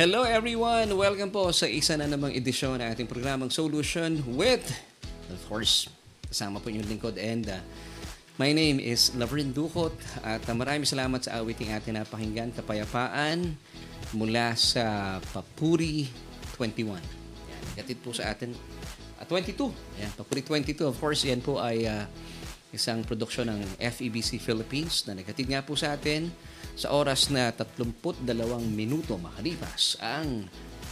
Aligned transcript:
Hello 0.00 0.24
everyone! 0.24 0.96
Welcome 0.96 1.28
po 1.28 1.52
sa 1.52 1.68
isa 1.68 1.92
na 1.92 2.08
namang 2.08 2.32
edisyon 2.32 2.80
ng 2.80 2.88
ating 2.88 3.04
programang 3.04 3.52
Solution 3.52 4.24
with, 4.32 4.64
of 5.28 5.36
course, 5.44 5.92
kasama 6.24 6.56
po 6.56 6.72
yung 6.72 6.88
lingkod 6.88 7.20
and 7.20 7.44
uh, 7.52 7.60
my 8.40 8.48
name 8.48 8.80
is 8.80 9.12
Lavrin 9.12 9.52
Ducot 9.52 9.92
at 10.24 10.40
uh, 10.40 10.56
maraming 10.56 10.88
salamat 10.88 11.20
sa 11.28 11.44
awiting 11.44 11.76
ating 11.76 12.00
napakinggan, 12.00 12.48
Kapayapaan, 12.48 13.52
mula 14.16 14.56
sa 14.56 15.20
Papuri 15.36 16.08
21. 16.56 16.96
Yan, 16.96 17.64
gatid 17.76 18.00
po 18.00 18.16
sa 18.16 18.32
atin 18.32 18.56
uh, 19.20 19.24
22. 19.28 19.52
Yan, 20.00 20.16
Papuri 20.16 20.40
22. 20.40 20.80
Of 20.80 20.96
course, 20.96 21.28
yan 21.28 21.44
po 21.44 21.60
ay 21.60 21.84
uh, 21.84 22.08
isang 22.72 23.04
produksyon 23.04 23.52
ng 23.52 23.60
FEBC 23.76 24.40
Philippines 24.40 25.04
na 25.04 25.20
nagatid 25.20 25.44
nga 25.44 25.60
po 25.60 25.76
sa 25.76 25.92
atin 25.92 26.32
sa 26.76 26.96
oras 26.96 27.28
na 27.28 27.52
32 27.52 28.24
minuto 28.68 29.20
makalipas 29.20 30.00
ang 30.00 30.48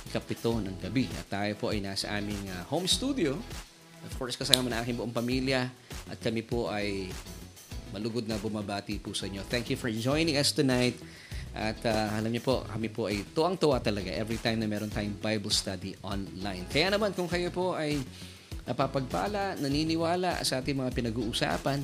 ikapito 0.09 0.57
ng 0.61 0.77
gabi. 0.81 1.05
At 1.21 1.29
tayo 1.29 1.53
po 1.61 1.73
ay 1.73 1.85
nasa 1.85 2.13
aming 2.17 2.49
uh, 2.49 2.65
home 2.73 2.89
studio. 2.89 3.37
Of 4.09 4.13
course, 4.17 4.41
kasama 4.41 4.73
na 4.73 4.81
aking 4.81 4.97
buong 4.97 5.13
pamilya 5.13 5.69
at 6.09 6.19
kami 6.21 6.41
po 6.41 6.73
ay 6.73 7.13
malugod 7.93 8.25
na 8.25 8.41
bumabati 8.41 9.01
po 9.01 9.13
sa 9.13 9.29
inyo. 9.29 9.45
Thank 9.49 9.73
you 9.73 9.79
for 9.81 9.89
joining 9.93 10.37
us 10.41 10.53
tonight. 10.53 10.97
At 11.57 11.81
uh, 11.85 12.17
alam 12.21 12.31
niyo 12.31 12.45
po, 12.45 12.63
kami 12.69 12.89
po 12.93 13.09
ay 13.09 13.25
tuwang-tuwa 13.33 13.81
talaga 13.81 14.13
every 14.13 14.39
time 14.39 14.61
na 14.61 14.69
meron 14.69 14.93
tayong 14.93 15.17
Bible 15.19 15.53
study 15.53 15.97
online. 16.05 16.69
Kaya 16.69 16.95
naman 16.95 17.17
kung 17.17 17.27
kayo 17.27 17.49
po 17.51 17.75
ay 17.75 17.99
napapagpala, 18.69 19.57
naniniwala 19.57 20.45
sa 20.45 20.61
ating 20.61 20.77
mga 20.77 20.93
pinag-uusapan, 20.93 21.81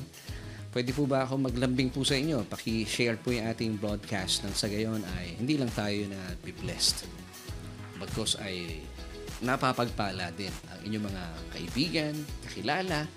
pwede 0.75 0.91
po 0.91 1.07
ba 1.07 1.23
ako 1.23 1.39
maglambing 1.39 1.87
po 1.87 2.03
sa 2.03 2.19
inyo? 2.19 2.43
Paki-share 2.51 3.15
po 3.15 3.31
yung 3.31 3.47
ating 3.47 3.79
broadcast 3.79 4.43
nang 4.43 4.51
sa 4.51 4.67
gayon 4.67 4.99
ay 5.15 5.39
hindi 5.39 5.55
lang 5.55 5.71
tayo 5.71 6.03
na 6.11 6.19
be 6.43 6.51
blessed. 6.51 7.07
Bagkos 7.95 8.35
ay 8.43 8.83
napapagpala 9.39 10.35
din 10.35 10.51
ang 10.67 10.79
inyong 10.83 11.05
mga 11.07 11.23
kaibigan, 11.55 12.13
kakilala, 12.43 13.07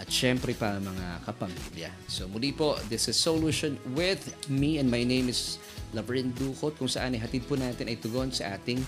at 0.00 0.08
syempre 0.08 0.56
pa 0.56 0.80
mga 0.80 1.28
kapamilya. 1.28 1.92
So 2.08 2.24
muli 2.24 2.56
po, 2.56 2.80
this 2.88 3.04
is 3.12 3.20
Solution 3.20 3.76
with 3.92 4.24
me 4.48 4.80
and 4.80 4.88
my 4.88 5.04
name 5.04 5.28
is 5.28 5.60
Lavrin 5.92 6.32
Ducot 6.32 6.80
kung 6.80 6.88
saan 6.88 7.12
ihatid 7.12 7.44
po 7.44 7.54
natin 7.54 7.84
ay 7.84 8.00
tugon 8.00 8.32
sa 8.32 8.56
ating 8.56 8.80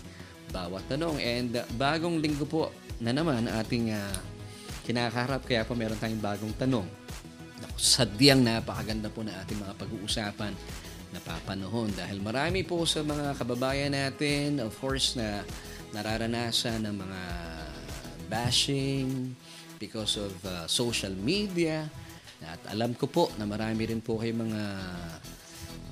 bawat 0.57 0.89
tanong. 0.89 1.21
And 1.21 1.53
uh, 1.53 1.69
bagong 1.77 2.25
linggo 2.25 2.49
po 2.49 2.73
na 2.97 3.13
naman 3.13 3.45
ating 3.45 3.93
uh, 3.93 4.17
kinakaharap 4.89 5.45
kaya 5.45 5.69
po 5.69 5.77
meron 5.77 6.01
tayong 6.01 6.25
bagong 6.25 6.57
tanong. 6.57 7.06
Sadyang 7.77 8.41
napakaganda 8.41 9.13
po 9.13 9.21
na 9.21 9.37
ating 9.45 9.61
mga 9.61 9.77
pag-uusapan 9.77 10.57
na 11.13 11.21
papanahon 11.21 11.93
dahil 11.93 12.25
marami 12.25 12.65
po 12.65 12.89
sa 12.89 13.05
mga 13.05 13.37
kababayan 13.37 13.93
natin 13.93 14.65
of 14.65 14.73
course 14.81 15.13
na 15.13 15.45
nararanasan 15.93 16.89
ng 16.89 16.97
mga 16.97 17.21
bashing 18.33 19.37
because 19.77 20.17
of 20.17 20.33
uh, 20.49 20.65
social 20.65 21.13
media 21.13 21.85
at 22.41 22.61
alam 22.73 22.97
ko 22.97 23.13
po 23.13 23.29
na 23.37 23.45
marami 23.45 23.93
rin 23.93 24.01
po 24.01 24.21
kayo 24.21 24.33
mga 24.37 24.63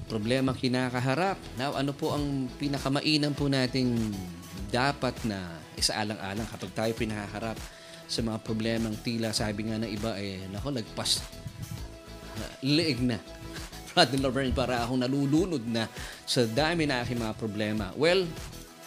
problema 0.08 0.52
kinakaharap. 0.52 1.40
Now, 1.56 1.76
ano 1.76 1.96
po 1.96 2.12
ang 2.12 2.48
pinakamainam 2.60 3.32
po 3.32 3.48
nating 3.48 4.12
dapat 4.68 5.16
na 5.24 5.60
isaalang-alang 5.76 6.48
kapag 6.48 6.70
tayo 6.76 6.92
pinaharap 6.96 7.56
sa 8.04 8.20
mga 8.20 8.38
problemang 8.44 8.96
tila 9.00 9.32
sabi 9.32 9.68
nga 9.68 9.80
ng 9.80 9.88
iba 9.88 10.12
eh 10.20 10.44
nako 10.52 10.76
nagpas 10.76 11.24
uh, 11.24 11.43
leeg 12.64 13.04
na. 13.04 13.20
Brother 13.92 14.18
Laverne 14.18 14.56
para 14.56 14.80
akong 14.80 15.04
nalulunod 15.04 15.62
na 15.68 15.86
sa 16.24 16.48
dami 16.48 16.88
na 16.88 17.04
aking 17.04 17.20
mga 17.20 17.36
problema. 17.36 17.92
Well 17.94 18.24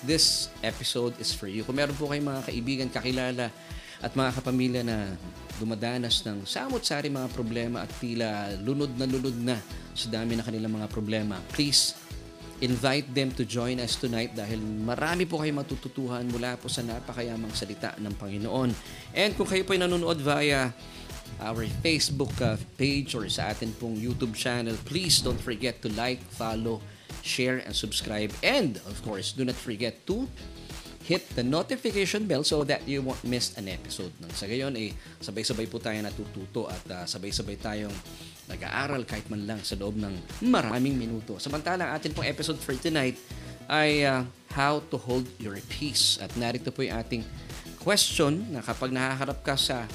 this 0.02 0.50
episode 0.66 1.14
is 1.22 1.32
for 1.32 1.46
you. 1.46 1.62
Kung 1.62 1.78
meron 1.78 1.94
po 1.94 2.10
kayong 2.10 2.26
mga 2.26 2.42
kaibigan 2.50 2.90
kakilala 2.90 3.54
at 4.02 4.12
mga 4.14 4.32
kapamilya 4.42 4.82
na 4.86 5.14
dumadanas 5.58 6.22
ng 6.22 6.46
samot-sari 6.46 7.10
mga 7.10 7.34
problema 7.34 7.82
at 7.82 7.90
tila 7.98 8.54
lunod 8.62 8.94
na 8.94 9.10
lunod 9.10 9.34
na 9.42 9.58
sa 9.98 10.06
dami 10.14 10.38
na 10.38 10.46
kanilang 10.46 10.70
mga 10.70 10.86
problema 10.86 11.42
please 11.50 11.98
invite 12.62 13.06
them 13.14 13.30
to 13.30 13.46
join 13.46 13.78
us 13.78 13.98
tonight 14.02 14.34
dahil 14.34 14.58
marami 14.62 15.30
po 15.30 15.38
kayo 15.38 15.54
matututuhan 15.54 16.26
mula 16.26 16.58
po 16.58 16.66
sa 16.66 16.82
napakayamang 16.82 17.54
salita 17.54 17.94
ng 18.02 18.14
Panginoon. 18.18 18.74
And 19.14 19.32
kung 19.38 19.46
kayo 19.46 19.62
po 19.62 19.78
ay 19.78 19.86
nanonood 19.86 20.18
via 20.18 20.74
our 21.42 21.66
Facebook 21.86 22.34
uh, 22.42 22.58
page 22.78 23.14
or 23.14 23.30
sa 23.30 23.54
atin 23.54 23.74
pong 23.78 23.98
YouTube 23.98 24.34
channel, 24.34 24.74
please 24.86 25.22
don't 25.22 25.40
forget 25.40 25.82
to 25.86 25.90
like, 25.94 26.22
follow, 26.34 26.82
share, 27.22 27.62
and 27.62 27.76
subscribe. 27.76 28.34
And, 28.42 28.78
of 28.90 29.02
course, 29.06 29.34
do 29.34 29.46
not 29.46 29.58
forget 29.58 30.06
to 30.10 30.26
hit 31.08 31.24
the 31.40 31.44
notification 31.46 32.28
bell 32.28 32.44
so 32.44 32.68
that 32.68 32.84
you 32.84 33.00
won't 33.00 33.24
miss 33.24 33.56
an 33.56 33.72
episode. 33.72 34.12
Nang 34.20 34.34
sa 34.36 34.44
gayon, 34.44 34.76
eh, 34.76 34.92
sabay-sabay 35.24 35.72
po 35.72 35.80
tayo 35.80 35.96
natututo 36.04 36.68
at 36.68 36.84
uh, 36.92 37.06
sabay-sabay 37.08 37.56
tayong 37.56 37.96
nag-aaral 38.52 39.08
kahit 39.08 39.24
man 39.32 39.48
lang 39.48 39.64
sa 39.64 39.80
loob 39.80 39.96
ng 39.96 40.12
maraming 40.44 41.00
minuto. 41.00 41.40
Samantala, 41.40 41.96
atin 41.96 42.12
pong 42.12 42.28
episode 42.28 42.60
for 42.60 42.76
tonight 42.76 43.16
ay 43.72 44.04
uh, 44.04 44.28
how 44.52 44.84
to 44.92 45.00
hold 45.00 45.24
your 45.40 45.56
peace. 45.72 46.20
At 46.20 46.36
narito 46.36 46.76
po 46.76 46.84
yung 46.84 47.00
ating 47.00 47.24
question 47.80 48.44
na 48.52 48.60
kapag 48.60 48.92
nahaharap 48.92 49.40
ka 49.48 49.56
sa 49.56 49.88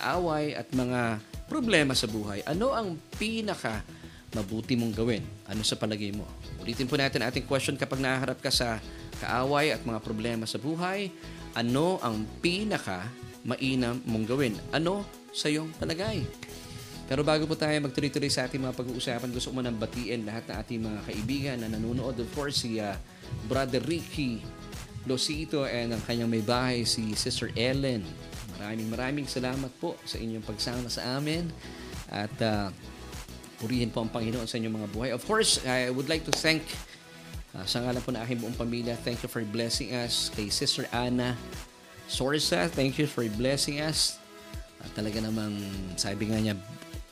kaaway 0.00 0.56
at 0.56 0.72
mga 0.72 1.20
problema 1.44 1.92
sa 1.92 2.08
buhay, 2.08 2.40
ano 2.48 2.72
ang 2.72 2.96
pinaka 3.20 3.84
mabuti 4.32 4.80
mong 4.80 4.96
gawin? 4.96 5.20
Ano 5.44 5.60
sa 5.60 5.76
palagay 5.76 6.16
mo? 6.16 6.24
Ulitin 6.64 6.88
po 6.88 6.96
natin 6.96 7.20
ating 7.20 7.44
question 7.44 7.76
kapag 7.76 8.00
nahaharap 8.00 8.40
ka 8.40 8.48
sa 8.48 8.80
kaaway 9.20 9.76
at 9.76 9.84
mga 9.84 10.00
problema 10.00 10.48
sa 10.48 10.56
buhay, 10.56 11.12
ano 11.52 12.00
ang 12.00 12.24
pinaka 12.40 13.04
mainam 13.44 14.00
mong 14.08 14.24
gawin? 14.24 14.54
Ano 14.72 15.04
sa 15.36 15.52
iyong 15.52 15.68
palagay? 15.76 16.24
Pero 17.10 17.26
bago 17.26 17.42
po 17.42 17.58
tayo 17.58 17.74
magtuloy-tuloy 17.82 18.30
sa 18.30 18.46
ating 18.46 18.62
mga 18.62 18.78
pag-uusapan, 18.78 19.34
gusto 19.34 19.50
ko 19.50 19.58
manang 19.58 19.76
batiin 19.76 20.22
lahat 20.22 20.46
ng 20.46 20.56
ating 20.62 20.80
mga 20.80 21.00
kaibigan 21.10 21.56
na 21.58 21.68
nanonood. 21.68 22.14
Of 22.22 22.30
course, 22.32 22.62
si 22.62 22.78
uh, 22.78 22.94
Brother 23.50 23.82
Ricky 23.82 24.38
Losito 25.10 25.66
and 25.66 25.90
ang 25.90 26.02
kanyang 26.06 26.30
may 26.30 26.44
bahay, 26.44 26.86
si 26.86 27.10
Sister 27.18 27.50
Ellen. 27.58 28.06
Maraming 28.60 28.88
maraming 28.92 29.26
salamat 29.26 29.72
po 29.80 29.96
sa 30.04 30.20
inyong 30.20 30.44
pagsama 30.44 30.92
sa 30.92 31.16
amin. 31.16 31.48
At 32.12 32.34
uh, 32.44 32.68
purihin 33.56 33.88
po 33.88 34.04
ang 34.04 34.12
Panginoon 34.12 34.44
sa 34.44 34.60
inyong 34.60 34.76
mga 34.84 34.88
buhay. 34.92 35.10
Of 35.16 35.24
course, 35.24 35.64
I 35.64 35.88
would 35.88 36.12
like 36.12 36.28
to 36.28 36.34
thank 36.36 36.62
Uh, 37.50 37.66
sa 37.66 37.82
ngalan 37.82 37.98
po 38.06 38.14
na 38.14 38.22
aking 38.22 38.38
buong 38.38 38.54
pamilya, 38.54 38.94
thank 39.02 39.18
you 39.26 39.30
for 39.30 39.42
blessing 39.42 39.90
us. 39.90 40.30
Kay 40.38 40.46
Sister 40.54 40.86
Anna 40.94 41.34
Sorsa, 42.06 42.70
thank 42.70 42.94
you 42.94 43.10
for 43.10 43.26
blessing 43.34 43.82
us. 43.82 44.22
Uh, 44.78 44.86
talaga 44.94 45.18
namang 45.18 45.58
sabi 45.98 46.30
nga 46.30 46.38
niya, 46.38 46.54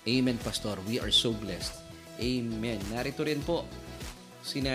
Amen, 0.07 0.39
Pastor. 0.41 0.79
We 0.87 1.03
are 1.03 1.11
so 1.11 1.35
blessed. 1.35 1.75
Amen. 2.23 2.79
Narito 2.95 3.27
rin 3.27 3.43
po 3.43 3.67
sina 4.41 4.73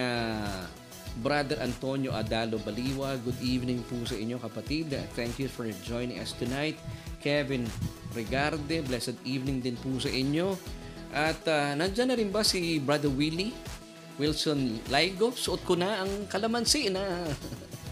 Brother 1.21 1.61
Antonio 1.61 2.09
Adalo 2.15 2.57
Baliwa. 2.63 3.19
Good 3.21 3.37
evening 3.43 3.85
po 3.85 4.01
sa 4.07 4.17
inyo 4.17 4.41
kapatid. 4.41 4.89
Thank 5.13 5.37
you 5.37 5.45
for 5.45 5.69
joining 5.85 6.17
us 6.17 6.33
tonight. 6.33 6.79
Kevin 7.21 7.69
Regarde, 8.17 8.81
blessed 8.85 9.17
evening 9.21 9.61
din 9.61 9.77
po 9.77 9.93
sa 10.01 10.09
inyo. 10.09 10.57
At 11.13 11.45
uh, 11.45 11.77
nandyan 11.77 12.09
na 12.09 12.17
rin 12.17 12.33
ba 12.33 12.41
si 12.41 12.81
Brother 12.81 13.13
Willie? 13.13 13.53
Wilson 14.17 14.81
Laigo, 14.93 15.33
suot 15.33 15.65
ko 15.65 15.73
na 15.73 16.05
ang 16.05 16.29
kalamansi 16.29 16.89
na 16.89 17.01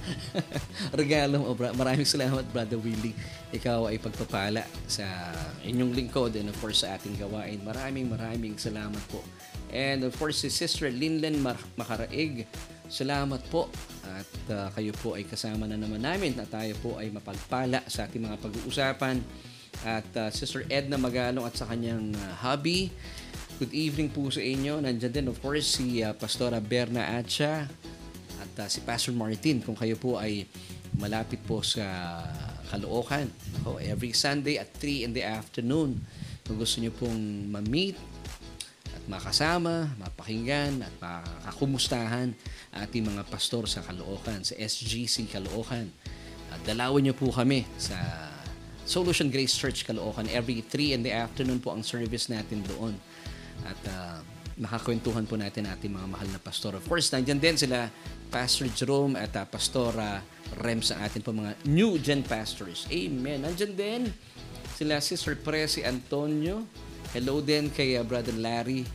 regalo 1.02 1.42
mo. 1.42 1.54
Maraming 1.58 2.06
salamat, 2.06 2.46
Brother 2.50 2.78
Willie. 2.78 3.14
Ikaw 3.54 3.90
ay 3.90 3.98
pagpapala 3.98 4.66
sa 4.86 5.06
inyong 5.66 5.94
lingkod 5.94 6.34
and 6.38 6.50
of 6.50 6.58
course 6.62 6.86
sa 6.86 6.98
ating 6.98 7.18
gawain. 7.18 7.62
Maraming 7.62 8.10
maraming 8.10 8.58
salamat 8.58 9.02
po. 9.10 9.22
And 9.72 10.04
of 10.04 10.14
course, 10.20 10.44
si 10.44 10.50
Sister 10.52 10.92
Linlen 10.92 11.40
Makaraig, 11.80 12.46
salamat 12.92 13.42
po. 13.48 13.72
At 14.04 14.32
uh, 14.52 14.68
kayo 14.76 14.92
po 15.00 15.16
ay 15.16 15.24
kasama 15.24 15.64
na 15.66 15.80
naman 15.80 16.04
namin 16.04 16.36
na 16.36 16.44
tayo 16.44 16.76
po 16.84 17.00
ay 17.00 17.08
mapagpala 17.10 17.82
sa 17.88 18.06
ating 18.06 18.28
mga 18.28 18.38
pag-uusapan. 18.44 19.24
At 19.88 20.12
uh, 20.20 20.30
Sister 20.30 20.68
Edna 20.68 21.00
Magalong 21.00 21.48
at 21.48 21.56
sa 21.56 21.66
kanyang 21.66 22.12
uh, 22.14 22.36
hubby, 22.44 22.92
Good 23.62 23.78
evening 23.78 24.10
po 24.10 24.26
sa 24.34 24.42
inyo. 24.42 24.82
Nandiyan 24.82 25.14
din 25.14 25.30
of 25.30 25.38
course 25.38 25.78
si 25.78 26.02
uh, 26.02 26.18
Pastora 26.18 26.58
Berna 26.58 27.14
Acha 27.22 27.70
at 28.42 28.54
uh, 28.58 28.66
si 28.66 28.82
Pastor 28.82 29.14
Martin 29.14 29.62
kung 29.62 29.78
kayo 29.78 29.94
po 30.02 30.18
ay 30.18 30.50
malapit 30.98 31.38
po 31.46 31.62
sa 31.62 31.86
Caloocan. 32.74 33.30
Ako, 33.62 33.78
every 33.78 34.18
Sunday 34.18 34.58
at 34.58 34.74
3 34.82 35.06
in 35.06 35.12
the 35.14 35.22
afternoon. 35.22 36.02
Kung 36.42 36.58
gusto 36.58 36.82
niyo 36.82 36.90
pong 36.98 37.54
ma-meet 37.54 38.02
at 39.02 39.10
makasama, 39.10 39.90
mapakinggan 39.98 40.86
at 40.86 40.94
makakumustahan 41.02 42.38
ating 42.70 43.02
mga 43.02 43.26
pastor 43.34 43.66
sa 43.66 43.82
Caloocan, 43.82 44.46
sa 44.46 44.54
SGC 44.54 45.26
Caloocan. 45.26 45.90
At 46.54 46.62
dalawin 46.62 47.10
niyo 47.10 47.18
po 47.18 47.34
kami 47.34 47.66
sa 47.82 47.98
Solution 48.86 49.34
Grace 49.34 49.58
Church 49.58 49.90
Caloocan. 49.90 50.30
Every 50.30 50.62
3 50.62 50.94
in 50.94 51.02
the 51.02 51.10
afternoon 51.18 51.58
po 51.58 51.74
ang 51.74 51.82
service 51.82 52.30
natin 52.30 52.62
doon. 52.62 52.94
At 53.66 53.82
uh, 53.90 54.22
makakwentuhan 54.62 55.26
po 55.26 55.34
natin 55.34 55.66
ating 55.66 55.90
mga 55.90 56.06
mahal 56.06 56.30
na 56.30 56.38
pastor. 56.38 56.78
Of 56.78 56.86
course, 56.86 57.10
nandyan 57.10 57.42
din 57.42 57.58
sila 57.58 57.90
Pastor 58.30 58.70
Jerome 58.70 59.18
at 59.18 59.34
uh, 59.34 59.50
Pastora 59.50 60.22
Rem 60.62 60.86
sa 60.86 61.02
atin 61.02 61.26
po 61.26 61.34
mga 61.34 61.58
new 61.66 61.98
gen 61.98 62.22
pastors. 62.22 62.86
Amen. 62.94 63.50
Nandyan 63.50 63.74
din 63.74 64.02
sila 64.78 65.02
Sister 65.02 65.34
Presi 65.42 65.82
Antonio. 65.82 66.70
Hello 67.12 67.44
din 67.44 67.68
kay 67.68 68.00
uh, 68.00 68.08
Brother 68.08 68.32
Larry 68.40 68.88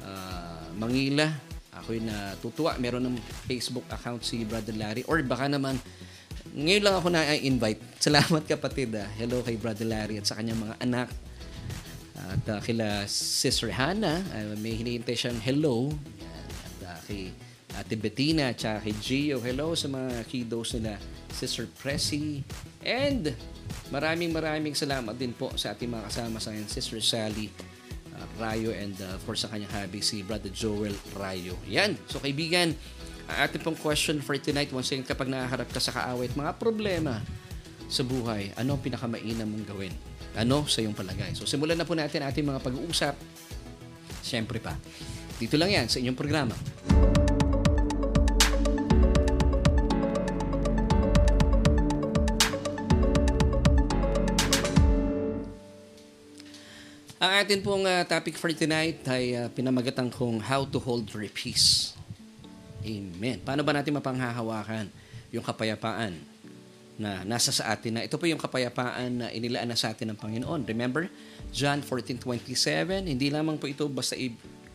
uh, 0.00 0.72
Mangila. 0.80 1.28
Ako'y 1.68 2.00
natutuwa. 2.00 2.80
Meron 2.80 3.12
ng 3.12 3.20
Facebook 3.44 3.84
account 3.92 4.24
si 4.24 4.40
Brother 4.48 4.72
Larry. 4.72 5.04
Or 5.04 5.20
baka 5.20 5.44
naman, 5.44 5.76
ngayon 6.56 6.80
lang 6.80 6.94
ako 6.96 7.12
na-invite. 7.12 7.84
Salamat 8.08 8.40
kapatid. 8.48 8.96
Uh. 8.96 9.04
Hello 9.20 9.44
kay 9.44 9.60
Brother 9.60 9.84
Larry 9.84 10.16
at 10.16 10.24
sa 10.24 10.40
kanyang 10.40 10.64
mga 10.64 10.76
anak. 10.80 11.12
At 12.16 12.44
uh, 12.56 12.60
kila 12.64 13.04
Sister 13.04 13.68
Hannah, 13.68 14.24
uh, 14.32 14.56
may 14.56 14.72
hinihintay 14.72 15.12
siyang 15.12 15.36
hello. 15.44 15.92
At 16.64 16.76
uh, 16.88 17.00
kay 17.04 17.36
Ate 17.76 18.00
Bettina 18.00 18.56
at 18.56 18.64
kay 18.64 18.96
Gio, 18.96 19.44
hello 19.44 19.76
sa 19.76 19.92
mga 19.92 20.24
kiddos 20.24 20.72
nila. 20.72 20.96
Sister 21.36 21.68
Pressy. 21.68 22.40
And 22.80 23.36
maraming 23.90 24.34
maraming 24.34 24.74
salamat 24.74 25.14
din 25.14 25.30
po 25.30 25.52
sa 25.54 25.74
ating 25.74 25.90
mga 25.90 26.10
kasama 26.10 26.42
sa 26.42 26.50
ngayon. 26.54 26.68
Sister 26.70 27.00
Sally 27.02 27.50
uh, 28.16 28.26
Rayo 28.40 28.72
and 28.72 28.96
uh, 28.98 29.16
for 29.22 29.36
sa 29.38 29.46
kanyang 29.52 29.70
hubby 29.72 30.00
si 30.02 30.24
Brother 30.24 30.50
Joel 30.50 30.94
Rayo. 31.14 31.54
Yan. 31.68 31.94
So 32.08 32.18
kaibigan, 32.18 32.74
ang 33.26 33.38
ating 33.46 33.62
pong 33.62 33.78
question 33.78 34.22
for 34.22 34.38
tonight, 34.38 34.70
once 34.70 34.90
again, 34.94 35.06
kapag 35.06 35.30
nakaharap 35.30 35.68
ka 35.70 35.80
sa 35.82 35.92
kaaway 35.94 36.30
at 36.30 36.34
mga 36.38 36.52
problema 36.58 37.22
sa 37.86 38.02
buhay, 38.02 38.50
ano 38.58 38.78
ang 38.78 38.82
pinakamainam 38.82 39.46
mong 39.46 39.66
gawin? 39.66 39.94
Ano 40.36 40.66
sa 40.66 40.82
iyong 40.82 40.94
palagay? 40.94 41.34
So 41.34 41.46
simulan 41.46 41.78
na 41.78 41.86
po 41.86 41.94
natin 41.94 42.22
ating 42.26 42.46
mga 42.46 42.60
pag-uusap. 42.62 43.14
Siyempre 44.22 44.58
pa. 44.58 44.74
Dito 45.38 45.54
lang 45.54 45.70
yan 45.70 45.86
sa 45.86 46.02
inyong 46.02 46.18
programa. 46.18 46.56
Atin 57.46 57.62
pong 57.62 57.86
uh, 57.86 58.02
topic 58.02 58.34
for 58.34 58.50
tonight 58.50 59.06
ay 59.06 59.38
uh, 59.38 59.46
pinamagatan 59.54 60.10
kong 60.10 60.42
How 60.42 60.66
to 60.66 60.82
Hold 60.82 61.06
Your 61.14 61.30
Peace. 61.30 61.94
Amen. 62.82 63.38
Paano 63.38 63.62
ba 63.62 63.70
natin 63.70 63.94
mapanghahawakan 63.94 64.90
yung 65.30 65.46
kapayapaan 65.46 66.18
na 66.98 67.22
nasa 67.22 67.54
sa 67.54 67.70
atin 67.70 67.94
na 67.94 68.02
ito 68.02 68.18
po 68.18 68.26
yung 68.26 68.42
kapayapaan 68.42 69.10
na 69.22 69.26
inilaan 69.30 69.70
na 69.70 69.78
sa 69.78 69.94
atin 69.94 70.10
ng 70.10 70.18
Panginoon. 70.18 70.66
Remember, 70.66 71.06
John 71.54 71.86
14.27, 71.86 73.06
hindi 73.06 73.30
lamang 73.30 73.62
po 73.62 73.70
ito 73.70 73.86
basta 73.86 74.18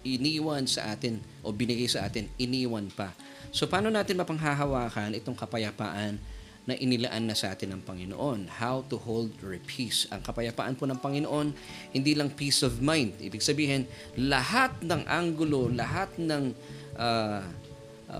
iniwan 0.07 0.63
sa 0.63 0.95
atin 0.95 1.19
o 1.43 1.51
binigay 1.51 1.91
sa 1.91 2.07
atin, 2.07 2.31
iniwan 2.39 2.87
pa. 2.87 3.11
So 3.51 3.67
paano 3.67 3.91
natin 3.91 4.15
mapanghahawakan 4.15 5.11
itong 5.19 5.35
kapayapaan 5.35 6.23
na 6.69 6.77
inilaan 6.77 7.25
na 7.25 7.35
sa 7.37 7.53
atin 7.53 7.73
ng 7.73 7.81
Panginoon? 7.81 8.61
How 8.61 8.85
to 8.89 9.01
hold 9.01 9.33
your 9.41 9.57
peace. 9.65 10.05
Ang 10.13 10.21
kapayapaan 10.21 10.77
po 10.77 10.85
ng 10.85 10.99
Panginoon, 11.01 11.47
hindi 11.93 12.13
lang 12.13 12.33
peace 12.33 12.61
of 12.61 12.81
mind. 12.83 13.17
Ibig 13.17 13.41
sabihin, 13.41 13.89
lahat 14.17 14.77
ng 14.85 15.05
anggulo, 15.09 15.69
lahat 15.73 16.13
ng 16.21 16.53
uh, 16.97 17.41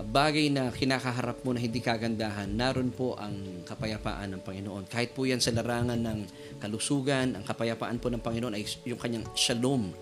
bagay 0.08 0.48
na 0.48 0.72
kinakaharap 0.72 1.44
mo 1.44 1.52
na 1.52 1.60
hindi 1.60 1.84
kagandahan, 1.84 2.48
naroon 2.48 2.88
po 2.88 3.12
ang 3.20 3.62
kapayapaan 3.68 4.32
ng 4.32 4.40
Panginoon. 4.40 4.88
Kahit 4.88 5.12
po 5.12 5.28
yan 5.28 5.38
sa 5.38 5.52
larangan 5.52 6.00
ng 6.00 6.18
kalusugan, 6.56 7.36
ang 7.36 7.44
kapayapaan 7.44 8.00
po 8.00 8.08
ng 8.08 8.24
Panginoon 8.24 8.56
ay 8.56 8.64
yung 8.88 8.96
kanyang 8.96 9.28
shalom 9.36 9.92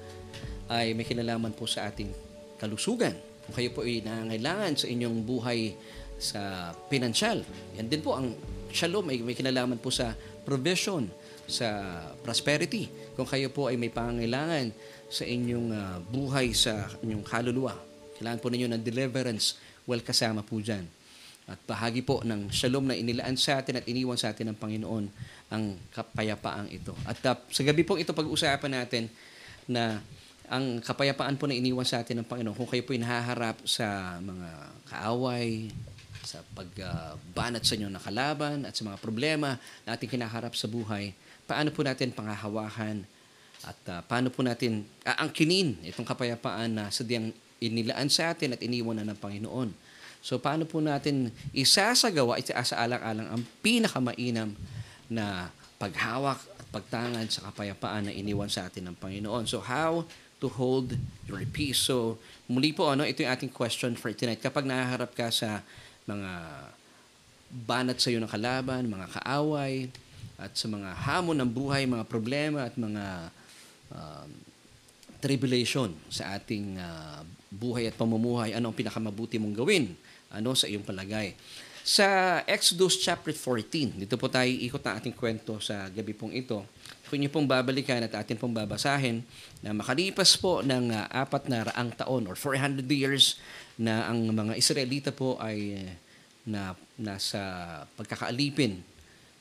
ay 0.70 0.94
may 0.94 1.02
kinalaman 1.02 1.50
po 1.50 1.66
sa 1.66 1.90
ating 1.90 2.14
kalusugan. 2.62 3.18
Kung 3.50 3.54
kayo 3.58 3.74
po 3.74 3.82
ay 3.82 4.06
nangailangan 4.06 4.78
sa 4.78 4.86
inyong 4.86 5.26
buhay 5.26 5.74
sa 6.20 6.70
pinansyal, 6.92 7.40
yan 7.80 7.88
din 7.88 8.04
po 8.04 8.14
ang 8.14 8.36
shalom 8.70 9.08
ay 9.10 9.24
may 9.24 9.34
kinalaman 9.34 9.80
po 9.80 9.88
sa 9.88 10.14
provision, 10.44 11.08
sa 11.50 11.98
prosperity. 12.22 12.86
Kung 13.18 13.26
kayo 13.26 13.50
po 13.50 13.72
ay 13.72 13.80
may 13.80 13.90
pangangailangan 13.90 14.70
sa 15.10 15.26
inyong 15.26 15.68
uh, 15.74 15.96
buhay 16.06 16.54
sa 16.54 16.86
inyong 17.02 17.24
kaluluwa, 17.26 17.74
kailangan 18.20 18.38
po 18.38 18.46
ninyo 18.52 18.68
ng 18.70 18.82
deliverance 18.84 19.58
well 19.88 20.04
kasama 20.04 20.44
po 20.46 20.62
dyan. 20.62 20.86
At 21.50 21.58
bahagi 21.66 22.06
po 22.06 22.22
ng 22.22 22.52
shalom 22.54 22.86
na 22.86 22.94
inilaan 22.94 23.34
sa 23.34 23.58
atin 23.58 23.82
at 23.82 23.84
iniwan 23.90 24.14
sa 24.14 24.30
atin 24.30 24.54
ng 24.54 24.58
Panginoon 24.60 25.04
ang 25.50 25.64
kapayapaang 25.90 26.70
ito. 26.70 26.94
At 27.02 27.18
uh, 27.26 27.34
sa 27.50 27.62
gabi 27.66 27.82
pong 27.82 27.98
ito 27.98 28.14
pag-usapan 28.14 28.70
natin 28.70 29.10
na 29.66 29.98
ang 30.50 30.82
kapayapaan 30.82 31.38
po 31.38 31.46
na 31.46 31.54
iniwan 31.54 31.86
sa 31.86 32.02
atin 32.02 32.22
ng 32.22 32.26
Panginoon 32.26 32.58
kung 32.58 32.66
kayo 32.66 32.82
po 32.82 32.94
nahaharap 32.94 33.62
sa 33.66 34.18
mga 34.18 34.48
kaaway, 34.90 35.70
sa 36.24 36.44
pagbanat 36.52 37.62
uh, 37.62 37.66
sa 37.66 37.74
inyo 37.76 37.88
na 37.88 38.02
kalaban 38.02 38.68
at 38.68 38.76
sa 38.76 38.84
mga 38.84 39.00
problema 39.00 39.56
na 39.84 39.96
ating 39.96 40.10
kinaharap 40.10 40.52
sa 40.52 40.68
buhay, 40.68 41.16
paano 41.48 41.72
po 41.72 41.80
natin 41.82 42.12
panghahawakan 42.12 43.02
at 43.60 43.80
uh, 43.92 44.00
paano 44.04 44.32
po 44.32 44.40
natin 44.40 44.88
aangkinin 45.04 45.80
itong 45.84 46.08
kapayapaan 46.08 46.70
na 46.72 46.84
sadyang 46.88 47.32
inilaan 47.60 48.08
sa 48.08 48.32
atin 48.32 48.56
at 48.56 48.60
iniwan 48.64 48.96
na 48.96 49.04
ng 49.12 49.18
Panginoon. 49.20 49.70
So 50.20 50.40
paano 50.40 50.64
po 50.68 50.80
natin 50.80 51.32
isasagawa, 51.52 52.40
isaalang-alang 52.40 53.28
ang 53.28 53.42
pinakamainam 53.64 54.56
na 55.08 55.48
paghawak 55.80 56.40
at 56.60 56.66
pagtangan 56.72 57.24
sa 57.28 57.48
kapayapaan 57.52 58.08
na 58.08 58.12
iniwan 58.12 58.48
sa 58.48 58.68
atin 58.68 58.92
ng 58.92 58.96
Panginoon. 58.96 59.48
So 59.48 59.60
how 59.64 60.04
to 60.40 60.48
hold 60.48 60.96
your 61.28 61.40
peace. 61.52 61.80
So 61.84 62.20
muli 62.48 62.72
po, 62.72 62.88
ano, 62.92 63.04
ito 63.04 63.20
yung 63.24 63.32
ating 63.32 63.52
question 63.52 63.96
for 63.96 64.12
tonight. 64.12 64.40
Kapag 64.40 64.64
nahaharap 64.64 65.12
ka 65.12 65.28
sa 65.28 65.60
mga 66.10 66.32
banat 67.50 67.98
sa 68.02 68.10
iyo 68.10 68.18
ng 68.18 68.30
kalaban, 68.30 68.90
mga 68.90 69.06
kaaway, 69.22 69.90
at 70.40 70.56
sa 70.56 70.66
mga 70.66 70.90
hamon 71.06 71.36
ng 71.38 71.50
buhay, 71.50 71.84
mga 71.84 72.06
problema 72.08 72.64
at 72.64 72.74
mga 72.74 73.04
uh, 73.92 74.26
tribulation 75.20 75.92
sa 76.08 76.40
ating 76.40 76.80
uh, 76.80 77.20
buhay 77.52 77.90
at 77.90 77.94
pamumuhay, 77.94 78.56
ano 78.56 78.72
ang 78.72 78.76
pinakamabuti 78.76 79.36
mong 79.36 79.54
gawin? 79.54 79.92
Ano 80.32 80.56
sa 80.56 80.64
iyong 80.64 80.86
palagay? 80.86 81.36
Sa 81.84 82.40
Exodus 82.44 83.00
chapter 83.00 83.32
14, 83.32 84.04
dito 84.04 84.16
po 84.20 84.28
tayo 84.28 84.48
ikot 84.48 84.84
na 84.84 85.00
ating 85.00 85.16
kwento 85.16 85.58
sa 85.58 85.88
gabi 85.88 86.12
pong 86.12 86.32
ito. 86.32 86.64
Kung 87.10 87.26
pong 87.26 87.50
babalikan 87.50 88.06
at 88.06 88.14
atin 88.14 88.38
pong 88.38 88.54
babasahin 88.54 89.26
na 89.66 89.74
makalipas 89.74 90.38
po 90.38 90.62
ng 90.62 90.94
uh, 90.94 91.10
apat 91.10 91.50
na 91.50 91.66
raang 91.66 91.90
taon 91.98 92.30
or 92.30 92.38
400 92.38 92.86
years 92.86 93.42
na 93.80 94.12
ang 94.12 94.28
mga 94.28 94.60
Israelita 94.60 95.08
po 95.08 95.40
ay 95.40 95.80
uh, 95.80 95.92
na 96.44 96.76
nasa 97.00 97.40
pagkakaalipin 97.96 98.80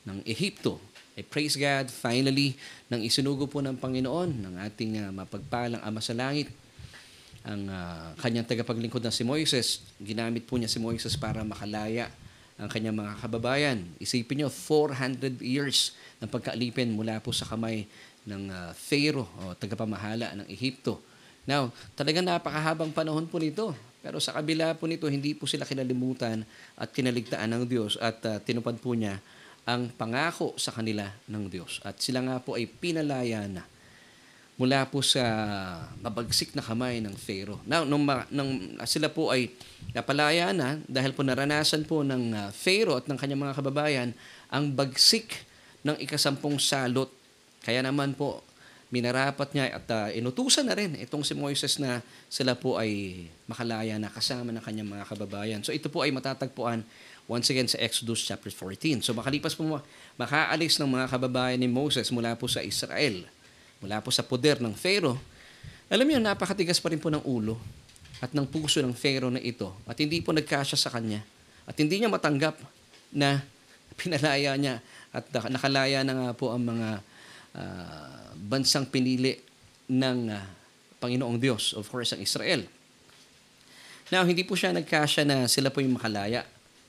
ng 0.07 0.17
Ehipto. 0.23 0.79
Eh, 1.15 1.23
praise 1.23 1.59
God, 1.59 1.91
finally, 1.91 2.55
nang 2.87 3.03
isinugo 3.03 3.47
po 3.47 3.59
ng 3.59 3.75
Panginoon, 3.75 4.29
ng 4.39 4.55
ating 4.71 4.91
uh, 5.03 5.11
mapagpalang 5.11 5.83
Ama 5.83 5.99
sa 5.99 6.15
Langit, 6.15 6.47
ang 7.43 7.67
uh, 7.67 8.15
kanyang 8.19 8.47
tagapaglingkod 8.47 9.03
na 9.03 9.11
si 9.11 9.27
Moises. 9.27 9.83
Ginamit 9.99 10.47
po 10.47 10.55
niya 10.55 10.71
si 10.71 10.79
Moises 10.79 11.15
para 11.19 11.43
makalaya 11.43 12.11
ang 12.59 12.67
kanyang 12.67 12.95
mga 12.99 13.13
kababayan. 13.23 13.79
Isipin 13.99 14.43
niyo, 14.43 14.49
400 14.51 15.39
years 15.39 15.95
ng 16.19 16.27
pagkaalipin 16.27 16.91
mula 16.91 17.23
po 17.23 17.31
sa 17.31 17.47
kamay 17.47 17.87
ng 18.27 18.51
uh, 18.51 18.71
Pharaoh 18.75 19.27
o 19.43 19.55
tagapamahala 19.55 20.35
ng 20.35 20.47
Ehipto. 20.51 20.99
Now, 21.47 21.71
talagang 21.95 22.27
napakahabang 22.27 22.91
panahon 22.91 23.25
po 23.25 23.39
nito. 23.39 23.71
Pero 23.99 24.23
sa 24.23 24.31
kabila 24.31 24.75
po 24.79 24.87
nito, 24.87 25.07
hindi 25.11 25.35
po 25.35 25.43
sila 25.43 25.67
kinalimutan 25.67 26.47
at 26.79 26.89
kinaligtaan 26.95 27.51
ng 27.51 27.63
Diyos 27.67 27.99
at 27.99 28.23
uh, 28.23 28.39
tinupad 28.39 28.79
po 28.79 28.95
niya 28.95 29.19
ang 29.67 29.91
pangako 29.91 30.55
sa 30.55 30.71
kanila 30.71 31.05
ng 31.27 31.51
Diyos. 31.51 31.83
At 31.83 31.99
sila 31.99 32.23
nga 32.23 32.39
po 32.39 32.55
ay 32.55 32.65
pinalaya 32.65 33.43
na 33.45 33.67
mula 34.59 34.83
po 34.91 34.99
sa 34.99 35.23
mabagsik 36.03 36.51
na 36.51 36.59
kamay 36.59 36.99
ng 36.99 37.15
Pharaoh. 37.15 37.63
Now, 37.63 37.87
nung, 37.87 38.03
nung 38.27 38.75
sila 38.83 39.07
po 39.07 39.31
ay 39.31 39.55
napalaya 39.95 40.51
na 40.51 40.83
dahil 40.83 41.15
po 41.15 41.23
naranasan 41.23 41.87
po 41.87 42.03
ng 42.03 42.35
uh, 42.35 42.51
Pharaoh 42.51 42.99
at 42.99 43.07
ng 43.07 43.15
kanyang 43.15 43.47
mga 43.47 43.55
kababayan 43.55 44.09
ang 44.51 44.67
bagsik 44.75 45.31
ng 45.87 45.95
ikasampung 46.03 46.59
salot. 46.59 47.07
Kaya 47.63 47.79
naman 47.79 48.11
po, 48.19 48.43
minarapat 48.89 49.53
niya 49.53 49.77
at 49.77 49.85
uh, 49.93 50.09
inutusan 50.09 50.65
na 50.65 50.73
rin 50.73 50.97
itong 50.97 51.21
si 51.21 51.37
Moises 51.37 51.77
na 51.77 52.01
sila 52.25 52.57
po 52.57 52.81
ay 52.81 53.25
makalaya 53.45 54.01
na 54.01 54.09
kasama 54.09 54.49
ng 54.49 54.63
kanyang 54.65 54.89
mga 54.89 55.05
kababayan. 55.05 55.61
So 55.61 55.69
ito 55.69 55.93
po 55.93 56.01
ay 56.01 56.09
matatagpuan 56.09 56.81
once 57.29 57.53
again 57.53 57.69
sa 57.69 57.77
Exodus 57.77 58.25
chapter 58.25 58.49
14. 58.49 59.05
So 59.05 59.13
makalipas 59.13 59.53
po 59.53 59.81
makaalis 60.17 60.81
ng 60.81 60.89
mga 60.89 61.05
kababayan 61.05 61.61
ni 61.61 61.69
Moses 61.69 62.09
mula 62.09 62.33
po 62.33 62.49
sa 62.49 62.65
Israel 62.65 63.29
mula 63.79 64.03
po 64.03 64.11
sa 64.11 64.23
poder 64.23 64.59
ng 64.59 64.75
Pharaoh, 64.75 65.15
alam 65.89 66.05
niyo, 66.05 66.19
napakatigas 66.21 66.77
pa 66.77 66.93
rin 66.93 67.01
po 67.01 67.09
ng 67.09 67.23
ulo 67.25 67.57
at 68.19 68.35
ng 68.35 68.45
puso 68.45 68.83
ng 68.83 68.93
Pharaoh 68.93 69.31
na 69.31 69.41
ito 69.41 69.71
at 69.87 69.95
hindi 69.97 70.19
po 70.19 70.35
nagkasya 70.35 70.77
sa 70.77 70.91
kanya 70.91 71.23
at 71.65 71.73
hindi 71.79 71.97
niya 71.97 72.11
matanggap 72.11 72.59
na 73.09 73.41
pinalaya 73.99 74.53
niya 74.59 74.83
at 75.09 75.25
nakalaya 75.49 76.03
na 76.05 76.13
nga 76.13 76.29
po 76.35 76.53
ang 76.53 76.61
mga 76.61 77.01
uh, 77.55 78.33
bansang 78.35 78.89
pinili 78.89 79.39
ng 79.89 80.19
uh, 80.29 80.43
Panginoong 80.99 81.39
Diyos, 81.39 81.73
of 81.73 81.87
course, 81.87 82.11
ang 82.11 82.21
Israel. 82.21 82.67
Now, 84.09 84.25
hindi 84.25 84.41
po 84.43 84.57
siya 84.57 84.73
nagkasya 84.73 85.23
na 85.23 85.45
sila 85.45 85.69
po 85.69 85.79
yung 85.79 85.95
makalaya. 85.95 86.43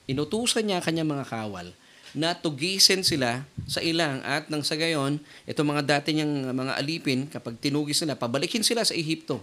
Inutusan 0.09 0.67
niya 0.67 0.83
kanyang 0.83 1.07
mga 1.07 1.25
kawal 1.29 1.71
na 2.11 2.35
tugisin 2.35 3.07
sila 3.07 3.47
sa 3.63 3.79
ilang 3.79 4.19
at 4.27 4.51
nang 4.51 4.65
sa 4.67 4.75
gayon, 4.75 5.21
itong 5.47 5.71
mga 5.71 5.83
dati 5.87 6.11
niyang 6.11 6.51
mga 6.51 6.75
alipin, 6.75 7.29
kapag 7.31 7.55
tinugis 7.61 8.03
sila, 8.03 8.19
pabalikin 8.19 8.65
sila 8.67 8.83
sa 8.83 8.91
Ehipto 8.91 9.39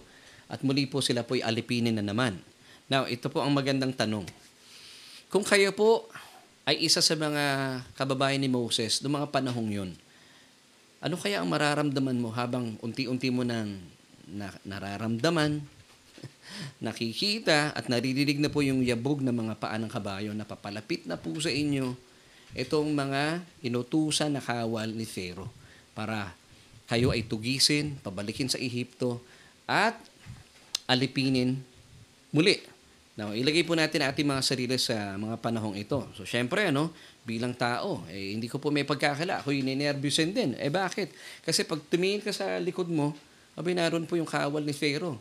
at 0.53 0.61
muli 0.61 0.85
po 0.85 1.01
sila 1.01 1.25
po'y 1.25 1.41
alipinin 1.41 1.97
na 1.97 2.05
naman. 2.05 2.37
Now, 2.89 3.09
ito 3.09 3.33
po 3.33 3.41
ang 3.41 3.53
magandang 3.57 3.97
tanong. 3.97 4.29
Kung 5.29 5.45
kayo 5.45 5.73
po 5.73 6.09
ay 6.69 6.85
isa 6.85 7.01
sa 7.01 7.17
mga 7.17 7.45
kababayan 7.97 8.41
ni 8.41 8.49
Moses 8.53 9.01
noong 9.01 9.25
mga 9.25 9.29
panahong 9.33 9.71
yun, 9.73 9.91
ano 10.99 11.15
kaya 11.15 11.43
ang 11.43 11.49
mararamdaman 11.51 12.19
mo 12.19 12.35
habang 12.35 12.75
unti-unti 12.83 13.31
mo 13.31 13.47
nang 13.47 13.79
na, 14.27 14.51
nararamdaman, 14.67 15.63
nakikita 16.85 17.73
at 17.73 17.87
naririnig 17.87 18.43
na 18.43 18.51
po 18.51 18.61
yung 18.61 18.83
yabog 18.83 19.23
ng 19.23 19.33
mga 19.33 19.55
paa 19.63 19.79
ng 19.79 19.91
kabayo 19.91 20.31
na 20.35 20.43
papalapit 20.43 21.07
na 21.07 21.15
po 21.15 21.33
sa 21.39 21.49
inyo 21.49 21.95
itong 22.57 22.91
mga 22.93 23.45
inutusan 23.63 24.33
na 24.35 24.43
kawal 24.43 24.91
ni 24.91 25.05
Pharaoh 25.05 25.53
para 25.93 26.33
kayo 26.89 27.13
ay 27.13 27.29
tugisin, 27.29 28.01
pabalikin 28.01 28.49
sa 28.49 28.57
Ehipto 28.57 29.21
at 29.69 29.95
alipinin 30.89 31.61
muli. 32.33 32.57
Now, 33.19 33.35
ilagay 33.35 33.67
po 33.67 33.75
natin 33.75 34.07
ating 34.07 34.25
mga 34.25 34.43
sarili 34.47 34.79
sa 34.79 35.19
mga 35.19 35.43
panahong 35.43 35.75
ito. 35.75 36.07
So, 36.15 36.23
syempre, 36.23 36.71
ano, 36.71 36.95
bilang 37.29 37.53
tao, 37.53 38.09
eh, 38.09 38.33
hindi 38.33 38.49
ko 38.49 38.57
po 38.57 38.73
may 38.73 38.89
pagkakala. 38.89 39.45
Ako 39.45 39.53
yung 39.53 39.69
ninervyusin 39.69 40.33
din. 40.33 40.57
Eh, 40.57 40.73
bakit? 40.73 41.13
Kasi 41.45 41.69
pag 41.69 41.85
tumingin 41.93 42.25
ka 42.25 42.33
sa 42.33 42.57
likod 42.57 42.89
mo, 42.89 43.13
abay, 43.53 43.77
naroon 43.77 44.09
po 44.09 44.17
yung 44.17 44.25
kawal 44.25 44.65
ni 44.65 44.73
Pharaoh. 44.73 45.21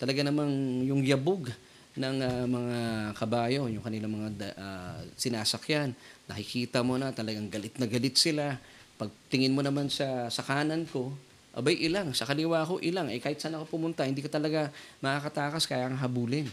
Talaga 0.00 0.24
namang 0.24 0.48
yung 0.88 1.04
yabog 1.04 1.52
ng 1.92 2.16
uh, 2.24 2.44
mga 2.48 2.78
kabayo, 3.12 3.68
yung 3.68 3.84
kanilang 3.84 4.16
mga 4.16 4.56
uh, 4.56 5.04
sinasakyan. 5.20 5.92
Nakikita 6.24 6.80
mo 6.80 6.96
na 6.96 7.12
talagang 7.12 7.52
galit 7.52 7.76
na 7.76 7.84
galit 7.84 8.16
sila. 8.16 8.56
Pag 8.96 9.12
tingin 9.28 9.52
mo 9.52 9.60
naman 9.60 9.92
sa, 9.92 10.32
sa 10.32 10.40
kanan 10.40 10.88
ko, 10.88 11.12
abay 11.52 11.76
ilang. 11.84 12.16
Sa 12.16 12.24
kaliwa 12.24 12.64
ko 12.64 12.80
ilang. 12.80 13.12
Eh 13.12 13.20
kahit 13.20 13.44
saan 13.44 13.60
ako 13.60 13.76
pumunta, 13.76 14.08
hindi 14.08 14.24
ka 14.24 14.32
talaga 14.32 14.72
makakatakas 15.04 15.68
kaya 15.68 15.92
ang 15.92 16.00
habulin. 16.00 16.48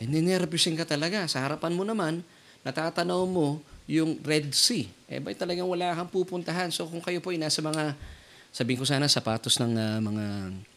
Eh 0.00 0.08
ninervyusin 0.08 0.80
ka 0.80 0.88
talaga. 0.88 1.28
Sa 1.28 1.44
harapan 1.44 1.76
mo 1.76 1.84
naman, 1.84 2.24
natatanaw 2.66 3.22
mo 3.24 3.60
yung 3.90 4.18
Red 4.22 4.54
Sea. 4.54 4.86
Eh 5.10 5.18
bay 5.18 5.34
talagang 5.34 5.66
wala 5.66 5.96
kang 5.96 6.10
pupuntahan. 6.10 6.70
So 6.70 6.86
kung 6.86 7.02
kayo 7.02 7.18
po 7.18 7.34
ay 7.34 7.40
nasa 7.40 7.58
mga 7.58 7.96
sabihin 8.50 8.82
ko 8.82 8.86
sana 8.86 9.06
sapatos 9.06 9.62
ng 9.62 9.72
uh, 9.78 9.98
mga 10.02 10.24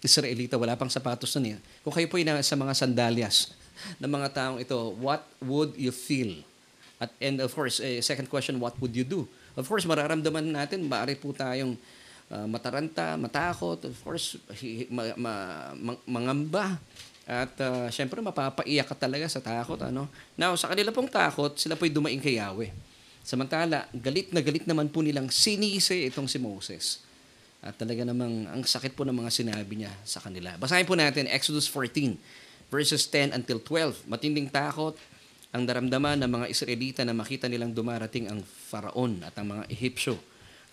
Israelita, 0.05 0.55
wala 0.61 0.77
pang 0.77 0.89
sapatos 0.89 1.33
nun 1.37 1.53
eh. 1.53 1.57
Kung 1.81 1.93
kayo 1.93 2.05
po 2.05 2.21
ay 2.21 2.25
nasa 2.25 2.53
mga 2.53 2.73
sandalyas, 2.77 3.53
ng 4.01 4.11
mga 4.11 4.27
taong 4.33 4.59
ito, 4.61 4.77
what 5.01 5.25
would 5.41 5.73
you 5.77 5.89
feel? 5.89 6.41
At 7.01 7.09
and 7.19 7.41
of 7.41 7.51
course, 7.51 7.81
eh, 7.81 7.99
second 7.99 8.29
question, 8.29 8.61
what 8.61 8.77
would 8.79 8.93
you 8.93 9.03
do? 9.03 9.25
Of 9.57 9.69
course, 9.69 9.85
mararamdaman 9.85 10.53
natin, 10.53 10.85
maaari 10.85 11.17
po 11.17 11.33
tayong 11.33 11.77
uh, 12.29 12.47
mataranta, 12.49 13.17
matakot, 13.17 13.85
of 13.85 13.97
course, 14.01 14.37
hi, 14.49 14.87
ma, 14.89 15.03
ma, 15.17 15.33
ma, 15.77 15.93
mangamba. 16.05 16.77
At 17.23 17.55
uh, 17.63 17.87
syempre, 17.87 18.19
mapapaiyak 18.19 18.83
ka 18.91 18.95
talaga 19.07 19.31
sa 19.31 19.39
takot. 19.39 19.79
Ano? 19.79 20.11
Now, 20.35 20.55
sa 20.59 20.67
kanila 20.71 20.91
pong 20.91 21.07
takot, 21.07 21.55
sila 21.55 21.79
po'y 21.79 21.87
dumaing 21.87 22.19
kay 22.19 22.35
Yahweh. 22.35 22.71
Samantala, 23.23 23.87
galit 23.95 24.35
na 24.35 24.43
galit 24.43 24.67
naman 24.67 24.91
po 24.91 24.99
nilang 24.99 25.31
sinisi 25.31 26.03
itong 26.11 26.27
si 26.27 26.35
Moses. 26.43 26.99
At 27.63 27.79
talaga 27.79 28.03
namang 28.03 28.51
ang 28.51 28.59
sakit 28.67 28.91
po 28.91 29.07
ng 29.07 29.15
mga 29.15 29.31
sinabi 29.31 29.79
niya 29.79 29.93
sa 30.03 30.19
kanila. 30.19 30.59
Basahin 30.59 30.83
po 30.83 30.99
natin 30.99 31.31
Exodus 31.31 31.63
14 31.71 32.19
verses 32.67 33.07
10 33.07 33.31
until 33.31 33.63
12. 33.63 34.03
Matinding 34.11 34.51
takot 34.51 34.99
ang 35.55 35.63
daramdaman 35.63 36.19
ng 36.19 36.31
mga 36.33 36.45
Israelita 36.51 37.01
na 37.07 37.15
makita 37.15 37.47
nilang 37.47 37.71
dumarating 37.71 38.27
ang 38.27 38.43
Faraon 38.43 39.23
at 39.23 39.31
ang 39.39 39.47
mga 39.47 39.63
Ehipsyo. 39.71 40.19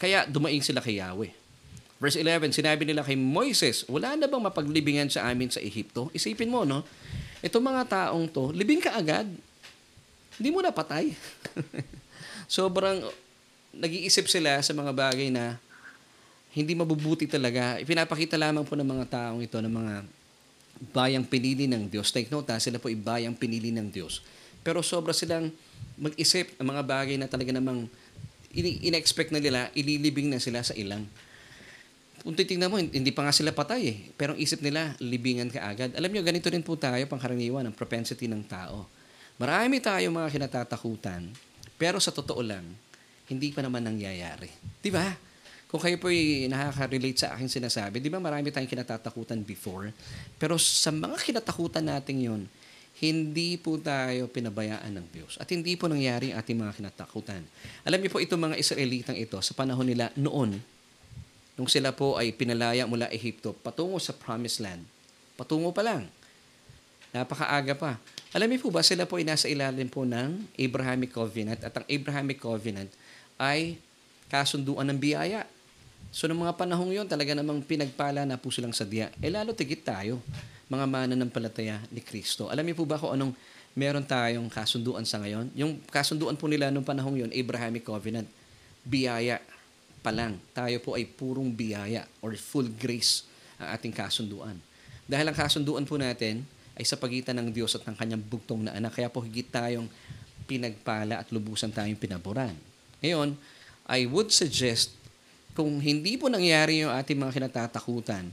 Kaya 0.00 0.26
dumaing 0.26 0.66
sila 0.66 0.82
kay 0.82 0.98
Yahweh. 0.98 1.39
Verse 2.00 2.16
11, 2.16 2.56
sinabi 2.56 2.88
nila 2.88 3.04
kay 3.04 3.12
Moises, 3.12 3.84
wala 3.84 4.16
na 4.16 4.24
bang 4.24 4.40
mapaglibingan 4.40 5.12
sa 5.12 5.28
amin 5.28 5.52
sa 5.52 5.60
Ehipto? 5.60 6.08
Isipin 6.16 6.48
mo, 6.48 6.64
no? 6.64 6.80
Itong 7.44 7.60
mga 7.60 7.84
taong 7.84 8.24
to, 8.32 8.56
libing 8.56 8.80
ka 8.80 8.96
agad. 8.96 9.28
Hindi 10.40 10.48
mo 10.48 10.64
na 10.64 10.72
patay. 10.72 11.12
Sobrang 12.48 13.04
nag-iisip 13.76 14.32
sila 14.32 14.64
sa 14.64 14.72
mga 14.72 14.96
bagay 14.96 15.28
na 15.28 15.60
hindi 16.56 16.72
mabubuti 16.72 17.28
talaga. 17.28 17.76
Ipinapakita 17.76 18.40
lamang 18.40 18.64
po 18.64 18.74
ng 18.80 18.88
mga 18.88 19.04
taong 19.06 19.44
ito, 19.44 19.60
ng 19.60 19.70
mga 19.70 19.94
bayang 20.96 21.28
pinili 21.28 21.68
ng 21.68 21.84
Diyos. 21.84 22.08
Take 22.08 22.32
note 22.32 22.48
ha, 22.48 22.56
sila 22.56 22.80
po 22.80 22.88
ay 22.88 22.96
bayang 22.96 23.36
pinili 23.36 23.68
ng 23.68 23.92
Diyos. 23.92 24.24
Pero 24.64 24.80
sobra 24.80 25.12
silang 25.12 25.52
mag-isip 26.00 26.56
ng 26.56 26.64
mga 26.64 26.82
bagay 26.82 27.16
na 27.20 27.28
talaga 27.28 27.52
namang 27.52 27.84
in-expect 28.56 29.30
na 29.30 29.38
nila, 29.38 29.68
ililibing 29.76 30.32
na 30.32 30.40
sila 30.40 30.64
sa 30.64 30.72
ilang. 30.72 31.04
Kung 32.20 32.36
titingnan 32.36 32.68
mo, 32.68 32.76
hindi 32.76 33.12
pa 33.16 33.24
nga 33.24 33.32
sila 33.32 33.50
patay 33.52 33.82
eh. 33.88 33.98
Pero 34.12 34.36
ang 34.36 34.40
isip 34.40 34.60
nila, 34.60 34.92
libingan 35.00 35.48
ka 35.48 35.64
agad. 35.64 35.96
Alam 35.96 36.12
nyo, 36.12 36.20
ganito 36.20 36.52
rin 36.52 36.60
po 36.60 36.76
tayo, 36.76 37.00
pangkaraniwan, 37.08 37.64
ang 37.64 37.74
propensity 37.76 38.28
ng 38.28 38.44
tao. 38.44 38.84
Marami 39.40 39.80
tayo 39.80 40.12
mga 40.12 40.28
kinatatakutan, 40.28 41.32
pero 41.80 41.96
sa 41.96 42.12
totoo 42.12 42.44
lang, 42.44 42.64
hindi 43.32 43.48
pa 43.56 43.64
naman 43.64 43.88
nangyayari. 43.88 44.52
Di 44.84 44.92
ba? 44.92 45.08
Kung 45.70 45.80
kayo 45.80 45.96
po 45.96 46.12
ay 46.12 46.50
nakaka-relate 46.50 47.24
sa 47.24 47.38
aking 47.38 47.48
sinasabi, 47.48 48.04
di 48.04 48.12
ba 48.12 48.20
marami 48.20 48.52
tayong 48.52 48.68
kinatatakutan 48.68 49.40
before? 49.40 49.88
Pero 50.36 50.60
sa 50.60 50.92
mga 50.92 51.16
kinatakutan 51.24 51.88
natin 51.88 52.16
yon 52.20 52.42
hindi 53.00 53.56
po 53.56 53.80
tayo 53.80 54.28
pinabayaan 54.28 54.92
ng 54.92 55.06
Diyos. 55.08 55.40
At 55.40 55.48
hindi 55.48 55.72
po 55.72 55.88
nangyari 55.88 56.36
ang 56.36 56.44
ating 56.44 56.58
mga 56.60 56.72
kinatakutan. 56.76 57.40
Alam 57.88 57.96
niyo 58.04 58.12
po 58.12 58.20
itong 58.20 58.52
mga 58.52 58.60
Israelitang 58.60 59.16
ito, 59.16 59.40
sa 59.40 59.56
panahon 59.56 59.88
nila 59.88 60.12
noon, 60.20 60.60
nung 61.60 61.68
sila 61.68 61.92
po 61.92 62.16
ay 62.16 62.32
pinalaya 62.32 62.88
mula 62.88 63.12
Ehipto, 63.12 63.52
patungo 63.52 64.00
sa 64.00 64.16
Promised 64.16 64.64
Land, 64.64 64.80
patungo 65.36 65.68
pa 65.76 65.84
lang. 65.84 66.08
Napakaaga 67.12 67.76
pa. 67.76 67.92
Alam 68.32 68.48
niyo 68.48 68.64
po 68.64 68.72
ba, 68.72 68.80
sila 68.80 69.04
po 69.04 69.20
ay 69.20 69.28
nasa 69.28 69.44
ilalim 69.44 69.84
po 69.92 70.08
ng 70.08 70.40
Abrahamic 70.56 71.12
Covenant 71.12 71.60
at 71.60 71.76
ang 71.76 71.84
Abrahamic 71.84 72.40
Covenant 72.40 72.88
ay 73.36 73.76
kasunduan 74.32 74.88
ng 74.88 74.96
biyaya. 74.96 75.44
So, 76.08 76.32
ng 76.32 76.40
mga 76.40 76.56
panahong 76.56 76.96
yon 76.96 77.04
talaga 77.04 77.36
namang 77.36 77.60
pinagpala 77.60 78.24
na 78.24 78.40
po 78.40 78.48
silang 78.48 78.72
sadya. 78.72 79.12
Eh, 79.20 79.28
lalo 79.28 79.52
tigit 79.52 79.84
tayo, 79.84 80.16
mga 80.72 80.88
mananampalataya 80.88 81.76
ni 81.92 82.00
Kristo. 82.00 82.48
Alam 82.48 82.72
niyo 82.72 82.80
po 82.80 82.88
ba 82.88 82.96
kung 82.96 83.12
anong 83.12 83.36
meron 83.76 84.06
tayong 84.06 84.48
kasunduan 84.48 85.04
sa 85.04 85.20
ngayon? 85.20 85.52
Yung 85.52 85.76
kasunduan 85.92 86.40
po 86.40 86.48
nila 86.48 86.72
nung 86.72 86.88
panahong 86.88 87.20
yon 87.20 87.30
Abrahamic 87.36 87.84
Covenant, 87.84 88.30
biyaya 88.80 89.44
pa 90.00 90.10
lang. 90.10 90.40
Tayo 90.56 90.80
po 90.80 90.96
ay 90.96 91.04
purong 91.04 91.52
biyaya 91.52 92.08
or 92.24 92.32
full 92.36 92.68
grace 92.76 93.28
ang 93.60 93.76
ating 93.76 93.92
kasunduan. 93.92 94.56
Dahil 95.04 95.28
ang 95.28 95.36
kasunduan 95.36 95.84
po 95.84 96.00
natin 96.00 96.44
ay 96.76 96.84
sa 96.88 96.96
pagitan 96.96 97.36
ng 97.36 97.52
Diyos 97.52 97.76
at 97.76 97.84
ng 97.84 97.96
kanyang 97.96 98.24
bugtong 98.24 98.64
na 98.64 98.72
anak. 98.72 98.96
Kaya 98.96 99.12
po 99.12 99.20
higit 99.20 99.48
tayong 99.52 99.86
pinagpala 100.48 101.20
at 101.20 101.28
lubusan 101.28 101.68
tayong 101.68 102.00
pinaboran. 102.00 102.56
Ngayon, 103.04 103.36
I 103.84 104.08
would 104.08 104.32
suggest 104.32 104.96
kung 105.52 105.82
hindi 105.82 106.16
po 106.16 106.30
nangyari 106.30 106.80
yung 106.80 106.94
ating 106.94 107.18
mga 107.20 107.36
kinatatakutan 107.36 108.32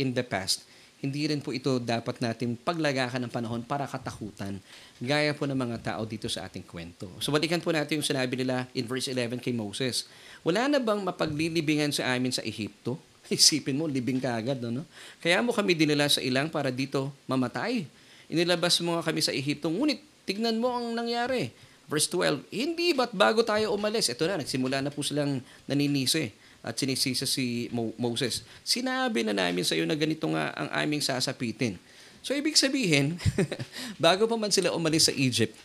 in 0.00 0.14
the 0.16 0.24
past, 0.24 0.64
hindi 1.02 1.26
rin 1.26 1.42
po 1.42 1.50
ito 1.50 1.82
dapat 1.82 2.22
natin 2.22 2.54
paglagakan 2.54 3.26
ng 3.26 3.32
panahon 3.34 3.60
para 3.66 3.90
katakutan, 3.90 4.62
gaya 5.02 5.34
po 5.34 5.50
ng 5.50 5.58
mga 5.58 5.76
tao 5.82 6.06
dito 6.06 6.30
sa 6.30 6.46
ating 6.46 6.62
kwento. 6.62 7.10
So 7.18 7.34
balikan 7.34 7.58
po 7.58 7.74
natin 7.74 7.98
yung 7.98 8.06
sinabi 8.06 8.38
nila 8.38 8.70
in 8.70 8.86
verse 8.86 9.10
11 9.10 9.42
kay 9.42 9.50
Moses. 9.50 10.06
Wala 10.46 10.70
na 10.70 10.78
bang 10.78 11.02
mapaglilibingan 11.02 11.90
sa 11.90 12.14
amin 12.14 12.30
sa 12.30 12.46
Ehipto? 12.46 13.02
Isipin 13.34 13.82
mo, 13.82 13.90
libing 13.90 14.22
ka 14.22 14.38
agad, 14.38 14.62
no? 14.62 14.86
Kaya 15.18 15.42
mo 15.42 15.50
kami 15.50 15.74
dinala 15.74 16.06
sa 16.06 16.22
ilang 16.22 16.46
para 16.46 16.70
dito 16.70 17.10
mamatay. 17.26 17.82
Inilabas 18.30 18.78
mo 18.78 18.94
nga 18.94 19.02
kami 19.02 19.26
sa 19.26 19.34
Ehipto, 19.34 19.66
ngunit 19.74 19.98
tignan 20.22 20.62
mo 20.62 20.70
ang 20.70 20.94
nangyari. 20.94 21.50
Verse 21.90 22.06
12, 22.06 22.46
hindi 22.54 22.94
ba't 22.94 23.10
bago 23.10 23.42
tayo 23.42 23.74
umalis? 23.74 24.06
Ito 24.06 24.22
na, 24.30 24.38
nagsimula 24.38 24.78
na 24.78 24.94
po 24.94 25.02
silang 25.02 25.42
naninisi 25.66 26.30
at 26.62 26.78
sinisisa 26.78 27.26
si 27.26 27.66
Mo- 27.74 27.94
Moses. 27.98 28.46
Sinabi 28.62 29.26
na 29.26 29.34
namin 29.34 29.66
sa 29.66 29.74
iyo 29.74 29.82
na 29.82 29.98
ganito 29.98 30.24
nga 30.30 30.54
ang 30.54 30.70
aming 30.86 31.02
sasapitin. 31.02 31.74
So 32.22 32.38
ibig 32.38 32.54
sabihin, 32.54 33.18
bago 33.98 34.30
pa 34.30 34.38
man 34.38 34.54
sila 34.54 34.70
umalis 34.70 35.10
sa 35.10 35.14
Egypt, 35.14 35.58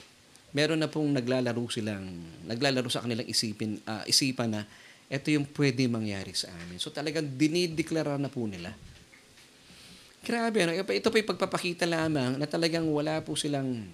meron 0.58 0.82
na 0.82 0.90
pong 0.90 1.14
naglalaro 1.14 1.70
silang, 1.70 2.10
naglalaro 2.50 2.90
sa 2.90 3.06
kanilang 3.06 3.30
isipin, 3.30 3.78
uh, 3.86 4.02
isipan 4.10 4.58
na 4.58 4.62
ito 5.08 5.30
yung 5.30 5.46
pwede 5.54 5.86
mangyari 5.86 6.34
sa 6.34 6.50
amin. 6.50 6.82
So 6.82 6.90
talagang 6.90 7.30
dinideklara 7.30 8.18
na 8.18 8.28
po 8.28 8.44
nila. 8.50 8.74
Grabe, 10.26 10.66
ano? 10.66 10.74
ito 10.76 11.08
pa 11.14 11.18
yung 11.22 11.30
pagpapakita 11.30 11.86
lamang 11.88 12.42
na 12.42 12.50
talagang 12.50 12.84
wala 12.90 13.22
po 13.22 13.38
silang 13.38 13.86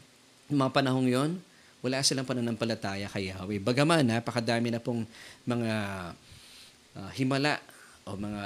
mga 0.49 0.71
panahong 0.71 1.05
yon 1.11 1.31
wala 1.83 1.99
silang 1.99 2.23
pananampalataya 2.23 3.11
kay 3.11 3.27
Yahweh. 3.27 3.59
Bagaman, 3.59 4.07
napakadami 4.07 4.71
na 4.71 4.79
pong 4.79 5.03
mga 5.43 5.71
uh, 6.97 7.09
himala 7.13 7.59
o 8.03 8.15
mga 8.19 8.43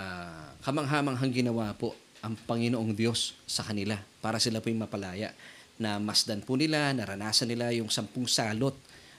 kamanghamanghang 0.61 1.33
ginawa 1.33 1.73
po 1.73 1.97
ang 2.21 2.33
Panginoong 2.35 2.93
Diyos 2.97 3.37
sa 3.45 3.61
kanila 3.61 3.97
para 4.19 4.41
sila 4.41 4.61
po 4.61 4.69
yung 4.69 4.83
mapalaya. 4.83 5.33
Na 5.77 6.01
masdan 6.01 6.41
po 6.41 6.57
nila, 6.57 6.89
naranasan 6.89 7.53
nila 7.53 7.69
yung 7.69 7.93
sampung 7.93 8.25
salot 8.25 8.73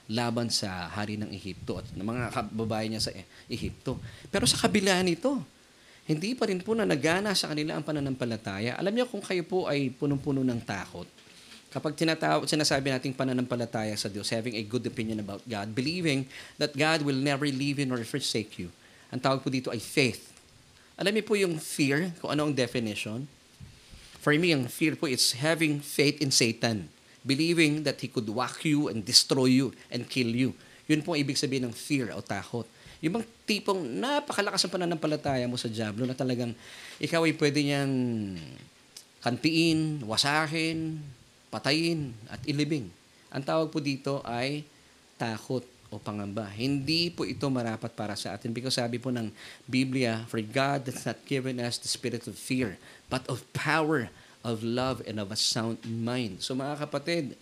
laban 0.09 0.51
sa 0.51 0.89
hari 0.91 1.15
ng 1.15 1.31
Ehipto 1.31 1.79
at 1.79 1.87
ng 1.93 2.03
mga 2.03 2.33
kababayan 2.33 2.97
niya 2.97 3.03
sa 3.07 3.11
Ehipto. 3.47 4.01
Pero 4.27 4.43
sa 4.49 4.57
kabila 4.59 4.99
nito, 5.05 5.39
hindi 6.09 6.33
pa 6.33 6.49
rin 6.49 6.59
po 6.59 6.73
na 6.73 6.89
nagana 6.89 7.37
sa 7.37 7.53
kanila 7.53 7.77
ang 7.77 7.85
pananampalataya. 7.85 8.75
Alam 8.81 8.97
niyo 8.97 9.05
kung 9.05 9.21
kayo 9.21 9.45
po 9.45 9.69
ay 9.69 9.93
punong-puno 9.93 10.41
ng 10.41 10.59
takot, 10.65 11.05
kapag 11.69 11.93
tinatawag, 11.93 12.49
sinasabi 12.49 12.89
nating 12.89 13.13
pananampalataya 13.13 13.93
sa 13.93 14.09
Diyos, 14.09 14.25
having 14.33 14.57
a 14.57 14.63
good 14.65 14.81
opinion 14.89 15.21
about 15.21 15.45
God, 15.45 15.69
believing 15.69 16.25
that 16.57 16.73
God 16.73 17.05
will 17.05 17.17
never 17.17 17.45
leave 17.45 17.77
you 17.77 17.85
nor 17.85 18.01
forsake 18.01 18.57
you, 18.57 18.73
ang 19.09 19.19
tawag 19.21 19.41
po 19.41 19.49
dito 19.49 19.73
ay 19.73 19.81
faith. 19.81 20.29
Alam 20.99 21.17
niyo 21.17 21.25
po 21.25 21.33
yung 21.33 21.57
fear, 21.57 22.13
kung 22.21 22.29
ano 22.29 22.49
ang 22.49 22.53
definition? 22.53 23.25
For 24.19 24.35
me, 24.35 24.53
ang 24.53 24.67
fear 24.69 24.93
po, 24.99 25.09
it's 25.09 25.33
having 25.33 25.81
faith 25.81 26.21
in 26.21 26.29
Satan. 26.29 26.91
Believing 27.25 27.87
that 27.87 27.99
he 28.03 28.07
could 28.11 28.27
whack 28.29 28.61
you 28.67 28.91
and 28.91 29.01
destroy 29.01 29.49
you 29.49 29.73
and 29.89 30.05
kill 30.05 30.29
you. 30.29 30.51
Yun 30.91 31.01
po 31.01 31.15
ang 31.15 31.23
ibig 31.23 31.39
sabihin 31.39 31.71
ng 31.71 31.75
fear 31.75 32.11
o 32.11 32.21
takot. 32.21 32.67
Yung 32.99 33.15
bang 33.15 33.25
tipong 33.47 33.79
napakalakas 33.79 34.67
ang 34.67 34.73
pananampalataya 34.75 35.47
mo 35.47 35.55
sa 35.55 35.71
Diablo 35.71 36.03
na 36.03 36.11
talagang 36.11 36.51
ikaw 36.99 37.23
ay 37.23 37.33
pwede 37.39 37.63
niyang 37.63 37.93
kantiin, 39.23 40.03
wasakin, 40.03 40.99
patayin, 41.47 42.11
at 42.27 42.43
ilibing. 42.43 42.91
Ang 43.31 43.43
tawag 43.47 43.71
po 43.71 43.79
dito 43.79 44.19
ay 44.27 44.67
takot 45.15 45.63
o 45.89 45.97
pangamba. 45.97 46.45
Hindi 46.53 47.09
po 47.09 47.25
ito 47.25 47.49
marapat 47.49 47.93
para 47.97 48.13
sa 48.13 48.37
atin 48.37 48.53
because 48.53 48.77
sabi 48.77 49.01
po 49.01 49.09
ng 49.09 49.33
Biblia, 49.65 50.25
For 50.29 50.41
God 50.41 50.85
has 50.89 51.05
not 51.05 51.21
given 51.25 51.57
us 51.57 51.81
the 51.81 51.89
spirit 51.89 52.29
of 52.29 52.37
fear, 52.37 52.77
but 53.09 53.25
of 53.25 53.41
power, 53.51 54.13
of 54.45 54.61
love, 54.61 55.01
and 55.09 55.17
of 55.17 55.33
a 55.33 55.37
sound 55.37 55.81
mind. 55.85 56.45
So 56.45 56.53
mga 56.53 56.85
kapatid, 56.87 57.35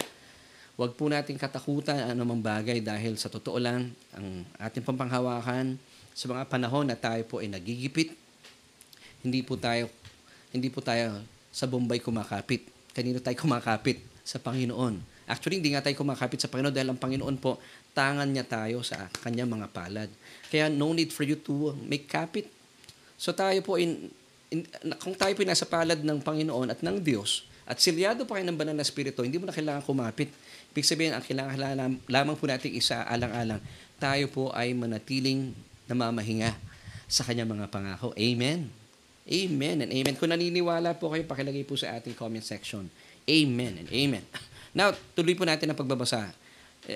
Huwag 0.78 0.94
po 0.94 1.10
nating 1.10 1.42
katakutan 1.42 1.98
ang 1.98 2.14
anumang 2.14 2.38
bagay 2.38 2.78
dahil 2.86 3.18
sa 3.18 3.34
totoo 3.34 3.58
lang, 3.58 3.90
ang 4.14 4.46
ating 4.62 4.86
pampanghawakan 4.86 5.74
sa 6.14 6.26
mga 6.30 6.46
panahon 6.46 6.86
na 6.86 6.94
tayo 6.94 7.18
po 7.26 7.42
ay 7.42 7.50
nagigipit, 7.50 8.14
hindi 9.26 9.42
po 9.42 9.58
tayo 9.58 9.90
hindi 10.54 10.70
po 10.70 10.80
tayo 10.86 11.18
sa 11.50 11.66
Bombay 11.66 11.98
kumakapit. 11.98 12.70
Kanino 12.94 13.18
tayo 13.18 13.34
kumakapit? 13.42 14.06
Sa 14.22 14.38
Panginoon. 14.38 15.02
Actually, 15.28 15.60
hindi 15.60 15.74
nga 15.76 15.84
tayo 15.84 15.98
kumakapit 15.98 16.40
sa 16.40 16.48
Panginoon 16.48 16.72
dahil 16.72 16.90
ang 16.94 17.00
Panginoon 17.02 17.36
po, 17.42 17.58
tangan 17.98 18.30
niya 18.30 18.46
tayo 18.46 18.86
sa 18.86 19.10
kanyang 19.26 19.50
mga 19.50 19.74
palad. 19.74 20.10
Kaya 20.54 20.70
no 20.70 20.94
need 20.94 21.10
for 21.10 21.26
you 21.26 21.34
to 21.34 21.74
make 21.82 22.06
kapit. 22.06 22.46
So 23.18 23.34
tayo 23.34 23.58
po, 23.66 23.82
in, 23.82 24.14
in, 24.54 24.70
kung 25.02 25.18
tayo 25.18 25.34
po 25.34 25.42
nasa 25.42 25.66
palad 25.66 26.06
ng 26.06 26.22
Panginoon 26.22 26.70
at 26.70 26.86
ng 26.86 27.02
Diyos, 27.02 27.50
at 27.68 27.82
silyado 27.82 28.24
pa 28.24 28.40
kayo 28.40 28.48
ng 28.48 28.56
banal 28.56 28.78
na 28.78 28.86
spirito, 28.86 29.26
hindi 29.26 29.42
mo 29.42 29.50
na 29.50 29.52
kailangan 29.52 29.84
kumapit. 29.84 30.32
Ibig 30.72 30.88
sabihin, 30.88 31.12
ang 31.12 31.26
kailangan 31.26 31.58
lam- 31.76 32.02
lamang 32.08 32.38
po 32.40 32.48
natin 32.48 32.72
isa 32.72 33.04
alang-alang, 33.04 33.60
tayo 34.00 34.30
po 34.32 34.54
ay 34.56 34.72
manatiling 34.72 35.52
namamahinga 35.90 36.56
sa 37.12 37.28
kanyang 37.28 37.60
mga 37.60 37.68
pangako. 37.68 38.16
Amen. 38.16 38.72
Amen 39.28 39.84
and 39.84 39.92
amen. 39.92 40.16
Kung 40.16 40.32
naniniwala 40.32 40.96
po 40.96 41.12
kayo, 41.12 41.28
pakilagay 41.28 41.68
po 41.68 41.76
sa 41.76 42.00
ating 42.00 42.16
comment 42.16 42.46
section. 42.46 42.88
Amen 43.28 43.84
and 43.84 43.90
amen. 43.92 44.24
Now, 44.78 44.96
tuloy 45.12 45.36
po 45.36 45.44
natin 45.44 45.68
ang 45.68 45.76
pagbabasa. 45.76 46.32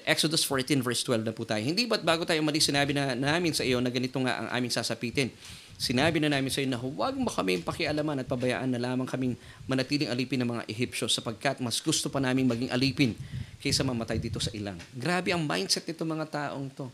Exodus 0.05 0.45
14 0.47 0.79
verse 0.85 1.03
12 1.03 1.27
na 1.27 1.33
po 1.35 1.43
tayo. 1.43 1.59
Hindi 1.59 1.89
ba't 1.89 2.05
bago 2.05 2.23
tayo 2.23 2.39
umalis, 2.39 2.69
sinabi 2.69 2.95
na 2.95 3.17
namin 3.17 3.51
sa 3.51 3.65
iyo 3.65 3.81
na 3.83 3.91
ganito 3.91 4.15
nga 4.23 4.39
ang 4.39 4.47
aming 4.53 4.71
sasapitin. 4.71 5.33
Sinabi 5.81 6.21
na 6.21 6.29
namin 6.29 6.53
sa 6.53 6.61
iyo 6.61 6.69
na 6.69 6.79
huwag 6.79 7.17
mo 7.17 7.27
kami 7.27 7.59
pakialaman 7.59 8.21
at 8.21 8.27
pabayaan 8.29 8.71
na 8.71 8.79
lamang 8.79 9.09
kaming 9.09 9.35
manatiling 9.65 10.07
alipin 10.07 10.39
ng 10.45 10.49
mga 10.53 10.63
Ehipsyo 10.69 11.09
sapagkat 11.11 11.59
mas 11.59 11.81
gusto 11.81 12.07
pa 12.07 12.21
namin 12.21 12.47
maging 12.47 12.71
alipin 12.71 13.17
kaysa 13.59 13.81
mamatay 13.83 14.21
dito 14.21 14.39
sa 14.39 14.53
ilang. 14.55 14.77
Grabe 14.95 15.33
ang 15.35 15.43
mindset 15.43 15.83
nito 15.83 16.05
mga 16.07 16.27
taong 16.29 16.71
to. 16.71 16.87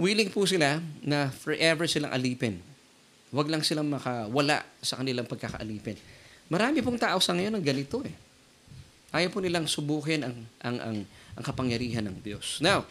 Willing 0.00 0.30
po 0.32 0.48
sila 0.48 0.80
na 1.04 1.28
forever 1.30 1.84
silang 1.86 2.10
alipin. 2.14 2.58
Huwag 3.34 3.50
lang 3.50 3.66
silang 3.66 3.90
makawala 3.90 4.62
sa 4.78 4.98
kanilang 5.02 5.26
pagkakaalipin. 5.26 5.98
Marami 6.48 6.80
pong 6.80 7.02
tao 7.02 7.18
sa 7.18 7.34
ngayon 7.34 7.58
ang 7.58 7.64
ganito 7.66 7.98
eh. 8.06 8.14
Ayaw 9.14 9.30
po 9.30 9.38
nilang 9.38 9.66
subukin 9.70 10.26
ang, 10.26 10.36
ang, 10.62 10.76
ang, 10.82 10.96
ang 11.34 11.44
kapangyarihan 11.44 12.06
ng 12.06 12.22
Diyos. 12.22 12.62
Now, 12.62 12.86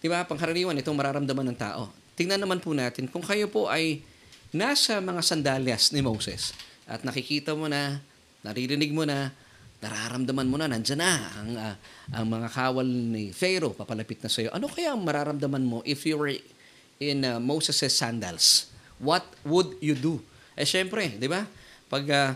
di 0.00 0.08
ba, 0.08 0.24
pangkaraniwan, 0.24 0.76
itong 0.80 0.96
mararamdaman 0.96 1.52
ng 1.52 1.58
tao. 1.58 1.92
Tingnan 2.16 2.40
naman 2.40 2.60
po 2.60 2.72
natin, 2.72 3.08
kung 3.08 3.24
kayo 3.24 3.48
po 3.48 3.68
ay 3.68 4.00
nasa 4.50 4.98
mga 4.98 5.20
sandalyas 5.22 5.92
ni 5.92 6.00
Moses 6.00 6.56
at 6.88 7.04
nakikita 7.04 7.52
mo 7.52 7.68
na, 7.68 8.00
naririnig 8.40 8.90
mo 8.90 9.04
na, 9.04 9.30
nararamdaman 9.80 10.48
mo 10.48 10.56
na, 10.60 10.68
nandyan 10.68 11.00
na 11.00 11.12
ang, 11.36 11.50
ah, 11.56 11.76
ang 12.12 12.26
mga 12.28 12.48
kawal 12.52 12.84
ni 12.84 13.32
Pharaoh 13.32 13.72
papalapit 13.72 14.20
na 14.20 14.28
sa 14.28 14.44
iyo. 14.44 14.50
Ano 14.52 14.68
kaya 14.68 14.92
ang 14.92 15.00
mararamdaman 15.00 15.64
mo 15.64 15.80
if 15.88 16.04
you 16.04 16.20
were 16.20 16.36
in 17.00 17.24
uh, 17.24 17.40
Moses' 17.40 17.88
sandals? 17.88 18.68
What 19.00 19.24
would 19.48 19.80
you 19.80 19.96
do? 19.96 20.20
Eh, 20.52 20.68
syempre, 20.68 21.16
di 21.16 21.24
ba? 21.24 21.48
Pag 21.88 22.04
ah, 22.12 22.30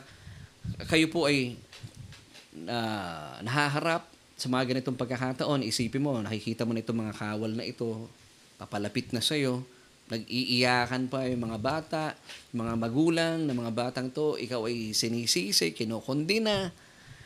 kayo 0.89 1.09
po 1.13 1.29
ay 1.29 1.61
na 2.55 3.43
nahaharap 3.43 4.14
sa 4.35 4.51
mga 4.51 4.75
ganitong 4.75 4.99
pagkakataon, 4.99 5.63
isipin 5.63 6.03
mo, 6.03 6.19
nakikita 6.19 6.67
mo 6.67 6.75
na 6.75 6.83
itong 6.83 7.01
mga 7.07 7.15
kawal 7.15 7.53
na 7.55 7.63
ito, 7.63 8.11
papalapit 8.59 9.15
na 9.15 9.23
sa'yo, 9.23 9.63
nag-iiyakan 10.11 11.09
pa 11.09 11.25
yung 11.31 11.49
mga 11.49 11.59
bata, 11.63 12.03
mga 12.53 12.75
magulang 12.77 13.47
ng 13.47 13.57
mga 13.57 13.73
batang 13.73 14.09
to, 14.11 14.37
ikaw 14.37 14.67
ay 14.67 14.93
sinisisi, 14.93 15.73
kinokondina, 15.73 16.75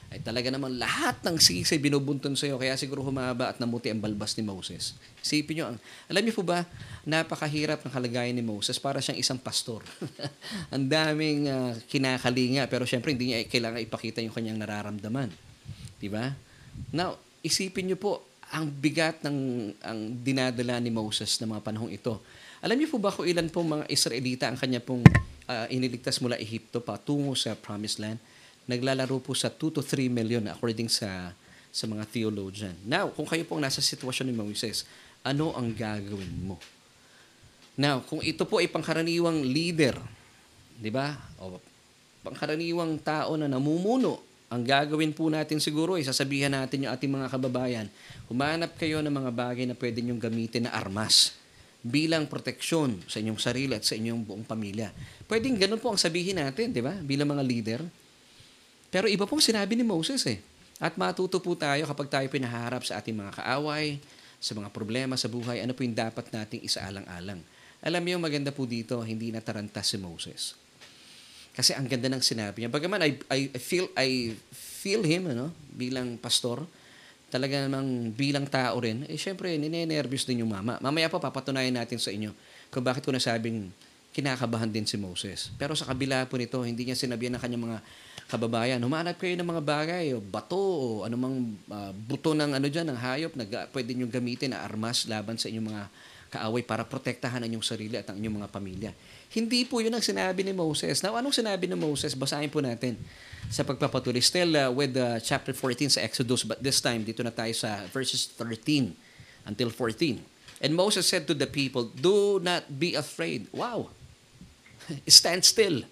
ay 0.09 0.25
talaga 0.25 0.49
naman 0.49 0.81
lahat 0.81 1.21
ng 1.21 1.37
sisi 1.37 1.77
binubunton 1.77 2.33
sa'yo, 2.33 2.57
kaya 2.57 2.77
siguro 2.81 3.05
humaba 3.05 3.53
at 3.53 3.61
namuti 3.61 3.93
ang 3.93 4.01
balbas 4.01 4.37
ni 4.41 4.45
Moses. 4.45 4.97
Isipin 5.21 5.61
nyo, 5.61 5.65
ang, 5.73 5.77
alam 6.09 6.23
niyo 6.25 6.33
po 6.33 6.45
ba, 6.49 6.65
napakahirap 7.05 7.85
ng 7.85 7.93
kalagayan 7.93 8.33
ni 8.33 8.41
Moses 8.41 8.81
para 8.81 9.05
siyang 9.05 9.21
isang 9.21 9.37
pastor. 9.37 9.85
ang 10.73 10.85
daming 10.89 11.49
uh, 11.53 11.77
kinakalinga, 11.93 12.69
pero 12.73 12.89
syempre 12.89 13.13
hindi 13.13 13.33
niya 13.33 13.45
kailangan 13.49 13.85
ipakita 13.85 14.25
yung 14.25 14.33
kanyang 14.33 14.61
nararamdaman. 14.65 15.29
Di 16.01 16.09
ba? 16.09 16.48
Now, 16.95 17.19
isipin 17.43 17.91
niyo 17.91 17.99
po, 18.01 18.29
ang 18.49 18.73
bigat 18.73 19.21
ng 19.21 19.39
ang 19.85 20.01
dinadala 20.25 20.81
ni 20.81 20.89
Moses 20.89 21.37
ng 21.37 21.53
mga 21.53 21.63
panahong 21.65 21.93
ito. 21.93 22.17
Alam 22.65 22.81
niyo 22.81 22.89
po 22.89 22.99
ba 22.99 23.13
kung 23.13 23.29
ilan 23.29 23.47
pong 23.53 23.69
mga 23.79 23.85
Israelita 23.93 24.49
ang 24.49 24.57
kanya 24.57 24.81
pong 24.81 25.05
uh, 25.47 25.67
iniligtas 25.69 26.19
mula 26.25 26.41
Ehipto 26.41 26.81
patungo 26.81 27.37
sa 27.37 27.53
Promised 27.53 28.01
Land? 28.01 28.19
Naglalaro 28.65 29.21
po 29.21 29.37
sa 29.37 29.53
2 29.53 29.81
to 29.81 29.81
3 29.85 30.09
million 30.09 30.45
according 30.49 30.89
sa 30.89 31.33
sa 31.69 31.85
mga 31.85 32.09
theologian. 32.09 32.75
Now, 32.89 33.13
kung 33.13 33.29
kayo 33.29 33.45
pong 33.45 33.61
nasa 33.61 33.85
sitwasyon 33.85 34.33
ni 34.33 34.35
Moses, 34.35 34.89
ano 35.21 35.53
ang 35.53 35.69
gagawin 35.77 36.33
mo? 36.41 36.57
Now, 37.79 38.03
kung 38.03 38.25
ito 38.25 38.43
po 38.49 38.59
ay 38.59 38.67
pangkaraniwang 38.67 39.45
leader, 39.45 39.95
di 40.75 40.91
ba? 40.91 41.15
O 41.39 41.61
pangkaraniwang 42.27 42.99
tao 43.05 43.39
na 43.39 43.47
namumuno, 43.47 44.19
ang 44.49 44.65
gagawin 44.65 45.13
po 45.13 45.29
natin 45.29 45.61
siguro 45.61 46.01
ay 46.01 46.09
sasabihan 46.09 46.49
natin 46.49 46.89
yung 46.89 46.93
ating 46.97 47.13
mga 47.13 47.29
kababayan, 47.29 47.87
humanap 48.33 48.73
kayo 48.81 49.05
ng 49.05 49.13
mga 49.13 49.31
bagay 49.33 49.65
na 49.69 49.77
pwede 49.77 50.01
nyong 50.01 50.21
gamitin 50.21 50.65
na 50.65 50.73
armas 50.73 51.37
bilang 51.85 52.27
proteksyon 52.27 52.99
sa 53.07 53.23
inyong 53.23 53.39
sarili 53.39 53.77
at 53.77 53.85
sa 53.85 53.95
inyong 53.95 54.25
buong 54.25 54.45
pamilya. 54.49 54.91
Pwedeng 55.29 55.61
ganun 55.61 55.79
po 55.79 55.93
ang 55.95 56.01
sabihin 56.01 56.41
natin, 56.41 56.73
di 56.73 56.83
ba? 56.83 56.97
Bilang 56.97 57.29
mga 57.31 57.45
leader. 57.45 57.81
Pero 58.89 59.05
iba 59.07 59.29
pong 59.29 59.45
sinabi 59.45 59.77
ni 59.77 59.85
Moses 59.85 60.25
eh. 60.27 60.41
At 60.81 60.97
matuto 60.97 61.39
po 61.45 61.53
tayo 61.53 61.85
kapag 61.85 62.09
tayo 62.09 62.27
pinaharap 62.33 62.87
sa 62.87 62.99
ating 62.99 63.15
mga 63.15 63.43
kaaway, 63.43 64.01
sa 64.39 64.55
mga 64.55 64.71
problema 64.71 65.19
sa 65.19 65.27
buhay, 65.27 65.61
ano 65.61 65.75
po 65.75 65.83
yung 65.83 65.95
dapat 65.95 66.31
nating 66.31 66.63
isaalang-alang. 66.63 67.43
Alam 67.83 68.03
niyo, 68.03 68.17
maganda 68.19 68.51
po 68.51 68.67
dito, 68.67 68.99
hindi 69.03 69.31
nataranta 69.31 69.83
si 69.83 69.99
Moses. 69.99 70.55
Kasi 71.59 71.75
ang 71.75 71.91
ganda 71.91 72.07
ng 72.07 72.23
sinabi 72.23 72.63
niya. 72.63 72.71
Bagaman 72.71 73.03
I, 73.03 73.19
I 73.27 73.51
feel 73.59 73.91
I 73.99 74.39
feel 74.55 75.03
him 75.03 75.27
ano, 75.27 75.51
bilang 75.75 76.15
pastor, 76.15 76.63
talaga 77.35 77.67
namang 77.67 78.15
bilang 78.15 78.47
tao 78.47 78.79
rin, 78.79 79.03
eh 79.11 79.19
syempre, 79.19 79.59
ninenervyos 79.59 80.23
din 80.23 80.47
yung 80.47 80.55
mama. 80.55 80.79
Mamaya 80.79 81.11
pa 81.11 81.19
papatunayan 81.19 81.75
natin 81.75 81.99
sa 81.99 82.15
inyo 82.15 82.31
kung 82.71 82.87
bakit 82.87 83.03
ko 83.03 83.11
nasabing 83.11 83.69
kinakabahan 84.15 84.71
din 84.71 84.87
si 84.87 84.97
Moses. 84.97 85.53
Pero 85.61 85.75
sa 85.75 85.85
kabila 85.85 86.25
po 86.31 86.41
nito, 86.41 86.63
hindi 86.63 86.89
niya 86.89 86.97
sinabihan 86.97 87.37
ng 87.37 87.43
kanyang 87.43 87.65
mga 87.69 87.79
kababayan, 88.29 88.79
humanap 88.81 89.17
kayo 89.17 89.35
ng 89.35 89.49
mga 89.49 89.63
bagay, 89.65 90.05
o 90.13 90.21
bato, 90.21 90.59
o 90.59 90.85
anumang 91.05 91.59
uh, 91.73 91.93
buto 91.97 92.37
ng 92.37 92.55
ano 92.55 92.67
dyan, 92.69 92.93
ng 92.93 92.99
hayop, 92.99 93.33
na 93.35 93.45
pwede 93.73 93.97
nyo 93.97 94.07
gamitin 94.09 94.53
na 94.53 94.65
armas 94.65 95.09
laban 95.09 95.41
sa 95.41 95.49
inyong 95.49 95.69
mga 95.69 95.83
kaaway 96.29 96.61
para 96.61 96.85
protektahan 96.85 97.41
ang 97.41 97.49
inyong 97.49 97.65
sarili 97.65 97.97
at 97.97 98.09
ang 98.13 98.21
inyong 98.21 98.45
mga 98.45 98.51
pamilya. 98.53 98.93
Hindi 99.29 99.69
po 99.69 99.85
yun 99.85 99.93
ang 99.93 100.01
sinabi 100.01 100.41
ni 100.41 100.57
Moses. 100.57 101.05
Now, 101.05 101.21
anong 101.21 101.37
sinabi 101.37 101.69
ni 101.69 101.77
Moses? 101.77 102.17
Basahin 102.17 102.49
po 102.49 102.65
natin 102.65 102.97
sa 103.53 103.61
pagpapatuloy. 103.61 104.25
Still 104.25 104.57
uh, 104.57 104.73
with 104.73 104.97
uh, 104.97 105.21
chapter 105.21 105.53
14 105.53 105.97
sa 105.97 106.01
Exodus, 106.01 106.49
but 106.49 106.61
this 106.65 106.81
time, 106.81 107.05
dito 107.05 107.21
na 107.21 107.33
tayo 107.33 107.53
sa 107.53 107.85
verses 107.93 108.25
13 108.33 108.97
until 109.45 109.69
14. 109.69 110.21
And 110.65 110.73
Moses 110.73 111.05
said 111.05 111.29
to 111.29 111.37
the 111.37 111.47
people, 111.47 111.93
Do 111.93 112.41
not 112.41 112.81
be 112.81 112.97
afraid. 112.97 113.53
Wow! 113.53 113.93
Stand 115.07 115.45
still 115.45 115.85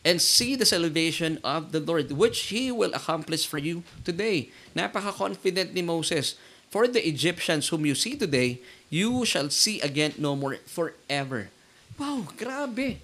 and 0.00 0.16
see 0.16 0.56
the 0.56 0.64
salvation 0.64 1.38
of 1.44 1.72
the 1.72 1.80
Lord, 1.80 2.08
which 2.12 2.48
He 2.48 2.72
will 2.72 2.96
accomplish 2.96 3.44
for 3.44 3.60
you 3.60 3.84
today. 4.04 4.48
Napaka-confident 4.72 5.76
ni 5.76 5.84
Moses. 5.84 6.40
For 6.70 6.86
the 6.86 7.02
Egyptians 7.02 7.68
whom 7.68 7.84
you 7.84 7.98
see 7.98 8.14
today, 8.14 8.62
you 8.88 9.26
shall 9.26 9.50
see 9.50 9.82
again 9.82 10.14
no 10.16 10.38
more 10.38 10.62
forever. 10.64 11.50
Wow, 12.00 12.24
grabe. 12.32 12.96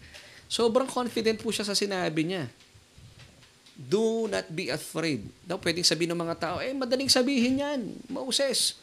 Sobrang 0.48 0.88
confident 0.88 1.37
po 1.37 1.52
siya 1.52 1.68
sa 1.68 1.76
sinabi 1.76 2.24
niya. 2.24 2.48
Do 3.76 4.24
not 4.24 4.48
be 4.48 4.72
afraid. 4.72 5.28
Daw 5.44 5.61
pwedeng 5.61 5.85
sabihin 5.85 6.16
ng 6.16 6.22
mga 6.24 6.37
tao, 6.40 6.56
eh 6.64 6.72
madaling 6.72 7.12
sabihin 7.12 7.61
yan, 7.61 7.80
Moses. 8.09 8.80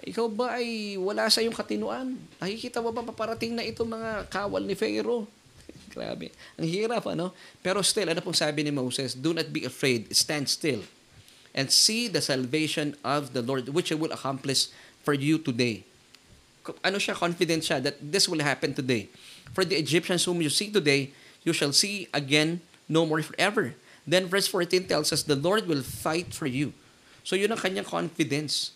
Ikaw 0.00 0.26
ba 0.32 0.56
ay 0.56 0.96
wala 0.96 1.28
sa 1.28 1.44
iyong 1.44 1.52
katinuan? 1.52 2.16
Nakikita 2.40 2.80
mo 2.80 2.96
ba 2.96 3.04
paparating 3.04 3.52
na 3.52 3.60
ito 3.60 3.84
mga 3.84 4.24
kawal 4.32 4.64
ni 4.64 4.72
Pharaoh? 4.72 5.28
Grabe. 5.92 6.32
Ang 6.56 6.66
hirap, 6.66 7.04
ano? 7.12 7.36
Pero 7.60 7.84
still, 7.84 8.08
ano 8.08 8.24
pong 8.24 8.34
sabi 8.34 8.64
ni 8.64 8.72
Moses? 8.72 9.12
Do 9.12 9.36
not 9.36 9.52
be 9.52 9.68
afraid. 9.68 10.08
Stand 10.16 10.48
still. 10.48 10.80
And 11.52 11.68
see 11.68 12.08
the 12.08 12.24
salvation 12.24 12.96
of 13.04 13.36
the 13.36 13.44
Lord, 13.44 13.68
which 13.68 13.92
He 13.92 13.96
will 14.00 14.16
accomplish 14.16 14.72
for 15.04 15.12
you 15.12 15.36
today. 15.36 15.84
Ano 16.80 16.96
siya? 16.96 17.12
Confident 17.12 17.60
siya 17.60 17.84
that 17.84 18.00
this 18.00 18.24
will 18.26 18.40
happen 18.40 18.72
today. 18.72 19.12
For 19.52 19.64
the 19.64 19.76
Egyptians 19.76 20.24
whom 20.24 20.40
you 20.40 20.48
see 20.48 20.72
today, 20.72 21.12
you 21.44 21.52
shall 21.52 21.72
see 21.72 22.08
again 22.12 22.60
no 22.88 23.04
more 23.04 23.20
forever. 23.20 23.74
Then 24.08 24.26
verse 24.26 24.48
14 24.48 24.88
tells 24.88 25.12
us, 25.12 25.22
the 25.22 25.38
Lord 25.38 25.68
will 25.68 25.84
fight 25.84 26.34
for 26.34 26.48
you. 26.48 26.72
So 27.22 27.36
yun 27.36 27.52
ang 27.52 27.60
kanyang 27.60 27.86
confidence. 27.86 28.74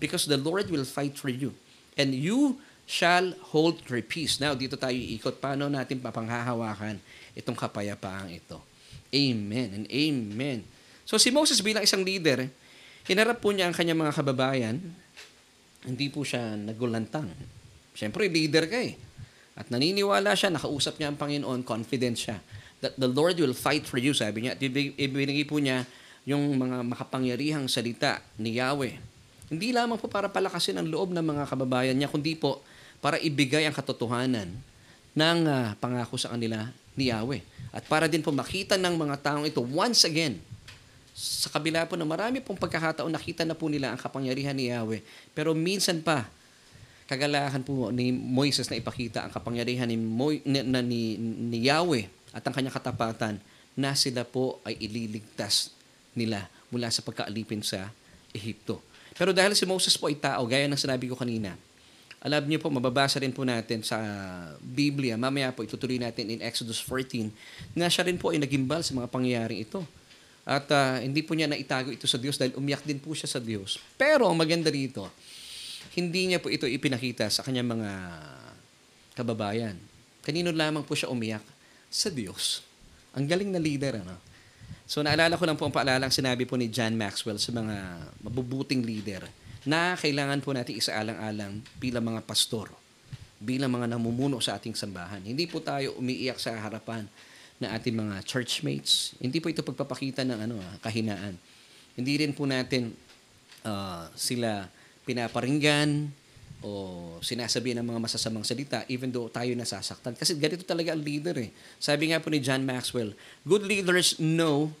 Because 0.00 0.26
the 0.26 0.40
Lord 0.40 0.70
will 0.70 0.84
fight 0.84 1.14
for 1.18 1.30
you. 1.30 1.54
And 1.94 2.14
you 2.14 2.58
shall 2.84 3.32
hold 3.54 3.80
your 3.88 4.02
peace. 4.02 4.42
Now, 4.42 4.52
dito 4.52 4.76
tayo 4.76 4.96
iikot. 4.96 5.40
Paano 5.40 5.70
natin 5.70 6.02
papanghahawakan 6.02 6.98
itong 7.38 7.56
kapayapaang 7.56 8.34
ito? 8.34 8.60
Amen 9.14 9.68
and 9.72 9.86
amen. 9.88 10.66
So 11.06 11.20
si 11.20 11.30
Moses 11.30 11.62
bilang 11.62 11.86
isang 11.86 12.02
leader, 12.02 12.50
hinarap 13.06 13.38
po 13.38 13.54
niya 13.54 13.70
ang 13.70 13.76
kanyang 13.76 14.00
mga 14.02 14.12
kababayan. 14.16 14.76
Hindi 15.84 16.06
po 16.10 16.24
siya 16.26 16.56
nagulantang. 16.58 17.30
Siyempre, 17.94 18.26
leader 18.26 18.66
ka 18.66 18.80
eh. 18.82 18.98
At 19.54 19.70
naniniwala 19.70 20.34
siya, 20.34 20.50
nakausap 20.50 20.98
niya 20.98 21.14
ang 21.14 21.18
Panginoon, 21.18 21.62
confident 21.62 22.18
siya 22.18 22.38
that 22.84 22.94
the 23.00 23.08
Lord 23.08 23.40
will 23.40 23.56
fight 23.56 23.88
for 23.88 23.96
you, 23.96 24.12
sabi 24.12 24.44
niya. 24.44 24.52
At 24.52 24.60
ibinigay 24.60 25.48
po 25.48 25.56
niya 25.56 25.88
yung 26.28 26.52
mga 26.60 26.84
makapangyarihang 26.84 27.64
salita 27.64 28.20
ni 28.36 28.60
Yahweh. 28.60 29.00
Hindi 29.48 29.72
lamang 29.72 29.96
po 29.96 30.08
para 30.08 30.28
palakasin 30.28 30.76
ang 30.76 30.88
loob 30.88 31.16
ng 31.16 31.24
mga 31.24 31.48
kababayan 31.48 31.96
niya, 31.96 32.12
kundi 32.12 32.36
po 32.36 32.60
para 33.00 33.16
ibigay 33.20 33.64
ang 33.64 33.72
katotohanan 33.72 34.52
ng 35.16 35.38
uh, 35.48 35.72
pangako 35.80 36.20
sa 36.20 36.32
kanila 36.36 36.68
ni 36.92 37.08
Yahweh. 37.08 37.40
At 37.72 37.84
para 37.88 38.04
din 38.04 38.20
po 38.20 38.32
makita 38.32 38.76
ng 38.76 38.94
mga 38.96 39.16
taong 39.20 39.44
ito 39.48 39.60
once 39.64 40.04
again, 40.04 40.40
sa 41.14 41.46
kabila 41.46 41.86
po 41.86 41.94
na 41.94 42.02
marami 42.02 42.42
pong 42.42 42.58
pagkakataon, 42.58 43.12
nakita 43.12 43.46
na 43.46 43.54
po 43.54 43.70
nila 43.70 43.94
ang 43.94 44.00
kapangyarihan 44.00 44.56
ni 44.56 44.68
Yahweh. 44.72 45.00
Pero 45.30 45.54
minsan 45.54 46.02
pa, 46.02 46.26
kagalahan 47.04 47.60
po 47.60 47.92
ni 47.92 48.12
Moises 48.12 48.68
na 48.72 48.80
ipakita 48.80 49.24
ang 49.24 49.32
kapangyarihan 49.32 49.88
ni, 49.88 49.96
Mo, 49.96 50.32
ni, 50.32 50.60
na, 50.64 50.80
ni, 50.80 51.16
ni 51.20 51.68
Yahweh 51.68 52.08
at 52.32 52.42
ang 52.44 52.54
kanyang 52.56 52.74
katapatan 52.74 53.36
na 53.74 53.92
sila 53.92 54.22
po 54.24 54.62
ay 54.64 54.78
ililigtas 54.80 55.74
nila 56.14 56.46
mula 56.70 56.88
sa 56.88 57.02
pagkaalipin 57.02 57.60
sa 57.60 57.90
Ehipto. 58.34 58.82
Pero 59.14 59.30
dahil 59.30 59.54
si 59.54 59.62
Moses 59.62 59.94
po 59.94 60.10
ay 60.10 60.18
tao, 60.18 60.42
gaya 60.46 60.66
ng 60.66 60.78
sinabi 60.78 61.06
ko 61.06 61.14
kanina, 61.14 61.54
alam 62.24 62.40
niyo 62.48 62.56
po, 62.56 62.72
mababasa 62.72 63.20
rin 63.20 63.36
po 63.36 63.44
natin 63.44 63.84
sa 63.84 64.00
Biblia, 64.58 65.14
mamaya 65.14 65.52
po 65.52 65.60
itutuloy 65.60 66.00
natin 66.00 66.32
in 66.32 66.40
Exodus 66.40 66.80
14, 66.80 67.28
na 67.76 67.86
siya 67.86 68.08
rin 68.08 68.16
po 68.16 68.32
ay 68.32 68.40
nagimbal 68.40 68.80
sa 68.80 68.96
mga 68.96 69.12
pangyayaring 69.12 69.60
ito. 69.60 69.84
At 70.44 70.64
uh, 70.72 71.04
hindi 71.04 71.20
po 71.20 71.36
niya 71.36 71.48
naitago 71.48 71.92
ito 71.92 72.08
sa 72.08 72.16
Diyos 72.16 72.40
dahil 72.40 72.56
umiyak 72.56 72.84
din 72.84 72.96
po 72.96 73.12
siya 73.12 73.28
sa 73.28 73.40
Diyos. 73.40 73.76
Pero 74.00 74.24
ang 74.24 74.36
maganda 74.36 74.72
rito, 74.72 75.08
hindi 75.94 76.30
niya 76.30 76.42
po 76.42 76.50
ito 76.50 76.66
ipinakita 76.66 77.30
sa 77.30 77.46
kanyang 77.46 77.78
mga 77.78 77.90
kababayan. 79.14 79.78
Kanino 80.26 80.50
lamang 80.50 80.82
po 80.82 80.98
siya 80.98 81.12
umiyak? 81.12 81.54
sa 81.94 82.10
Diyos. 82.10 82.66
Ang 83.14 83.30
galing 83.30 83.54
na 83.54 83.62
leader, 83.62 84.02
ano? 84.02 84.18
So, 84.90 85.06
naalala 85.06 85.38
ko 85.38 85.46
lang 85.46 85.54
po 85.54 85.70
ang 85.70 85.70
paalalang 85.70 86.10
sinabi 86.10 86.42
po 86.42 86.58
ni 86.58 86.66
John 86.66 86.98
Maxwell 86.98 87.38
sa 87.38 87.54
mga 87.54 88.10
mabubuting 88.26 88.82
leader 88.82 89.22
na 89.62 89.94
kailangan 89.94 90.42
po 90.42 90.50
natin 90.50 90.74
isaalang-alang 90.74 91.62
bilang 91.78 92.02
mga 92.02 92.26
pastor, 92.26 92.74
bilang 93.38 93.70
mga 93.70 93.94
namumuno 93.94 94.42
sa 94.42 94.58
ating 94.58 94.74
sambahan. 94.74 95.22
Hindi 95.22 95.46
po 95.46 95.62
tayo 95.62 95.94
umiiyak 96.02 96.42
sa 96.42 96.58
harapan 96.58 97.06
na 97.62 97.70
ating 97.78 97.94
mga 97.94 98.26
churchmates. 98.26 99.14
Hindi 99.22 99.38
po 99.38 99.48
ito 99.48 99.62
pagpapakita 99.62 100.26
ng 100.26 100.38
ano, 100.50 100.58
ah, 100.58 100.76
kahinaan. 100.82 101.38
Hindi 101.94 102.26
rin 102.26 102.34
po 102.34 102.44
natin 102.44 102.90
uh, 103.62 104.10
sila 104.18 104.66
pinaparinggan, 105.04 106.10
o 106.64 107.20
sinasabi 107.20 107.76
ng 107.76 107.84
mga 107.84 108.00
masasamang 108.00 108.40
salita 108.40 108.88
even 108.88 109.12
though 109.12 109.28
tayo 109.28 109.52
nasasaktan. 109.52 110.16
Kasi 110.16 110.32
ganito 110.40 110.64
talaga 110.64 110.96
ang 110.96 111.04
leader 111.04 111.36
eh. 111.36 111.52
Sabi 111.76 112.08
nga 112.08 112.24
po 112.24 112.32
ni 112.32 112.40
John 112.40 112.64
Maxwell, 112.64 113.12
good 113.44 113.68
leaders 113.68 114.16
know 114.16 114.72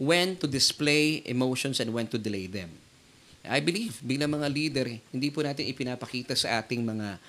when 0.00 0.40
to 0.40 0.48
display 0.48 1.20
emotions 1.28 1.84
and 1.84 1.92
when 1.92 2.08
to 2.08 2.16
delay 2.16 2.48
them. 2.48 2.72
I 3.44 3.60
believe, 3.60 4.00
bilang 4.00 4.40
mga 4.40 4.48
leader, 4.48 4.86
hindi 5.12 5.28
po 5.28 5.44
natin 5.44 5.68
ipinapakita 5.68 6.32
sa 6.32 6.64
ating 6.64 6.80
mga 6.80 7.20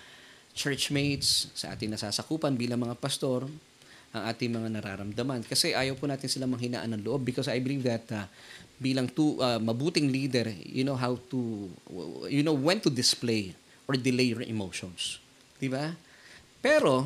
churchmates, 0.56 1.52
sa 1.52 1.76
ating 1.76 1.92
nasasakupan 1.92 2.56
bilang 2.56 2.80
mga 2.80 2.96
pastor, 2.98 3.48
ang 4.10 4.24
ating 4.26 4.50
mga 4.50 4.80
nararamdaman. 4.80 5.46
Kasi 5.46 5.76
ayaw 5.76 5.94
po 6.00 6.10
natin 6.10 6.32
sila 6.32 6.50
manghinaan 6.50 6.90
ng 6.98 7.04
loob 7.04 7.22
because 7.22 7.52
I 7.52 7.62
believe 7.62 7.86
that 7.86 8.08
uh, 8.10 8.26
bilang 8.80 9.12
tu, 9.12 9.36
uh, 9.44 9.60
mabuting 9.60 10.08
leader, 10.08 10.48
you 10.64 10.88
know 10.88 10.96
how 10.96 11.20
to, 11.28 11.68
you 12.32 12.42
know 12.42 12.56
when 12.56 12.80
to 12.80 12.88
display 12.88 13.52
or 13.86 14.00
delay 14.00 14.32
your 14.32 14.42
emotions. 14.48 15.20
Di 15.60 15.68
ba? 15.68 15.94
Pero, 16.64 17.06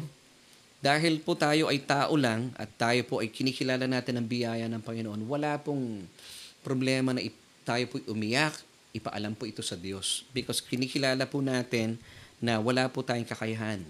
dahil 0.83 1.17
po 1.23 1.33
tayo 1.33 1.71
ay 1.73 1.81
tao 1.81 2.13
lang 2.13 2.53
at 2.53 2.69
tayo 2.77 3.01
po 3.09 3.25
ay 3.25 3.33
kinikilala 3.33 3.89
natin 3.89 4.21
ang 4.21 4.27
biyaya 4.29 4.69
ng 4.69 4.83
Panginoon, 4.85 5.25
wala 5.25 5.57
pong 5.57 6.05
problema 6.61 7.11
na 7.11 7.25
tayo 7.65 7.83
po 7.89 7.97
umiyak, 8.11 8.53
ipaalam 8.93 9.33
po 9.33 9.49
ito 9.49 9.65
sa 9.65 9.73
Diyos. 9.73 10.27
Because 10.35 10.61
kinikilala 10.61 11.25
po 11.25 11.41
natin 11.41 11.97
na 12.37 12.59
wala 12.59 12.85
po 12.91 13.01
tayong 13.01 13.25
kakayahan. 13.25 13.81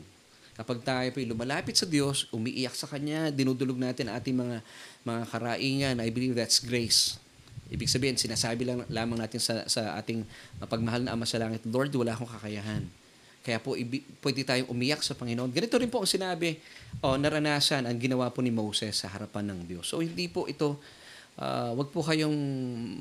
Kapag 0.54 0.86
tayo 0.86 1.08
po 1.10 1.17
lumalapit 1.26 1.74
sa 1.74 1.89
Diyos, 1.89 2.30
umiiyak 2.30 2.78
sa 2.78 2.86
Kanya, 2.86 3.34
dinudulog 3.34 3.74
natin 3.74 4.13
ating 4.13 4.38
mga, 4.38 4.58
mga 5.02 5.22
karaingan, 5.34 5.96
I 5.98 6.13
believe 6.13 6.38
that's 6.38 6.62
grace. 6.62 7.17
Ibig 7.73 7.89
sabihin, 7.89 8.13
sinasabi 8.13 8.69
lang 8.69 8.86
lamang 8.86 9.17
natin 9.17 9.41
sa, 9.41 9.65
sa 9.65 9.97
ating 9.97 10.21
mapagmahal 10.62 11.09
na 11.09 11.17
Ama 11.17 11.25
sa 11.25 11.41
Langit, 11.41 11.65
Lord, 11.65 11.89
wala 11.97 12.13
akong 12.13 12.29
kakayahan. 12.29 12.86
Kaya 13.43 13.57
po, 13.57 13.73
ibi, 13.73 14.05
pwede 14.21 14.45
tayong 14.45 14.69
umiyak 14.69 15.01
sa 15.01 15.17
Panginoon. 15.17 15.51
Ganito 15.51 15.75
rin 15.81 15.89
po 15.89 15.99
ang 15.99 16.07
sinabi, 16.07 16.62
o 17.01 17.12
oh, 17.12 17.17
naranasan 17.17 17.83
ang 17.89 17.97
ginawa 17.97 18.29
po 18.29 18.45
ni 18.45 18.53
Moses 18.53 19.01
sa 19.01 19.09
harapan 19.09 19.51
ng 19.51 19.59
Diyos. 19.67 19.89
So, 19.89 19.99
hindi 19.99 20.29
po 20.31 20.47
ito, 20.47 20.79
uh, 21.41 21.75
wag 21.75 21.89
po 21.91 22.05
kayong 22.05 22.38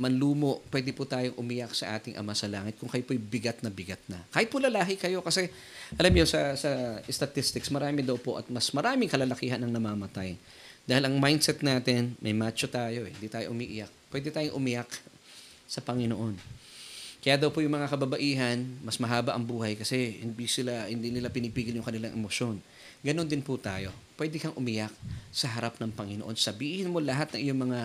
manlumo. 0.02 0.64
Pwede 0.72 0.90
po 0.96 1.06
tayong 1.06 1.38
umiyak 1.38 1.76
sa 1.76 1.94
ating 1.94 2.18
Ama 2.18 2.34
sa 2.34 2.50
Langit 2.50 2.74
kung 2.80 2.88
kayo 2.88 3.06
po'y 3.06 3.22
bigat 3.22 3.62
na 3.62 3.70
bigat 3.70 4.02
na. 4.08 4.18
Kahit 4.34 4.50
po 4.50 4.58
lalahi 4.58 4.98
kayo, 4.98 5.22
kasi 5.22 5.46
alam 5.94 6.10
niyo 6.10 6.26
sa, 6.26 6.58
sa 6.58 6.98
statistics, 7.06 7.70
marami 7.70 8.02
daw 8.02 8.18
po 8.18 8.40
at 8.40 8.48
mas 8.50 8.72
maraming 8.74 9.06
kalalakihan 9.06 9.62
ang 9.62 9.70
namamatay. 9.70 10.34
Dahil 10.82 11.06
ang 11.06 11.22
mindset 11.22 11.62
natin, 11.62 12.18
may 12.18 12.34
macho 12.34 12.66
tayo 12.66 13.06
eh, 13.06 13.14
hindi 13.14 13.30
tayo 13.30 13.54
umiiyak 13.54 14.01
pwede 14.12 14.28
tayong 14.28 14.54
umiyak 14.54 14.92
sa 15.64 15.80
Panginoon. 15.80 16.36
Kaya 17.22 17.38
daw 17.38 17.48
po 17.54 17.62
yung 17.62 17.72
mga 17.72 17.88
kababaihan, 17.88 18.60
mas 18.82 18.98
mahaba 18.98 19.32
ang 19.32 19.46
buhay 19.46 19.78
kasi 19.78 20.20
hindi 20.20 20.44
sila 20.50 20.90
hindi 20.90 21.08
nila 21.08 21.30
pinipigil 21.30 21.78
yung 21.78 21.86
kanilang 21.86 22.12
emosyon. 22.12 22.58
Ganon 23.00 23.30
din 23.30 23.40
po 23.40 23.56
tayo. 23.56 23.94
Pwede 24.18 24.36
kang 24.36 24.52
umiyak 24.58 24.92
sa 25.30 25.48
harap 25.48 25.78
ng 25.78 25.94
Panginoon. 25.94 26.34
Sabihin 26.36 26.90
mo 26.92 26.98
lahat 26.98 27.32
ng 27.34 27.40
iyong 27.40 27.60
mga 27.62 27.80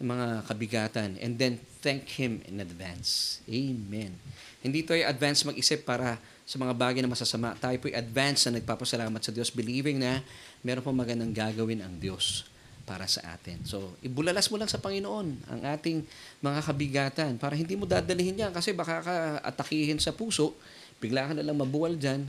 mga 0.00 0.26
kabigatan 0.48 1.10
and 1.20 1.36
then 1.36 1.60
thank 1.84 2.08
Him 2.16 2.40
in 2.48 2.58
advance. 2.58 3.44
Amen. 3.44 4.16
Hindi 4.64 4.80
tayo 4.80 5.04
advance 5.04 5.44
mag-isip 5.44 5.84
para 5.84 6.16
sa 6.48 6.56
mga 6.56 6.72
bagay 6.72 7.00
na 7.04 7.12
masasama. 7.12 7.52
Tayo 7.60 7.76
po 7.78 7.92
advance 7.92 8.48
na 8.48 8.58
nagpapasalamat 8.58 9.20
sa 9.20 9.30
Diyos 9.30 9.52
believing 9.52 10.00
na 10.00 10.24
meron 10.64 10.80
po 10.80 10.90
magandang 10.90 11.36
gagawin 11.36 11.84
ang 11.84 12.00
Diyos 12.00 12.49
para 12.90 13.06
sa 13.06 13.22
atin. 13.38 13.62
So, 13.62 13.94
ibulalas 14.02 14.50
mo 14.50 14.58
lang 14.58 14.66
sa 14.66 14.82
Panginoon 14.82 15.46
ang 15.46 15.60
ating 15.78 16.02
mga 16.42 16.60
kabigatan 16.66 17.32
para 17.38 17.54
hindi 17.54 17.78
mo 17.78 17.86
dadalihin 17.86 18.34
yan 18.34 18.50
kasi 18.50 18.74
baka 18.74 18.98
ka 18.98 19.14
atakihin 19.46 20.02
sa 20.02 20.10
puso, 20.10 20.58
bigla 20.98 21.30
ka 21.30 21.32
na 21.38 21.46
lang 21.46 21.54
mabuwal 21.54 21.94
dyan. 21.94 22.26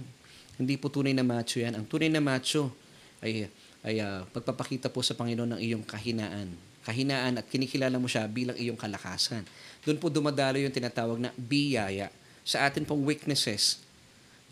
Hindi 0.61 0.77
po 0.77 0.93
tunay 0.93 1.17
na 1.17 1.25
macho 1.25 1.57
yan. 1.57 1.73
Ang 1.73 1.89
tunay 1.89 2.13
na 2.13 2.21
macho 2.21 2.69
ay, 3.25 3.49
ay 3.81 4.05
uh, 4.05 4.21
pagpapakita 4.29 4.93
po 4.93 5.01
sa 5.01 5.17
Panginoon 5.17 5.57
ng 5.57 5.61
iyong 5.65 5.81
kahinaan. 5.81 6.53
Kahinaan 6.85 7.41
at 7.41 7.49
kinikilala 7.49 7.97
mo 7.97 8.05
siya 8.05 8.29
bilang 8.29 8.53
iyong 8.53 8.77
kalakasan. 8.77 9.41
Doon 9.81 9.97
po 9.97 10.13
dumadalo 10.13 10.61
yung 10.61 10.69
tinatawag 10.69 11.17
na 11.17 11.33
biyaya. 11.33 12.13
Sa 12.45 12.61
atin 12.69 12.85
pong 12.85 13.01
weaknesses, 13.01 13.81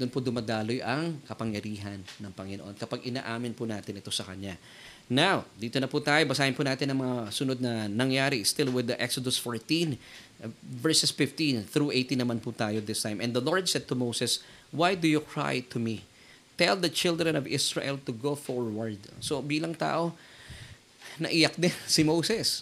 doon 0.01 0.09
po 0.09 0.23
dumadaloy 0.23 0.81
ang 0.81 1.21
kapangyarihan 1.29 2.01
ng 2.23 2.31
Panginoon 2.33 2.73
kapag 2.81 3.05
inaamin 3.05 3.53
po 3.53 3.69
natin 3.69 4.01
ito 4.01 4.09
sa 4.09 4.25
Kanya. 4.25 4.57
Now, 5.09 5.41
dito 5.57 5.81
na 5.81 5.89
po 5.89 5.97
tayo. 5.97 6.21
Basahin 6.29 6.53
po 6.53 6.61
natin 6.61 6.93
ang 6.93 7.01
mga 7.01 7.33
sunod 7.33 7.57
na 7.57 7.89
nangyari. 7.89 8.45
Still 8.45 8.69
with 8.69 8.93
the 8.93 8.97
Exodus 9.01 9.41
14, 9.41 9.97
uh, 10.45 10.53
verses 10.61 11.09
15 11.09 11.65
through 11.65 11.89
18 11.89 12.21
naman 12.21 12.37
po 12.37 12.53
tayo 12.53 12.77
this 12.77 13.01
time. 13.01 13.17
And 13.17 13.33
the 13.33 13.41
Lord 13.41 13.65
said 13.65 13.89
to 13.89 13.97
Moses, 13.97 14.45
Why 14.69 14.93
do 14.93 15.09
you 15.09 15.17
cry 15.17 15.65
to 15.73 15.81
me? 15.81 16.05
Tell 16.61 16.77
the 16.77 16.93
children 16.93 17.33
of 17.33 17.49
Israel 17.49 17.97
to 18.05 18.13
go 18.13 18.37
forward. 18.37 19.01
So, 19.17 19.41
bilang 19.41 19.73
tao, 19.73 20.13
naiyak 21.17 21.57
din 21.57 21.73
si 21.89 22.05
Moses. 22.05 22.61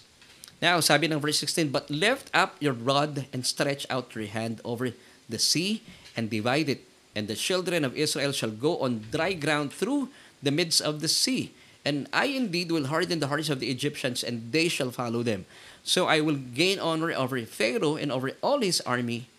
Now, 0.63 0.79
sabi 0.79 1.11
ng 1.11 1.19
verse 1.19 1.43
16, 1.43 1.67
But 1.67 1.91
lift 1.91 2.31
up 2.31 2.55
your 2.63 2.73
rod 2.73 3.27
and 3.35 3.43
stretch 3.43 3.83
out 3.91 4.15
your 4.15 4.31
hand 4.31 4.63
over 4.63 4.95
the 5.27 5.37
sea 5.37 5.83
and 6.15 6.31
divide 6.31 6.71
it. 6.71 6.87
And 7.11 7.27
the 7.27 7.35
children 7.35 7.83
of 7.83 7.91
Israel 7.99 8.31
shall 8.31 8.55
go 8.55 8.79
on 8.79 9.03
dry 9.11 9.35
ground 9.35 9.75
through 9.75 10.07
the 10.39 10.55
midst 10.55 10.79
of 10.79 11.03
the 11.03 11.11
sea. 11.11 11.51
And 11.87 12.11
I 12.11 12.27
indeed 12.35 12.67
will 12.67 12.91
harden 12.91 13.23
the 13.23 13.31
hearts 13.31 13.47
of 13.47 13.63
the 13.63 13.71
Egyptians, 13.71 14.19
and 14.19 14.51
they 14.51 14.67
shall 14.67 14.91
follow 14.91 15.23
them. 15.23 15.47
So 15.87 16.11
I 16.11 16.19
will 16.19 16.35
gain 16.35 16.83
honor 16.83 17.15
over 17.15 17.39
Pharaoh 17.47 17.95
and 17.95 18.11
over 18.11 18.35
all 18.43 18.59
his 18.59 18.83
army, 18.83 19.31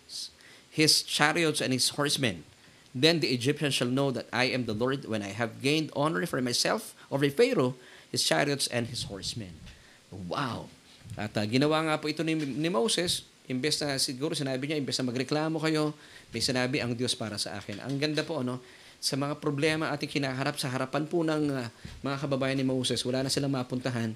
his 0.65 1.05
chariots 1.05 1.61
and 1.61 1.69
his 1.69 1.93
horsemen. 1.93 2.49
Then 2.89 3.21
the 3.21 3.29
Egyptians 3.29 3.77
shall 3.77 3.93
know 3.93 4.09
that 4.09 4.25
I 4.33 4.49
am 4.49 4.65
the 4.65 4.73
Lord 4.73 5.05
when 5.05 5.21
I 5.21 5.29
have 5.29 5.61
gained 5.61 5.93
honor 5.93 6.25
for 6.25 6.41
myself 6.41 6.97
over 7.13 7.29
Pharaoh, 7.29 7.77
his 8.09 8.25
chariots, 8.25 8.65
and 8.65 8.89
his 8.89 9.05
horsemen. 9.05 9.53
Wow! 10.09 10.73
At 11.13 11.37
uh, 11.37 11.45
ginawa 11.45 11.85
nga 11.85 12.01
po 12.01 12.09
ito 12.09 12.25
ni, 12.25 12.33
ni 12.33 12.69
Moses, 12.73 13.29
imbes 13.45 13.77
na 13.85 14.01
siguro 14.01 14.33
sinabi 14.33 14.65
niya, 14.65 14.81
imbes 14.81 14.97
na 14.97 15.13
magreklamo 15.13 15.61
kayo, 15.61 15.93
may 16.33 16.41
sinabi 16.41 16.81
ang 16.81 16.97
Diyos 16.97 17.13
para 17.13 17.37
sa 17.37 17.61
akin. 17.61 17.77
Ang 17.85 18.01
ganda 18.01 18.25
po, 18.25 18.41
ano, 18.41 18.57
sa 18.99 19.15
mga 19.15 19.39
problema 19.39 19.91
ating 19.95 20.11
kinaharap 20.11 20.59
sa 20.59 20.67
harapan 20.67 21.07
po 21.07 21.23
ng 21.23 21.55
uh, 21.55 21.67
mga 22.03 22.17
kababayan 22.19 22.59
ni 22.59 22.67
Moses, 22.67 22.99
wala 23.07 23.23
na 23.23 23.31
silang 23.31 23.51
mapuntahan. 23.51 24.11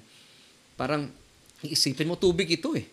Parang 0.76 1.08
iisipin 1.64 2.08
mo, 2.08 2.20
tubig 2.20 2.48
ito 2.52 2.76
eh. 2.76 2.84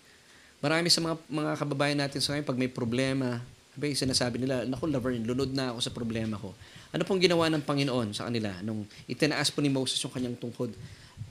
Marami 0.64 0.88
sa 0.88 1.04
mga, 1.04 1.16
mga 1.28 1.52
kababayan 1.60 2.00
natin 2.00 2.24
sa 2.24 2.32
ngayon, 2.34 2.48
pag 2.48 2.60
may 2.60 2.72
problema, 2.72 3.44
Abay, 3.72 3.96
sinasabi 3.96 4.36
nila, 4.36 4.68
naku, 4.68 4.84
Laverne, 4.92 5.24
lunod 5.24 5.56
na 5.56 5.72
ako 5.72 5.80
sa 5.80 5.92
problema 5.96 6.36
ko. 6.36 6.52
Ano 6.92 7.08
pong 7.08 7.24
ginawa 7.24 7.48
ng 7.48 7.64
Panginoon 7.64 8.12
sa 8.12 8.28
kanila 8.28 8.52
nung 8.60 8.84
itinaas 9.08 9.48
po 9.48 9.64
ni 9.64 9.72
Moses 9.72 9.96
yung 10.04 10.12
kanyang 10.12 10.36
tungkod? 10.36 10.76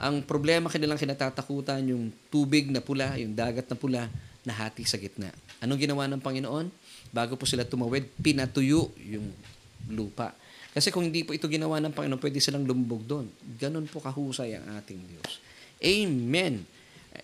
Ang 0.00 0.24
problema 0.24 0.72
kanilang 0.72 0.96
kinatatakutan, 0.96 1.84
yung 1.84 2.08
tubig 2.32 2.72
na 2.72 2.80
pula, 2.80 3.12
yung 3.20 3.36
dagat 3.36 3.68
na 3.68 3.76
pula, 3.76 4.08
nahati 4.40 4.88
sa 4.88 4.96
gitna. 4.96 5.28
Anong 5.60 5.84
ginawa 5.84 6.08
ng 6.08 6.16
Panginoon? 6.24 6.72
Bago 7.12 7.36
po 7.36 7.44
sila 7.44 7.68
tumawid, 7.68 8.08
pinatuyo 8.16 8.88
yung 8.96 9.28
lupa. 9.92 10.32
Kasi 10.70 10.94
kung 10.94 11.02
hindi 11.02 11.26
po 11.26 11.34
ito 11.34 11.50
ginawa 11.50 11.82
ng 11.82 11.90
Panginoon, 11.90 12.22
pwede 12.22 12.38
silang 12.38 12.62
lumbog 12.62 13.02
doon. 13.02 13.26
Ganon 13.58 13.90
po 13.90 13.98
kahusay 13.98 14.54
ang 14.54 14.78
ating 14.78 15.02
Diyos. 15.02 15.42
Amen. 15.82 16.62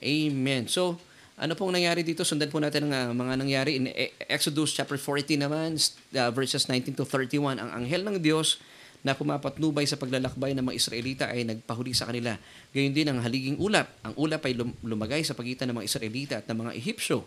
Amen. 0.03 0.67
So, 0.67 0.99
ano 1.37 1.53
pong 1.53 1.77
nangyari 1.77 2.01
dito? 2.01 2.25
Sundan 2.25 2.49
po 2.49 2.59
natin 2.59 2.89
ang 2.89 3.13
uh, 3.13 3.13
mga 3.13 3.35
nangyari 3.37 3.77
in 3.77 3.93
Exodus 4.27 4.73
chapter 4.73 4.97
14 4.97 5.37
naman, 5.37 5.77
uh, 6.17 6.31
verses 6.33 6.65
19 6.65 6.97
to 6.97 7.05
31. 7.05 7.61
Ang 7.61 7.71
anghel 7.71 8.03
ng 8.03 8.19
Diyos 8.19 8.59
na 9.07 9.15
pumapatnubay 9.15 9.87
sa 9.87 9.95
paglalakbay 9.95 10.57
ng 10.57 10.67
mga 10.67 10.77
Israelita 10.81 11.25
ay 11.31 11.47
nagpahuli 11.47 11.95
sa 11.95 12.11
kanila. 12.11 12.35
Gayon 12.75 12.91
din 12.91 13.07
ang 13.07 13.23
haliging 13.23 13.61
ulap. 13.63 13.87
Ang 14.03 14.19
ulap 14.19 14.43
ay 14.49 14.59
lumagay 14.83 15.23
sa 15.23 15.37
pagitan 15.37 15.71
ng 15.71 15.79
mga 15.79 15.87
Israelita 15.87 16.35
at 16.43 16.49
ng 16.51 16.59
mga 16.67 16.73
Ehipsyo. 16.75 17.23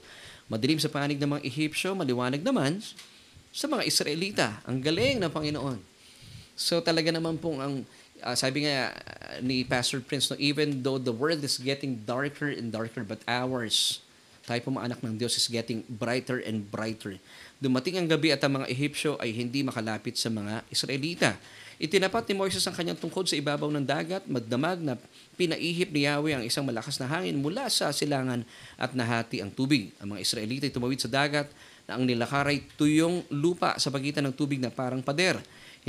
Madilim 0.51 0.81
sa 0.81 0.91
panig 0.91 1.21
ng 1.21 1.39
mga 1.39 1.45
Ehipsyo, 1.45 1.95
maliwanag 1.95 2.41
naman 2.43 2.83
sa 3.53 3.71
mga 3.71 3.85
Israelita. 3.85 4.47
Ang 4.65 4.81
galing 4.81 5.21
ng 5.21 5.31
Panginoon. 5.31 5.88
So 6.59 6.83
talaga 6.83 7.07
naman 7.15 7.39
pong 7.39 7.63
ang 7.63 7.73
uh, 8.19 8.35
sabi 8.35 8.67
nga 8.67 8.91
uh, 8.91 9.39
ni 9.39 9.63
Pastor 9.63 10.03
Prince, 10.03 10.27
no, 10.27 10.35
even 10.35 10.83
though 10.83 10.99
the 10.99 11.15
world 11.15 11.39
is 11.39 11.55
getting 11.55 12.03
darker 12.03 12.51
and 12.51 12.67
darker, 12.67 13.07
but 13.07 13.23
ours, 13.23 14.03
tayo 14.43 14.59
po 14.59 14.75
mga 14.75 14.91
anak 14.91 14.99
ng 14.99 15.15
Diyos, 15.15 15.39
is 15.39 15.47
getting 15.47 15.87
brighter 15.87 16.43
and 16.43 16.67
brighter. 16.67 17.15
Dumating 17.63 17.95
ang 17.95 18.11
gabi 18.11 18.35
at 18.35 18.43
ang 18.43 18.59
mga 18.59 18.67
Ehipsyo 18.67 19.15
ay 19.23 19.31
hindi 19.31 19.63
makalapit 19.63 20.19
sa 20.19 20.27
mga 20.27 20.67
Israelita. 20.67 21.39
Itinapat 21.79 22.27
ni 22.27 22.35
Moises 22.35 22.67
ang 22.67 22.75
kanyang 22.75 22.99
tungkod 22.99 23.23
sa 23.23 23.39
ibabaw 23.39 23.71
ng 23.71 23.87
dagat, 23.87 24.27
magdamag 24.27 24.83
na 24.83 24.99
pinaihip 25.39 25.95
ni 25.95 26.03
Yahweh 26.03 26.35
ang 26.35 26.43
isang 26.43 26.67
malakas 26.67 26.99
na 26.99 27.07
hangin 27.07 27.39
mula 27.39 27.71
sa 27.71 27.87
silangan 27.95 28.43
at 28.75 28.91
nahati 28.91 29.39
ang 29.39 29.47
tubig. 29.47 29.95
Ang 30.03 30.11
mga 30.11 30.27
Israelita 30.27 30.67
ay 30.67 30.75
tumawid 30.75 30.99
sa 30.99 31.07
dagat 31.07 31.47
na 31.87 31.95
ang 31.95 32.03
nilakaray 32.03 32.67
tuyong 32.75 33.31
lupa 33.31 33.79
sa 33.79 33.87
pagitan 33.87 34.27
ng 34.27 34.35
tubig 34.35 34.59
na 34.59 34.67
parang 34.67 34.99
pader. 34.99 35.39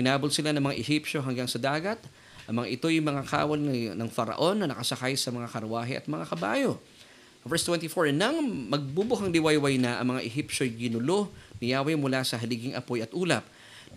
Hinabol 0.00 0.32
sila 0.32 0.56
ng 0.56 0.64
mga 0.64 0.80
Ehipsyo 0.80 1.20
hanggang 1.20 1.44
sa 1.44 1.60
dagat 1.60 2.00
ang 2.48 2.64
mga 2.64 2.68
ito 2.72 2.88
yung 2.88 3.04
mga 3.04 3.22
kawal 3.28 3.60
ng 3.94 4.10
faraon 4.10 4.56
na 4.64 4.66
nakasakay 4.72 5.12
sa 5.14 5.28
mga 5.28 5.52
karwahe 5.52 6.00
at 6.00 6.08
mga 6.08 6.24
kabayo. 6.24 6.80
Verse 7.44 7.68
24, 7.68 8.16
Nang 8.16 8.40
magbubuhang 8.72 9.28
diwayway 9.28 9.76
na 9.76 10.00
ang 10.00 10.16
mga 10.16 10.24
Ehipsyo 10.24 10.64
ginulo 10.72 11.28
ni 11.60 11.76
Yahweh 11.76 12.00
mula 12.00 12.24
sa 12.24 12.40
haliging 12.40 12.72
apoy 12.72 13.04
at 13.04 13.12
ulap, 13.12 13.44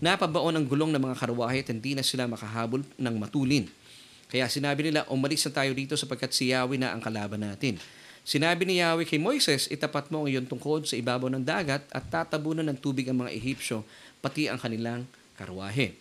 napabaon 0.03 0.59
ang 0.59 0.67
gulong 0.67 0.91
ng 0.91 0.99
mga 0.99 1.15
karwahe 1.23 1.63
at 1.63 1.71
hindi 1.71 1.95
na 1.95 2.03
sila 2.03 2.27
makahabol 2.27 2.83
ng 2.83 3.15
matulin. 3.15 3.71
Kaya 4.27 4.51
sinabi 4.51 4.91
nila, 4.91 5.07
umalis 5.07 5.47
na 5.47 5.51
tayo 5.55 5.71
dito 5.71 5.95
sapagkat 5.95 6.35
si 6.35 6.51
Yahweh 6.51 6.79
na 6.79 6.91
ang 6.91 6.99
kalaban 6.99 7.39
natin. 7.39 7.79
Sinabi 8.23 8.63
ni 8.67 8.79
Yahweh 8.79 9.07
kay 9.07 9.19
Moises, 9.19 9.67
itapat 9.67 10.07
mo 10.07 10.23
ang 10.23 10.27
iyong 10.31 10.47
tungkod 10.47 10.87
sa 10.87 10.95
ibabaw 10.95 11.27
ng 11.31 11.43
dagat 11.43 11.83
at 11.91 12.03
tatabunan 12.07 12.63
ng 12.67 12.79
tubig 12.79 13.07
ang 13.07 13.23
mga 13.23 13.35
Ehipsyo, 13.35 13.83
pati 14.23 14.47
ang 14.47 14.59
kanilang 14.59 15.03
karwahe. 15.37 15.97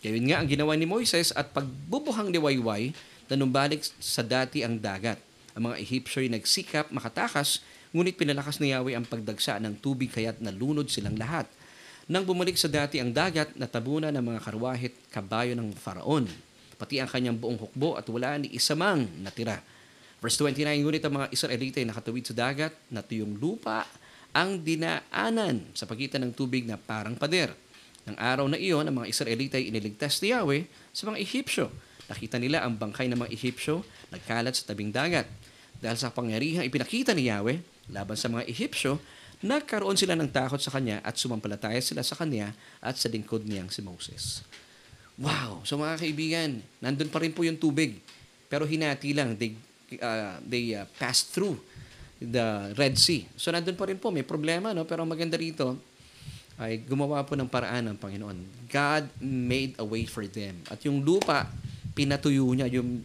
Gawin 0.00 0.32
nga 0.32 0.40
ang 0.40 0.48
ginawa 0.48 0.72
ni 0.76 0.88
Moises 0.88 1.28
at 1.36 1.52
pagbubuhang 1.52 2.32
ni 2.32 2.40
Wayway, 2.40 2.96
nanumbalik 3.28 3.84
sa 4.00 4.24
dati 4.24 4.64
ang 4.64 4.80
dagat. 4.80 5.20
Ang 5.52 5.70
mga 5.70 5.76
ay 5.82 6.28
nagsikap 6.32 6.88
makatakas, 6.88 7.60
ngunit 7.92 8.16
pinalakas 8.16 8.62
ni 8.62 8.72
Yahweh 8.72 8.96
ang 8.96 9.04
pagdagsa 9.04 9.58
ng 9.60 9.76
tubig 9.82 10.08
kaya't 10.08 10.40
nalunod 10.40 10.88
silang 10.88 11.18
lahat. 11.18 11.44
Nang 12.10 12.26
bumalik 12.26 12.58
sa 12.58 12.66
dati 12.66 12.98
ang 12.98 13.14
dagat, 13.14 13.54
natabunan 13.54 14.10
ng 14.10 14.24
mga 14.24 14.40
karwahit 14.42 14.94
kabayo 15.14 15.54
ng 15.54 15.70
faraon, 15.78 16.26
pati 16.74 16.98
ang 16.98 17.06
kanyang 17.06 17.38
buong 17.38 17.60
hukbo 17.60 17.94
at 17.94 18.08
wala 18.10 18.34
ni 18.40 18.50
isa 18.50 18.74
mang 18.74 19.06
natira. 19.22 19.62
Verse 20.18 20.36
29, 20.42 20.80
ngunit 20.82 21.02
ang 21.06 21.14
mga 21.22 21.26
Israelita 21.30 21.76
ay 21.78 21.86
nakatuwid 21.86 22.24
sa 22.26 22.34
dagat, 22.34 22.72
natuyong 22.90 23.38
lupa 23.38 23.86
ang 24.34 24.58
dinaanan 24.58 25.70
sa 25.74 25.86
pagitan 25.86 26.26
ng 26.26 26.32
tubig 26.34 26.66
na 26.66 26.78
parang 26.78 27.14
pader. 27.14 27.54
Ng 28.08 28.16
araw 28.16 28.46
na 28.48 28.56
iyon, 28.56 28.88
ang 28.88 28.96
mga 29.04 29.10
Israelita 29.12 29.60
ay 29.60 29.68
iniligtas 29.68 30.20
ni 30.24 30.32
Yahweh 30.32 30.64
sa 30.94 31.08
mga 31.10 31.20
Ehipsyo. 31.20 31.68
Nakita 32.08 32.40
nila 32.40 32.64
ang 32.64 32.74
bangkay 32.74 33.06
ng 33.12 33.18
mga 33.20 33.30
Ehipsyo 33.30 33.84
nagkalat 34.08 34.56
sa 34.56 34.72
tabing 34.72 34.90
dagat. 34.90 35.28
Dahil 35.80 35.96
sa 35.96 36.12
pangyarihang 36.12 36.66
ipinakita 36.66 37.12
ni 37.12 37.28
Yahweh 37.28 37.60
laban 37.92 38.16
sa 38.16 38.32
mga 38.32 38.48
Ehipsyo, 38.48 38.98
nagkaroon 39.40 39.96
sila 39.96 40.12
ng 40.16 40.28
takot 40.28 40.60
sa 40.60 40.72
kanya 40.72 41.00
at 41.00 41.16
sumampalataya 41.16 41.80
sila 41.80 42.04
sa 42.04 42.16
kanya 42.16 42.52
at 42.80 42.96
sa 43.00 43.08
lingkod 43.08 43.44
niyang 43.44 43.72
si 43.72 43.80
Moses. 43.80 44.44
Wow! 45.20 45.64
So 45.68 45.76
mga 45.76 46.00
kaibigan, 46.00 46.50
nandun 46.80 47.12
pa 47.12 47.20
rin 47.20 47.32
po 47.32 47.44
yung 47.44 47.60
tubig. 47.60 48.00
Pero 48.50 48.64
hinati 48.64 49.12
lang. 49.12 49.36
They, 49.36 49.54
uh, 50.00 50.40
they 50.42 50.74
uh, 50.74 50.88
passed 50.98 51.30
through 51.30 51.60
the 52.18 52.74
Red 52.76 52.96
Sea. 52.98 53.28
So 53.36 53.52
nandun 53.52 53.76
pa 53.76 53.86
rin 53.88 53.96
po. 53.96 54.10
May 54.10 54.24
problema, 54.24 54.72
no? 54.72 54.88
Pero 54.88 55.06
maganda 55.06 55.38
rito, 55.38 55.76
ay 56.60 56.84
gumawa 56.84 57.24
po 57.24 57.32
ng 57.32 57.48
paraan 57.48 57.88
ng 57.88 57.96
Panginoon. 57.96 58.68
God 58.68 59.08
made 59.24 59.72
a 59.80 59.86
way 59.86 60.04
for 60.04 60.28
them. 60.28 60.60
At 60.68 60.84
yung 60.84 61.00
lupa, 61.00 61.48
pinatuyo 61.96 62.44
niya. 62.52 62.68
Yung, 62.68 63.00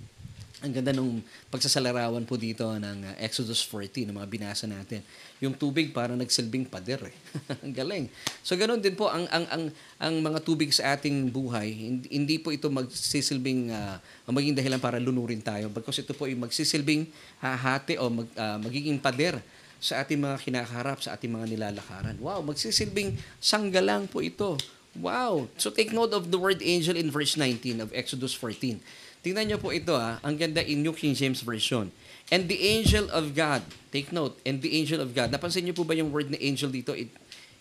ang 0.60 0.72
ganda 0.76 0.91
ng 0.91 1.24
pagsasalarawan 1.48 2.28
po 2.28 2.36
dito 2.36 2.68
ng 2.68 3.08
uh, 3.08 3.15
Exodus 3.15 3.63
14, 3.63 4.12
ng 4.12 4.15
mga 4.20 4.28
binasa 4.28 4.68
natin. 4.68 5.00
Yung 5.39 5.56
tubig 5.56 5.96
para 5.96 6.20
nagsilbing 6.20 6.68
pader. 6.68 7.08
Eh. 7.08 7.15
ang 7.63 7.72
galing. 7.72 8.12
So 8.44 8.60
ganoon 8.60 8.84
din 8.84 9.00
po 9.00 9.08
ang, 9.08 9.24
ang, 9.32 9.48
ang, 9.48 9.63
ang 10.04 10.15
mga 10.20 10.39
tubig 10.44 10.76
sa 10.76 10.91
ating 10.91 11.32
buhay, 11.32 11.72
hindi, 11.72 12.08
hindi 12.12 12.36
po 12.44 12.52
ito 12.52 12.68
magsisilbing 12.68 13.72
uh, 13.72 14.04
maging 14.36 14.60
dahilan 14.60 14.84
para 14.84 15.00
lunurin 15.00 15.39
tayo. 15.39 15.72
Because 15.72 16.04
ito 16.04 16.12
po 16.12 16.28
ay 16.28 16.36
magsisilbing 16.36 17.08
hahati 17.39 17.96
o 18.04 18.12
mag, 18.12 18.28
uh, 18.36 18.60
magiging 18.60 19.00
pader 19.00 19.39
sa 19.86 20.02
ating 20.02 20.17
mga 20.17 20.41
kinakaharap, 20.41 20.98
sa 21.06 21.13
ating 21.13 21.30
mga 21.30 21.54
nilalakaran. 21.54 22.17
Wow, 22.17 22.41
magsisilbing 22.41 23.21
sanggalang 23.38 24.10
po 24.10 24.26
ito. 24.26 24.58
Wow. 24.98 25.45
So 25.62 25.69
take 25.69 25.93
note 25.93 26.17
of 26.17 26.34
the 26.34 26.41
word 26.41 26.65
angel 26.65 26.98
in 26.98 27.13
verse 27.13 27.38
19 27.38 27.86
of 27.86 27.93
Exodus 27.93 28.34
14. 28.34 28.82
Tingnan 29.21 29.45
niyo 29.45 29.62
po 29.62 29.69
ito 29.69 29.93
ha, 29.93 30.17
ang 30.26 30.41
ganda 30.41 30.65
in 30.65 30.82
New 30.82 30.98
King 30.98 31.13
James 31.13 31.45
Version. 31.45 31.93
And 32.34 32.50
the 32.50 32.58
angel 32.65 33.06
of 33.13 33.38
God, 33.38 33.62
take 33.93 34.10
note, 34.10 34.41
and 34.41 34.65
the 34.65 34.74
angel 34.74 34.98
of 34.98 35.13
God. 35.13 35.30
Napansin 35.30 35.69
niyo 35.69 35.78
po 35.78 35.86
ba 35.86 35.93
yung 35.93 36.10
word 36.10 36.34
na 36.34 36.41
angel 36.41 36.74
dito? 36.74 36.98
It, 36.98 37.13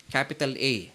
capital 0.08 0.56
A. 0.56 0.88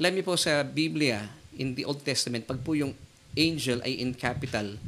Alam 0.00 0.16
niyo 0.16 0.24
po 0.24 0.40
sa 0.40 0.64
Biblia, 0.64 1.28
in 1.52 1.76
the 1.76 1.84
Old 1.84 2.00
Testament, 2.00 2.48
pag 2.48 2.64
po 2.64 2.72
yung 2.72 2.96
angel 3.36 3.84
ay 3.84 4.00
in 4.00 4.16
capital, 4.16 4.80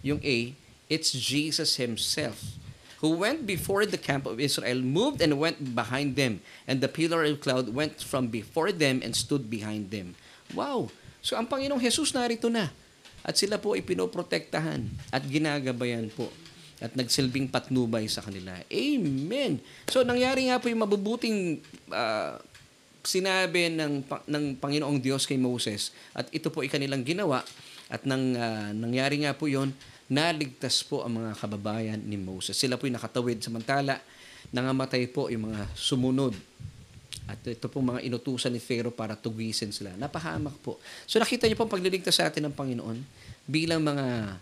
yung 0.00 0.24
A, 0.24 0.56
it's 0.88 1.12
Jesus 1.12 1.76
Himself 1.76 2.63
who 3.04 3.20
went 3.20 3.44
before 3.44 3.84
the 3.84 4.00
camp 4.00 4.24
of 4.24 4.40
Israel, 4.40 4.80
moved 4.80 5.20
and 5.20 5.36
went 5.36 5.60
behind 5.76 6.16
them, 6.16 6.40
and 6.64 6.80
the 6.80 6.88
pillar 6.88 7.20
of 7.20 7.36
cloud 7.44 7.68
went 7.68 8.00
from 8.00 8.32
before 8.32 8.72
them 8.72 9.04
and 9.04 9.12
stood 9.12 9.52
behind 9.52 9.92
them. 9.92 10.16
Wow! 10.56 10.88
So 11.20 11.36
ang 11.36 11.44
Panginoong 11.44 11.84
Jesus 11.84 12.16
narito 12.16 12.48
na. 12.48 12.72
At 13.20 13.36
sila 13.36 13.60
po 13.60 13.76
ay 13.76 13.84
pinoprotektahan 13.84 14.88
at 15.12 15.20
ginagabayan 15.28 16.08
po 16.16 16.32
at 16.80 16.96
nagsilbing 16.96 17.52
patnubay 17.52 18.08
sa 18.08 18.24
kanila. 18.24 18.56
Amen. 18.72 19.60
So 19.84 20.00
nangyari 20.00 20.48
nga 20.48 20.56
po 20.56 20.72
yung 20.72 20.88
mabubuting 20.88 21.60
ah, 21.92 22.40
sinabi 23.04 23.68
ng 23.68 24.00
ng 24.04 24.44
Panginoong 24.56 24.96
Diyos 24.96 25.28
kay 25.28 25.36
Moses 25.36 25.92
at 26.16 26.28
ito 26.32 26.48
po 26.48 26.64
ay 26.64 26.72
kanilang 26.72 27.04
ginawa 27.04 27.44
at 27.92 28.08
nang 28.08 28.32
ah, 28.36 28.72
nangyari 28.72 29.20
nga 29.24 29.36
po 29.36 29.44
'yon, 29.44 29.76
naligtas 30.14 30.86
po 30.86 31.02
ang 31.02 31.18
mga 31.18 31.34
kababayan 31.34 31.98
ni 31.98 32.14
Moses. 32.14 32.54
Sila 32.54 32.78
po 32.78 32.86
ay 32.86 32.94
nakatawid 32.94 33.42
samantala 33.42 33.98
nangamatay 34.54 35.10
po 35.10 35.26
yung 35.32 35.50
mga 35.50 35.66
sumunod 35.74 36.34
at 37.24 37.40
ito 37.48 37.66
po 37.72 37.80
mga 37.80 38.04
inutusan 38.04 38.52
ni 38.52 38.60
Pharaoh 38.60 38.92
para 38.92 39.16
tugisin 39.16 39.72
sila. 39.72 39.96
Napahamak 39.96 40.54
po. 40.60 40.76
So 41.08 41.16
nakita 41.16 41.48
niyo 41.48 41.56
po 41.56 41.64
ang 41.64 41.72
pagliligtas 41.72 42.20
sa 42.20 42.28
atin 42.28 42.46
ng 42.46 42.54
Panginoon 42.54 43.00
bilang 43.48 43.80
mga 43.80 44.36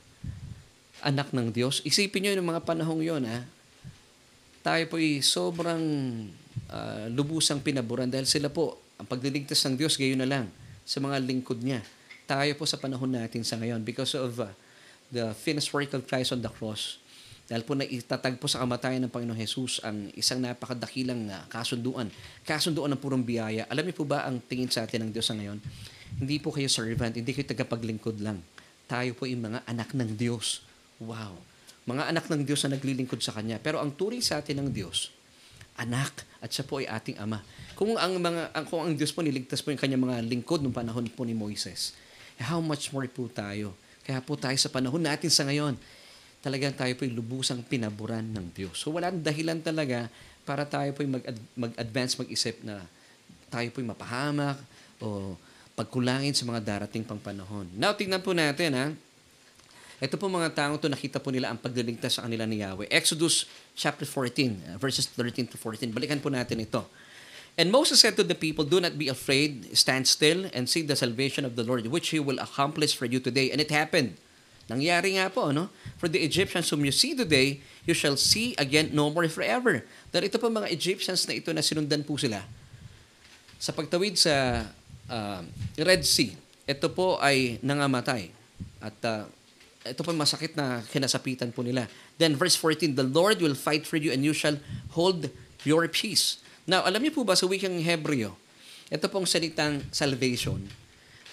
anak 1.06 1.30
ng 1.30 1.54
Diyos. 1.54 1.78
Isipin 1.86 2.26
niyo 2.26 2.34
yung 2.34 2.50
mga 2.50 2.66
panahong 2.66 3.00
yon 3.00 3.22
ha. 3.24 3.46
Tayo 4.66 4.82
po 4.90 4.98
ay 4.98 5.22
sobrang 5.22 5.82
ah, 6.70 7.06
lubusang 7.10 7.62
pinaboran 7.62 8.10
dahil 8.10 8.26
sila 8.26 8.50
po, 8.50 8.82
ang 8.98 9.06
pagliligtas 9.06 9.62
ng 9.66 9.74
Diyos 9.78 9.94
gayon 9.98 10.22
na 10.22 10.26
lang 10.26 10.46
sa 10.82 10.98
mga 10.98 11.22
lingkod 11.22 11.62
niya. 11.62 11.82
Tayo 12.26 12.50
po 12.58 12.66
sa 12.66 12.78
panahon 12.78 13.10
natin 13.10 13.42
sa 13.46 13.58
ngayon 13.58 13.82
because 13.86 14.14
of 14.18 14.30
ah, 14.42 14.54
the 15.12 15.36
finished 15.36 15.70
work 15.76 15.92
of 15.92 16.08
Christ 16.08 16.32
on 16.32 16.40
the 16.40 16.50
cross. 16.50 16.98
Dahil 17.52 17.68
po 17.68 17.76
naitatag 17.76 18.40
po 18.40 18.48
sa 18.48 18.64
kamatayan 18.64 19.04
ng 19.04 19.12
Panginoong 19.12 19.36
Jesus 19.36 19.76
ang 19.84 20.08
isang 20.16 20.40
napakadakilang 20.40 21.28
ah, 21.28 21.44
kasunduan. 21.52 22.08
Kasunduan 22.48 22.88
ng 22.96 23.00
purong 23.00 23.20
biyaya. 23.20 23.68
Alam 23.68 23.92
niyo 23.92 24.00
po 24.00 24.08
ba 24.08 24.24
ang 24.24 24.40
tingin 24.40 24.72
sa 24.72 24.88
atin 24.88 25.04
ng 25.04 25.10
Diyos 25.12 25.28
sa 25.28 25.36
ngayon? 25.36 25.60
Hindi 26.16 26.40
po 26.40 26.48
kayo 26.48 26.72
servant, 26.72 27.12
hindi 27.12 27.28
kayo 27.36 27.44
tagapaglingkod 27.44 28.24
lang. 28.24 28.40
Tayo 28.88 29.12
po 29.12 29.28
yung 29.28 29.52
mga 29.52 29.68
anak 29.68 29.92
ng 29.92 30.16
Diyos. 30.16 30.64
Wow. 30.96 31.36
Mga 31.84 32.02
anak 32.08 32.24
ng 32.32 32.42
Diyos 32.48 32.64
na 32.64 32.80
naglilingkod 32.80 33.20
sa 33.20 33.36
Kanya. 33.36 33.60
Pero 33.60 33.84
ang 33.84 33.92
turing 33.92 34.24
sa 34.24 34.40
atin 34.40 34.64
ng 34.64 34.68
Diyos, 34.72 35.12
anak 35.76 36.24
at 36.40 36.52
siya 36.52 36.64
po 36.64 36.80
ay 36.80 36.88
ating 36.88 37.20
ama. 37.20 37.44
Kung 37.76 37.96
ang 37.96 38.16
mga 38.16 38.54
kung 38.68 38.86
ang 38.86 38.92
Diyos 38.96 39.12
po 39.12 39.24
niligtas 39.24 39.64
po 39.64 39.72
yung 39.72 39.80
kanyang 39.80 40.04
mga 40.04 40.16
lingkod 40.24 40.60
noong 40.60 40.74
panahon 40.74 41.04
po 41.08 41.24
ni 41.24 41.32
Moises, 41.32 41.96
how 42.38 42.60
much 42.60 42.92
more 42.92 43.08
po 43.08 43.28
tayo? 43.28 43.72
Kaya 44.02 44.18
po 44.22 44.34
tayo 44.34 44.54
sa 44.58 44.70
panahon 44.70 45.02
natin 45.02 45.30
sa 45.30 45.46
ngayon, 45.46 45.78
talagang 46.42 46.74
tayo 46.74 46.90
po 46.98 47.06
ay 47.06 47.12
lubusang 47.14 47.62
pinaburan 47.62 48.26
ng 48.34 48.46
Diyos. 48.50 48.74
So 48.74 48.90
wala 48.90 49.14
dahilan 49.14 49.62
talaga 49.62 50.10
para 50.42 50.66
tayo 50.66 50.90
po 50.90 51.06
ay 51.06 51.10
mag, 51.10 51.24
mag-advance 51.54 52.18
mag-isip 52.18 52.58
na 52.66 52.82
tayo 53.46 53.70
po 53.70 53.78
ay 53.78 53.86
mapahamak 53.86 54.58
o 54.98 55.38
pagkulangin 55.78 56.34
sa 56.36 56.44
mga 56.44 56.60
darating 56.60 57.06
pang 57.06 57.20
panahon. 57.20 57.64
Now, 57.78 57.96
tingnan 57.96 58.20
po 58.20 58.36
natin 58.36 58.70
ha. 58.76 58.86
Ito 60.02 60.18
po 60.18 60.26
mga 60.26 60.50
taong 60.50 60.82
to 60.82 60.90
nakita 60.90 61.22
po 61.22 61.30
nila 61.30 61.54
ang 61.54 61.62
pagliligtas 61.62 62.18
sa 62.18 62.26
kanila 62.26 62.42
ni 62.42 62.58
Yahweh. 62.58 62.90
Exodus 62.90 63.46
chapter 63.78 64.02
14, 64.02 64.74
uh, 64.74 64.78
verses 64.82 65.06
13 65.14 65.54
to 65.54 65.56
14. 65.56 65.94
Balikan 65.94 66.18
po 66.18 66.26
natin 66.26 66.58
ito. 66.58 66.82
And 67.58 67.68
Moses 67.68 68.00
said 68.00 68.16
to 68.16 68.24
the 68.24 68.34
people, 68.34 68.64
Do 68.64 68.80
not 68.80 68.96
be 68.96 69.08
afraid, 69.08 69.76
stand 69.76 70.08
still 70.08 70.48
and 70.56 70.68
see 70.68 70.80
the 70.80 70.96
salvation 70.96 71.44
of 71.44 71.56
the 71.56 71.64
Lord, 71.64 71.84
which 71.86 72.08
He 72.08 72.20
will 72.20 72.40
accomplish 72.40 72.96
for 72.96 73.04
you 73.04 73.20
today. 73.20 73.52
And 73.52 73.60
it 73.60 73.70
happened. 73.70 74.16
Nangyari 74.70 75.20
nga 75.20 75.28
po, 75.28 75.52
no? 75.52 75.68
For 76.00 76.08
the 76.08 76.24
Egyptians 76.24 76.70
whom 76.72 76.86
you 76.86 76.94
see 76.94 77.12
today, 77.12 77.60
you 77.84 77.92
shall 77.92 78.16
see 78.16 78.56
again 78.56 78.94
no 78.96 79.12
more 79.12 79.28
forever. 79.28 79.84
Dahil 80.08 80.32
ito 80.32 80.40
po 80.40 80.48
mga 80.48 80.72
Egyptians 80.72 81.28
na 81.28 81.36
ito 81.36 81.52
na 81.52 81.60
sinundan 81.60 82.06
po 82.06 82.16
sila. 82.16 82.40
Sa 83.60 83.76
pagtawid 83.76 84.16
sa 84.16 84.64
uh, 85.12 85.40
Red 85.76 86.08
Sea, 86.08 86.32
ito 86.64 86.88
po 86.88 87.20
ay 87.20 87.60
nangamatay. 87.60 88.32
At 88.80 88.96
uh, 89.04 89.28
ito 89.82 90.00
po 90.00 90.14
masakit 90.14 90.56
na 90.56 90.80
kinasapitan 90.88 91.50
po 91.52 91.60
nila. 91.60 91.90
Then 92.16 92.38
verse 92.38 92.54
14, 92.56 92.96
The 92.96 93.06
Lord 93.06 93.42
will 93.44 93.58
fight 93.58 93.84
for 93.84 93.98
you 93.98 94.08
and 94.14 94.22
you 94.22 94.32
shall 94.32 94.56
hold 94.94 95.28
your 95.66 95.84
peace. 95.90 96.41
Now, 96.62 96.86
alam 96.86 97.02
niyo 97.02 97.10
po 97.10 97.26
ba 97.26 97.34
sa 97.34 97.46
wikang 97.50 97.82
Hebreo, 97.82 98.38
ito 98.86 99.06
pong 99.10 99.26
salitang 99.26 99.82
salvation 99.90 100.62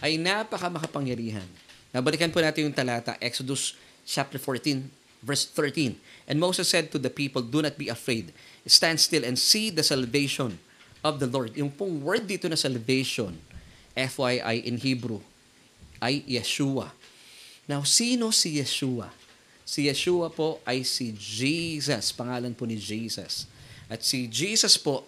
ay 0.01 0.17
napaka 0.17 0.71
makapangyarihan. 0.71 1.45
Nabalikan 1.93 2.33
po 2.33 2.41
natin 2.41 2.69
yung 2.69 2.75
talata, 2.77 3.13
Exodus 3.21 3.77
chapter 4.07 4.41
14, 4.41 4.89
verse 5.21 5.45
13. 5.53 5.97
And 6.25 6.37
Moses 6.41 6.69
said 6.69 6.89
to 6.93 6.97
the 6.97 7.13
people, 7.13 7.45
Do 7.45 7.61
not 7.61 7.77
be 7.77 7.89
afraid. 7.89 8.33
Stand 8.65 9.01
still 9.01 9.25
and 9.25 9.37
see 9.37 9.69
the 9.69 9.85
salvation 9.85 10.57
of 11.05 11.17
the 11.17 11.29
Lord. 11.29 11.53
Yung 11.57 11.73
pong 11.73 12.01
word 12.01 12.25
dito 12.25 12.49
na 12.49 12.57
salvation, 12.57 13.37
FYI 13.93 14.65
in 14.65 14.77
Hebrew, 14.77 15.21
ay 15.99 16.23
Yeshua. 16.25 16.93
Now, 17.69 17.85
sino 17.85 18.31
si 18.33 18.57
Yeshua? 18.57 19.13
Si 19.61 19.85
Yeshua 19.85 20.33
po 20.33 20.57
ay 20.65 20.81
si 20.81 21.13
Jesus. 21.13 22.09
Pangalan 22.15 22.57
po 22.57 22.65
ni 22.65 22.81
Jesus. 22.81 23.45
At 23.85 24.01
si 24.01 24.25
Jesus 24.25 24.77
po, 24.77 25.05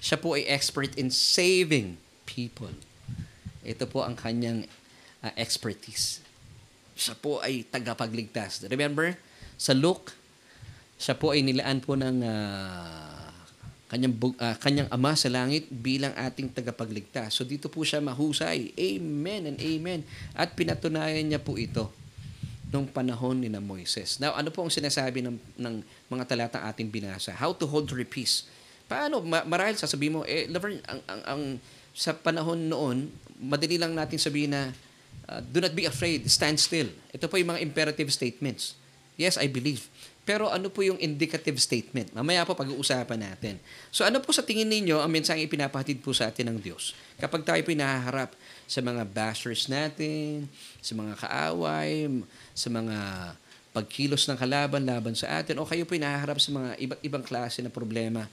siya 0.00 0.16
po 0.16 0.34
ay 0.34 0.48
expert 0.48 0.96
in 0.96 1.12
saving 1.12 2.00
people. 2.24 2.72
Ito 3.60 3.84
po 3.84 4.02
ang 4.02 4.16
kanyang 4.16 4.64
uh, 5.20 5.32
expertise. 5.36 6.24
Siya 6.96 7.14
po 7.16 7.44
ay 7.44 7.68
tagapagligtas. 7.68 8.64
Remember, 8.66 9.12
sa 9.60 9.76
Luke, 9.76 10.16
siya 10.96 11.16
po 11.16 11.36
ay 11.36 11.44
nilaan 11.44 11.84
po 11.84 11.96
ng 11.96 12.16
uh, 12.24 13.28
kanyang, 13.92 14.14
uh, 14.16 14.56
kanyang 14.56 14.88
ama 14.88 15.12
sa 15.16 15.28
langit 15.28 15.68
bilang 15.68 16.16
ating 16.16 16.48
tagapagligtas. 16.48 17.36
So 17.36 17.44
dito 17.44 17.68
po 17.68 17.84
siya 17.84 18.00
mahusay. 18.00 18.72
Amen 18.76 19.52
and 19.52 19.58
amen. 19.60 20.00
At 20.32 20.56
pinatunayan 20.56 21.28
niya 21.28 21.40
po 21.40 21.60
ito 21.60 21.92
nung 22.70 22.86
panahon 22.86 23.42
ni 23.42 23.50
na 23.50 23.58
Moises. 23.58 24.22
Now, 24.22 24.38
ano 24.38 24.54
po 24.54 24.62
ang 24.62 24.70
sinasabi 24.70 25.26
ng, 25.26 25.36
ng 25.58 25.74
mga 26.06 26.24
talata 26.24 26.58
ating 26.70 26.86
binasa? 26.86 27.34
How 27.34 27.50
to 27.58 27.66
hold 27.66 27.90
your 27.90 28.06
peace. 28.06 28.46
Paano? 28.90 29.22
Ma- 29.22 29.46
marahil 29.46 29.78
sasabihin 29.78 30.18
mo, 30.18 30.26
eh, 30.26 30.50
Laverne, 30.50 30.82
ang, 30.90 31.00
ang, 31.06 31.20
ang, 31.22 31.42
sa 31.94 32.10
panahon 32.10 32.58
noon, 32.58 33.06
madali 33.38 33.78
lang 33.78 33.94
natin 33.94 34.18
sabihin 34.18 34.50
na, 34.50 34.74
uh, 35.30 35.38
do 35.38 35.62
not 35.62 35.70
be 35.70 35.86
afraid, 35.86 36.26
stand 36.26 36.58
still. 36.58 36.90
Ito 37.14 37.30
po 37.30 37.38
yung 37.38 37.54
mga 37.54 37.62
imperative 37.62 38.10
statements. 38.10 38.74
Yes, 39.14 39.38
I 39.38 39.46
believe. 39.46 39.86
Pero 40.26 40.50
ano 40.50 40.70
po 40.70 40.82
yung 40.82 40.98
indicative 40.98 41.58
statement? 41.58 42.14
Mamaya 42.14 42.42
po 42.46 42.54
pag-uusapan 42.54 43.18
natin. 43.18 43.58
So 43.90 44.06
ano 44.06 44.22
po 44.22 44.30
sa 44.30 44.44
tingin 44.44 44.68
ninyo 44.68 45.00
ang 45.00 45.10
mensaheng 45.10 45.42
ipinapahatid 45.44 46.02
po 46.02 46.14
sa 46.14 46.30
atin 46.30 46.54
ng 46.54 46.58
Diyos? 46.60 46.94
Kapag 47.18 47.42
tayo 47.42 47.60
po 47.62 47.72
nahaharap 47.74 48.34
sa 48.64 48.78
mga 48.78 49.02
bashers 49.10 49.66
natin, 49.66 50.46
sa 50.78 50.92
mga 50.94 51.14
kaaway, 51.18 52.06
sa 52.54 52.68
mga 52.70 52.96
pagkilos 53.70 54.26
ng 54.30 54.38
kalaban 54.38 54.82
laban 54.86 55.14
sa 55.18 55.42
atin, 55.42 55.58
o 55.58 55.66
kayo 55.66 55.82
po 55.82 55.98
nahaharap 55.98 56.38
sa 56.38 56.50
mga 56.54 56.78
iba't 56.78 57.00
ibang 57.02 57.24
klase 57.26 57.58
na 57.62 57.70
problema 57.72 58.30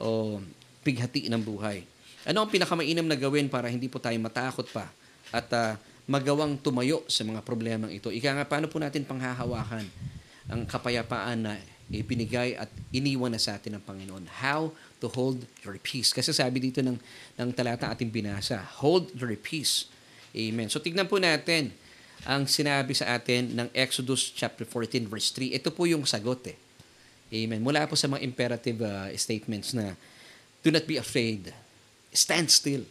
o 0.00 0.40
pighati 0.82 1.28
ng 1.28 1.40
buhay. 1.40 1.84
Ano 2.24 2.44
ang 2.44 2.50
pinakamainam 2.50 3.04
na 3.04 3.16
gawin 3.16 3.48
para 3.48 3.68
hindi 3.68 3.88
po 3.88 4.00
tayo 4.00 4.16
matakot 4.20 4.68
pa 4.68 4.88
at 5.32 5.48
uh, 5.52 5.76
magawang 6.08 6.58
tumayo 6.60 7.04
sa 7.08 7.24
mga 7.24 7.40
problemang 7.44 7.92
ito? 7.92 8.12
Ika 8.12 8.36
nga, 8.36 8.44
paano 8.48 8.66
po 8.68 8.80
natin 8.80 9.04
panghahawakan 9.04 9.86
ang 10.50 10.60
kapayapaan 10.66 11.38
na 11.46 11.52
ipinigay 11.90 12.54
at 12.54 12.70
iniwan 12.94 13.34
na 13.34 13.40
sa 13.40 13.58
atin 13.58 13.78
ng 13.78 13.82
Panginoon. 13.82 14.24
How 14.42 14.70
to 15.02 15.10
hold 15.10 15.42
your 15.66 15.74
peace. 15.82 16.14
Kasi 16.14 16.30
sabi 16.30 16.62
dito 16.62 16.78
ng, 16.80 16.96
ng 17.34 17.50
talata 17.50 17.90
ating 17.90 18.14
binasa, 18.14 18.62
hold 18.78 19.10
your 19.18 19.34
peace. 19.34 19.90
Amen. 20.30 20.70
So 20.70 20.78
tignan 20.78 21.10
po 21.10 21.18
natin 21.18 21.74
ang 22.28 22.46
sinabi 22.46 22.94
sa 22.94 23.16
atin 23.18 23.56
ng 23.56 23.68
Exodus 23.74 24.30
chapter 24.30 24.62
14 24.62 25.10
verse 25.10 25.34
3. 25.34 25.56
Ito 25.58 25.74
po 25.74 25.88
yung 25.90 26.06
sagot 26.06 26.46
eh. 26.46 26.56
Amen. 27.30 27.62
Mula 27.62 27.86
po 27.86 27.94
sa 27.94 28.10
mga 28.10 28.26
imperative 28.26 28.82
uh, 28.82 29.06
statements 29.14 29.70
na 29.70 29.94
do 30.66 30.74
not 30.74 30.82
be 30.82 30.98
afraid. 30.98 31.54
Stand 32.10 32.50
still. 32.50 32.82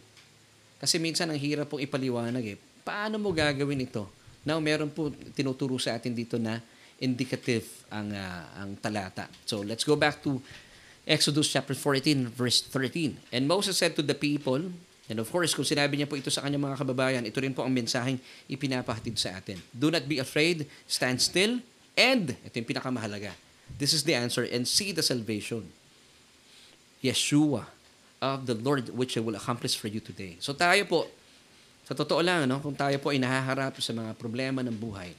Kasi 0.80 0.96
minsan 0.96 1.28
ang 1.28 1.36
hirap 1.36 1.68
pong 1.68 1.84
ipaliwanag 1.84 2.56
eh. 2.56 2.58
Paano 2.80 3.20
mo 3.20 3.36
gagawin 3.36 3.84
ito? 3.84 4.08
Now, 4.48 4.56
meron 4.64 4.88
po 4.88 5.12
tinuturo 5.36 5.76
sa 5.76 6.00
atin 6.00 6.16
dito 6.16 6.40
na 6.40 6.56
indicative 7.00 7.68
ang 7.92 8.12
uh, 8.12 8.44
ang 8.56 8.70
talata. 8.80 9.28
So 9.44 9.60
let's 9.60 9.84
go 9.84 9.96
back 9.96 10.24
to 10.24 10.40
Exodus 11.04 11.48
chapter 11.52 11.76
14 11.76 12.32
verse 12.32 12.64
13. 12.68 13.32
And 13.32 13.44
Moses 13.48 13.76
said 13.76 13.96
to 13.96 14.04
the 14.04 14.16
people, 14.16 14.72
and 15.08 15.18
of 15.20 15.28
course 15.28 15.56
kung 15.56 15.68
sinabi 15.68 16.00
niya 16.00 16.08
po 16.08 16.16
ito 16.16 16.32
sa 16.32 16.44
kanyang 16.44 16.72
mga 16.72 16.76
kababayan, 16.80 17.22
ito 17.24 17.40
rin 17.40 17.56
po 17.56 17.64
ang 17.64 17.72
mensaheng 17.72 18.20
ipinapahatid 18.48 19.16
sa 19.16 19.36
atin. 19.36 19.60
Do 19.72 19.92
not 19.92 20.04
be 20.08 20.20
afraid, 20.20 20.68
stand 20.88 21.20
still, 21.20 21.60
and 21.96 22.36
ito 22.36 22.54
yung 22.56 22.68
pinakamahalaga. 22.68 23.32
This 23.78 23.92
is 23.92 24.02
the 24.02 24.16
answer 24.16 24.46
and 24.46 24.66
see 24.66 24.90
the 24.90 25.04
salvation. 25.04 25.68
Yeshua 27.00 27.68
of 28.20 28.44
the 28.44 28.56
Lord 28.56 28.92
which 28.92 29.16
I 29.16 29.24
will 29.24 29.36
accomplish 29.36 29.76
for 29.76 29.88
you 29.88 30.00
today. 30.00 30.36
So 30.42 30.52
tayo 30.52 30.84
po, 30.84 31.08
sa 31.88 31.96
totoo 31.96 32.20
lang, 32.20 32.44
no, 32.44 32.60
kung 32.60 32.76
tayo 32.76 32.96
po 33.00 33.10
ay 33.10 33.18
nahaharap 33.18 33.80
sa 33.80 33.96
mga 33.96 34.12
problema 34.20 34.60
ng 34.60 34.76
buhay, 34.76 35.16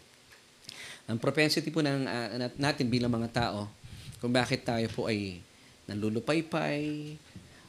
ang 1.09 1.17
propensity 1.17 1.73
po 1.73 1.81
ng, 1.81 2.05
uh, 2.05 2.47
natin 2.55 2.85
bilang 2.87 3.09
mga 3.09 3.29
tao, 3.33 3.67
kung 4.21 4.29
bakit 4.29 4.61
tayo 4.61 4.85
po 4.93 5.09
ay 5.09 5.41
nanlulupaypay, 5.89 7.17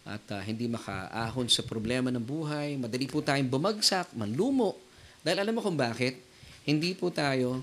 at 0.02 0.24
uh, 0.34 0.42
hindi 0.42 0.66
makaahon 0.66 1.48
sa 1.48 1.64
problema 1.64 2.10
ng 2.12 2.20
buhay, 2.20 2.74
madali 2.76 3.06
po 3.08 3.22
tayong 3.22 3.48
bumagsak, 3.48 4.12
manlumo. 4.18 4.76
Dahil 5.22 5.46
alam 5.46 5.54
mo 5.54 5.62
kung 5.62 5.78
bakit? 5.78 6.18
hindi 6.62 6.94
po 6.94 7.10
tayo 7.10 7.62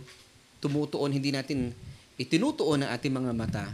tumutuon, 0.59 1.15
hindi 1.15 1.32
natin 1.32 1.72
itinutuon 2.20 2.84
ang 2.84 2.91
ating 2.91 3.15
mga 3.15 3.32
mata 3.32 3.65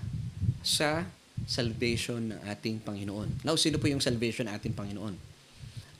sa 0.61 1.01
salvation 1.49 2.29
ng 2.29 2.39
ating 2.45 2.77
Panginoon. 2.85 3.41
Now, 3.41 3.57
sino 3.57 3.81
po 3.81 3.89
yung 3.89 3.99
salvation 3.99 4.45
ng 4.45 4.53
ating 4.53 4.77
Panginoon? 4.77 5.15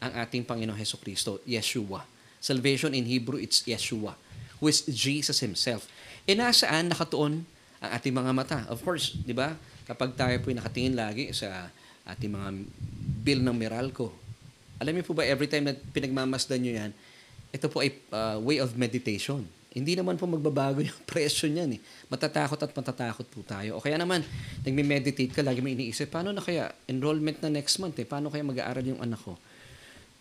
Ang 0.05 0.11
ating 0.13 0.45
Panginoon 0.45 0.77
Heso 0.77 1.01
Kristo, 1.01 1.41
Yeshua. 1.43 2.05
Salvation 2.37 2.93
in 2.93 3.09
Hebrew, 3.09 3.41
it's 3.41 3.65
Yeshua, 3.65 4.13
who 4.61 4.69
is 4.69 4.85
Jesus 4.85 5.41
Himself. 5.41 5.89
E 6.29 6.37
nasaan 6.37 6.93
nakatuon 6.93 7.41
ang 7.81 7.89
ating 7.89 8.13
mga 8.13 8.31
mata? 8.31 8.59
Of 8.69 8.85
course, 8.85 9.17
di 9.17 9.33
ba? 9.33 9.57
Kapag 9.89 10.13
tayo 10.13 10.37
po 10.41 10.53
nakatingin 10.53 10.93
lagi 10.93 11.33
sa 11.33 11.73
ating 12.05 12.29
mga 12.29 12.49
bill 13.25 13.41
ng 13.41 13.57
Meralco, 13.57 14.13
alam 14.77 14.93
niyo 14.93 15.05
po 15.05 15.17
ba, 15.17 15.25
every 15.25 15.49
time 15.49 15.65
na 15.65 15.73
pinagmamasdan 15.73 16.61
nyo 16.61 16.73
yan, 16.77 16.91
ito 17.49 17.65
po 17.71 17.81
ay 17.81 17.89
uh, 18.13 18.37
way 18.37 18.61
of 18.61 18.77
meditation. 18.77 19.47
Hindi 19.75 19.99
naman 19.99 20.15
po 20.15 20.23
magbabago 20.23 20.79
yung 20.87 21.01
presyo 21.03 21.51
niyan 21.51 21.75
eh. 21.75 21.79
Matatakot 22.07 22.55
at 22.55 22.71
matatakot 22.71 23.27
po 23.27 23.43
tayo. 23.43 23.75
O 23.75 23.83
kaya 23.83 23.99
naman, 23.99 24.23
nagme-meditate 24.63 25.35
ka, 25.35 25.43
lagi 25.43 25.59
mo 25.59 25.67
iniisip, 25.67 26.07
paano 26.07 26.31
na 26.31 26.39
kaya 26.39 26.71
enrollment 26.87 27.43
na 27.43 27.51
next 27.51 27.75
month 27.83 27.99
eh? 27.99 28.07
Paano 28.07 28.31
kaya 28.31 28.47
mag-aaral 28.47 28.87
yung 28.87 29.03
anak 29.03 29.19
ko? 29.19 29.35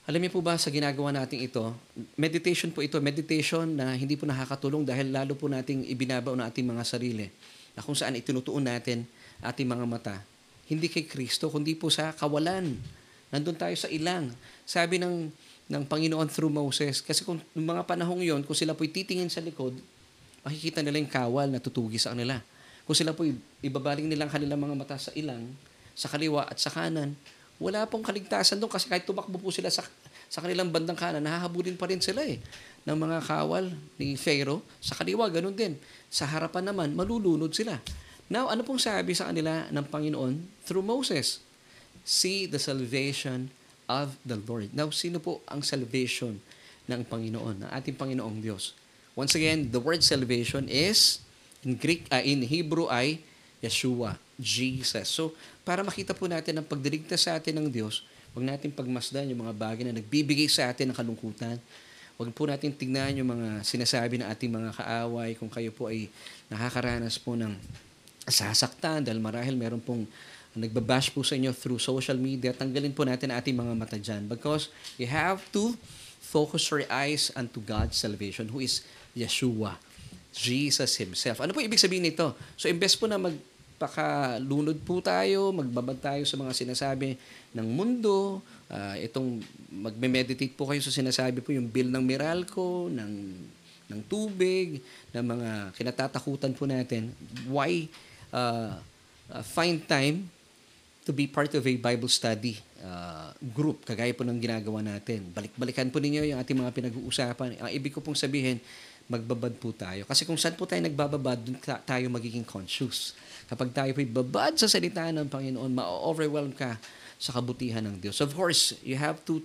Alam 0.04 0.20
niyo 0.20 0.36
po 0.36 0.44
ba 0.44 0.58
sa 0.60 0.68
ginagawa 0.68 1.16
natin 1.16 1.40
ito, 1.40 1.72
meditation 2.20 2.68
po 2.68 2.84
ito, 2.84 3.00
meditation 3.00 3.64
na 3.64 3.96
hindi 3.96 4.20
po 4.20 4.28
nakakatulong 4.28 4.84
dahil 4.84 5.08
lalo 5.08 5.32
po 5.32 5.48
nating 5.48 5.88
ibinabaw 5.88 6.36
ng 6.36 6.44
ating 6.44 6.66
mga 6.68 6.84
sarili 6.84 7.32
na 7.72 7.80
kung 7.80 7.96
saan 7.96 8.12
itinutuon 8.12 8.68
natin 8.68 9.08
ating 9.40 9.64
mga 9.64 9.84
mata. 9.88 10.16
Hindi 10.68 10.92
kay 10.92 11.08
Kristo, 11.08 11.48
kundi 11.48 11.72
po 11.72 11.88
sa 11.88 12.12
kawalan. 12.12 12.76
Nandun 13.32 13.56
tayo 13.56 13.72
sa 13.80 13.88
ilang. 13.88 14.28
Sabi 14.68 15.00
ng, 15.00 15.32
ng 15.64 15.82
Panginoon 15.88 16.28
through 16.28 16.52
Moses, 16.52 17.00
kasi 17.00 17.24
kung 17.24 17.40
yung 17.56 17.66
mga 17.66 17.88
panahong 17.88 18.20
yon 18.20 18.44
kung 18.44 18.56
sila 18.56 18.76
po'y 18.76 18.92
titingin 18.92 19.32
sa 19.32 19.40
likod, 19.40 19.72
makikita 20.44 20.84
nila 20.84 21.00
yung 21.00 21.08
kawal 21.08 21.48
na 21.48 21.56
tutugi 21.56 21.96
sa 21.96 22.12
kanila. 22.12 22.36
Kung 22.84 22.92
sila 22.92 23.16
po'y 23.16 23.32
ibabaling 23.64 24.04
nilang 24.04 24.28
kanilang 24.28 24.60
mga 24.60 24.76
mata 24.76 24.96
sa 25.00 25.08
ilang, 25.16 25.48
sa 25.96 26.12
kaliwa 26.12 26.44
at 26.44 26.60
sa 26.60 26.68
kanan, 26.68 27.16
wala 27.56 27.88
pong 27.88 28.04
kaligtasan 28.04 28.60
doon 28.60 28.68
kasi 28.68 28.90
kahit 28.90 29.08
tumakbo 29.08 29.40
po 29.40 29.48
sila 29.48 29.72
sa, 29.72 29.86
sa 30.28 30.44
kanilang 30.44 30.68
bandang 30.68 30.98
kanan, 30.98 31.24
nahahabulin 31.24 31.80
pa 31.80 31.88
rin 31.88 32.02
sila 32.02 32.20
eh 32.20 32.44
ng 32.84 32.96
mga 32.98 33.24
kawal 33.24 33.72
ni 33.96 34.20
Pharaoh. 34.20 34.60
Sa 34.84 34.92
kaliwa, 34.92 35.24
ganun 35.32 35.56
din. 35.56 35.80
Sa 36.12 36.28
harapan 36.28 36.68
naman, 36.68 36.92
malulunod 36.92 37.56
sila. 37.56 37.80
Now, 38.28 38.52
ano 38.52 38.60
pong 38.68 38.80
sabi 38.80 39.16
sa 39.16 39.32
kanila 39.32 39.64
ng 39.72 39.86
Panginoon 39.88 40.34
through 40.68 40.84
Moses? 40.84 41.40
See 42.04 42.44
the 42.44 42.60
salvation 42.60 43.48
of 43.88 44.16
the 44.24 44.36
Lord. 44.36 44.72
Now, 44.72 44.88
sino 44.90 45.20
po 45.20 45.44
ang 45.48 45.60
salvation 45.60 46.40
ng 46.88 47.00
Panginoon, 47.04 47.64
ng 47.64 47.70
ating 47.70 47.96
Panginoong 47.96 48.40
Diyos? 48.40 48.76
Once 49.14 49.38
again, 49.38 49.70
the 49.70 49.78
word 49.78 50.02
salvation 50.02 50.66
is, 50.66 51.22
in 51.62 51.78
Greek, 51.78 52.08
uh, 52.10 52.20
in 52.20 52.42
Hebrew 52.42 52.90
ay 52.90 53.22
Yeshua, 53.62 54.18
Jesus. 54.36 55.08
So, 55.08 55.32
para 55.62 55.80
makita 55.80 56.12
po 56.12 56.26
natin 56.26 56.58
ang 56.60 56.66
pagdiligtas 56.66 57.24
sa 57.24 57.38
atin 57.38 57.56
ng 57.62 57.68
Diyos, 57.70 58.02
huwag 58.34 58.44
natin 58.44 58.74
pagmasdan 58.74 59.30
yung 59.30 59.46
mga 59.46 59.54
bagay 59.54 59.84
na 59.86 59.94
nagbibigay 59.94 60.50
sa 60.50 60.68
atin 60.68 60.90
ng 60.90 60.96
kalungkutan. 60.98 61.56
Huwag 62.18 62.30
po 62.34 62.46
natin 62.46 62.74
tignan 62.74 63.14
yung 63.14 63.30
mga 63.30 63.62
sinasabi 63.62 64.18
ng 64.18 64.26
ating 64.26 64.50
mga 64.50 64.70
kaaway 64.74 65.34
kung 65.38 65.50
kayo 65.50 65.70
po 65.70 65.90
ay 65.90 66.10
nakakaranas 66.50 67.18
po 67.18 67.34
ng 67.34 67.54
sasaktan 68.26 69.04
dahil 69.04 69.18
marahil 69.22 69.54
meron 69.54 69.82
pong 69.82 70.06
nagbabash 70.54 71.10
po 71.10 71.26
sa 71.26 71.34
inyo 71.34 71.50
through 71.50 71.82
social 71.82 72.14
media, 72.14 72.54
tanggalin 72.54 72.94
po 72.94 73.02
natin 73.02 73.34
ang 73.34 73.42
ating 73.42 73.58
mga 73.58 73.72
mata 73.74 73.98
dyan 73.98 74.22
because 74.30 74.70
you 74.96 75.06
have 75.06 75.42
to 75.50 75.74
focus 76.22 76.66
your 76.70 76.86
eyes 76.90 77.34
unto 77.34 77.58
God's 77.62 77.98
salvation 77.98 78.46
who 78.50 78.62
is 78.62 78.86
Yeshua, 79.14 79.78
Jesus 80.34 80.98
Himself. 80.98 81.42
Ano 81.42 81.54
po 81.54 81.62
ibig 81.62 81.78
sabihin 81.78 82.06
nito? 82.06 82.34
So, 82.58 82.66
imbes 82.70 82.94
po 82.98 83.06
na 83.10 83.18
mag 83.18 83.34
pakalunod 83.74 84.78
po 84.86 85.02
tayo, 85.02 85.50
magbabad 85.50 85.98
tayo 85.98 86.22
sa 86.22 86.38
mga 86.38 86.54
sinasabi 86.54 87.18
ng 87.52 87.66
mundo, 87.66 88.38
uh, 88.70 88.94
itong 89.02 89.42
magme-meditate 89.66 90.54
po 90.54 90.70
kayo 90.70 90.78
sa 90.78 90.94
sinasabi 90.94 91.42
po 91.42 91.50
yung 91.50 91.66
bill 91.66 91.90
ng 91.90 92.00
Meralco, 92.06 92.86
ng 92.88 93.12
ng 93.84 94.00
tubig, 94.08 94.80
ng 95.12 95.24
mga 95.26 95.50
kinatatakutan 95.76 96.56
po 96.56 96.64
natin. 96.64 97.12
Why 97.50 97.90
uh, 98.32 98.80
find 99.44 99.84
time 99.84 100.32
to 101.04 101.12
be 101.12 101.28
part 101.28 101.52
of 101.52 101.62
a 101.68 101.74
Bible 101.76 102.08
study 102.08 102.56
uh, 102.80 103.28
group, 103.52 103.84
kagaya 103.84 104.16
po 104.16 104.24
ng 104.24 104.40
ginagawa 104.40 104.80
natin. 104.80 105.28
Balik-balikan 105.36 105.92
po 105.92 106.00
ninyo 106.00 106.32
yung 106.32 106.40
ating 106.40 106.56
mga 106.56 106.72
pinag-uusapan. 106.72 107.60
Ang 107.60 107.72
ibig 107.76 107.92
ko 107.92 108.00
pong 108.00 108.16
sabihin, 108.16 108.56
magbabad 109.04 109.52
po 109.60 109.76
tayo. 109.76 110.08
Kasi 110.08 110.24
kung 110.24 110.40
saan 110.40 110.56
po 110.56 110.64
tayo 110.64 110.80
nagbababad, 110.80 111.36
doon 111.44 111.60
tayo 111.60 112.04
magiging 112.08 112.44
conscious. 112.44 113.12
Kapag 113.44 113.68
tayo 113.76 113.92
po'y 113.92 114.08
babad 114.08 114.56
sa 114.56 114.64
salita 114.64 115.04
ng 115.12 115.28
Panginoon, 115.28 115.68
ma-overwhelm 115.76 116.56
ka 116.56 116.80
sa 117.20 117.36
kabutihan 117.36 117.84
ng 117.84 118.00
Diyos. 118.00 118.24
Of 118.24 118.32
course, 118.32 118.80
you 118.80 118.96
have 118.96 119.20
to 119.28 119.44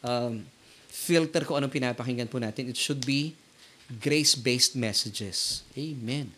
um, 0.00 0.48
filter 0.88 1.44
kung 1.44 1.60
anong 1.60 1.72
pinapakinggan 1.72 2.32
po 2.32 2.40
natin. 2.40 2.72
It 2.72 2.80
should 2.80 3.04
be 3.04 3.36
grace-based 4.00 4.72
messages. 4.72 5.68
Amen. 5.76 6.32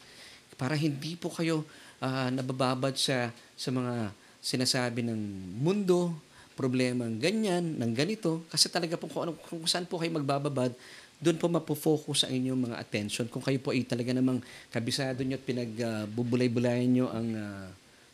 Para 0.59 0.75
hindi 0.75 1.15
po 1.15 1.31
kayo 1.31 1.63
uh, 2.03 2.35
nabababad 2.35 2.99
sa, 2.99 3.31
sa 3.55 3.71
mga 3.71 4.11
sinasabi 4.47 5.03
ng 5.03 5.19
mundo, 5.59 6.15
problema 6.55 7.11
ng 7.11 7.19
ganyan, 7.19 7.75
ng 7.75 7.93
ganito, 7.93 8.47
kasi 8.47 8.71
talaga 8.71 8.95
po 8.95 9.11
kung, 9.11 9.27
ano, 9.27 9.33
kung 9.51 9.67
saan 9.67 9.91
po 9.91 9.99
kayo 9.99 10.15
magbababad, 10.15 10.71
doon 11.19 11.37
po 11.41 11.51
mapofocus 11.51 12.29
ang 12.29 12.33
inyong 12.39 12.61
mga 12.71 12.77
attention. 12.79 13.27
Kung 13.27 13.43
kayo 13.43 13.59
po 13.59 13.75
ay 13.75 13.83
talaga 13.83 14.15
namang 14.15 14.39
kabisado 14.71 15.27
nyo 15.27 15.35
at 15.35 15.45
pinagbubulay-bulayan 15.45 16.87
uh, 16.87 16.95
nyo 16.95 17.07
ang 17.11 17.29
uh, 17.35 17.67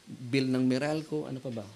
bill 0.06 0.48
ng 0.48 0.64
Meralco, 0.64 1.28
ano 1.28 1.36
pa 1.42 1.50
ba? 1.52 1.66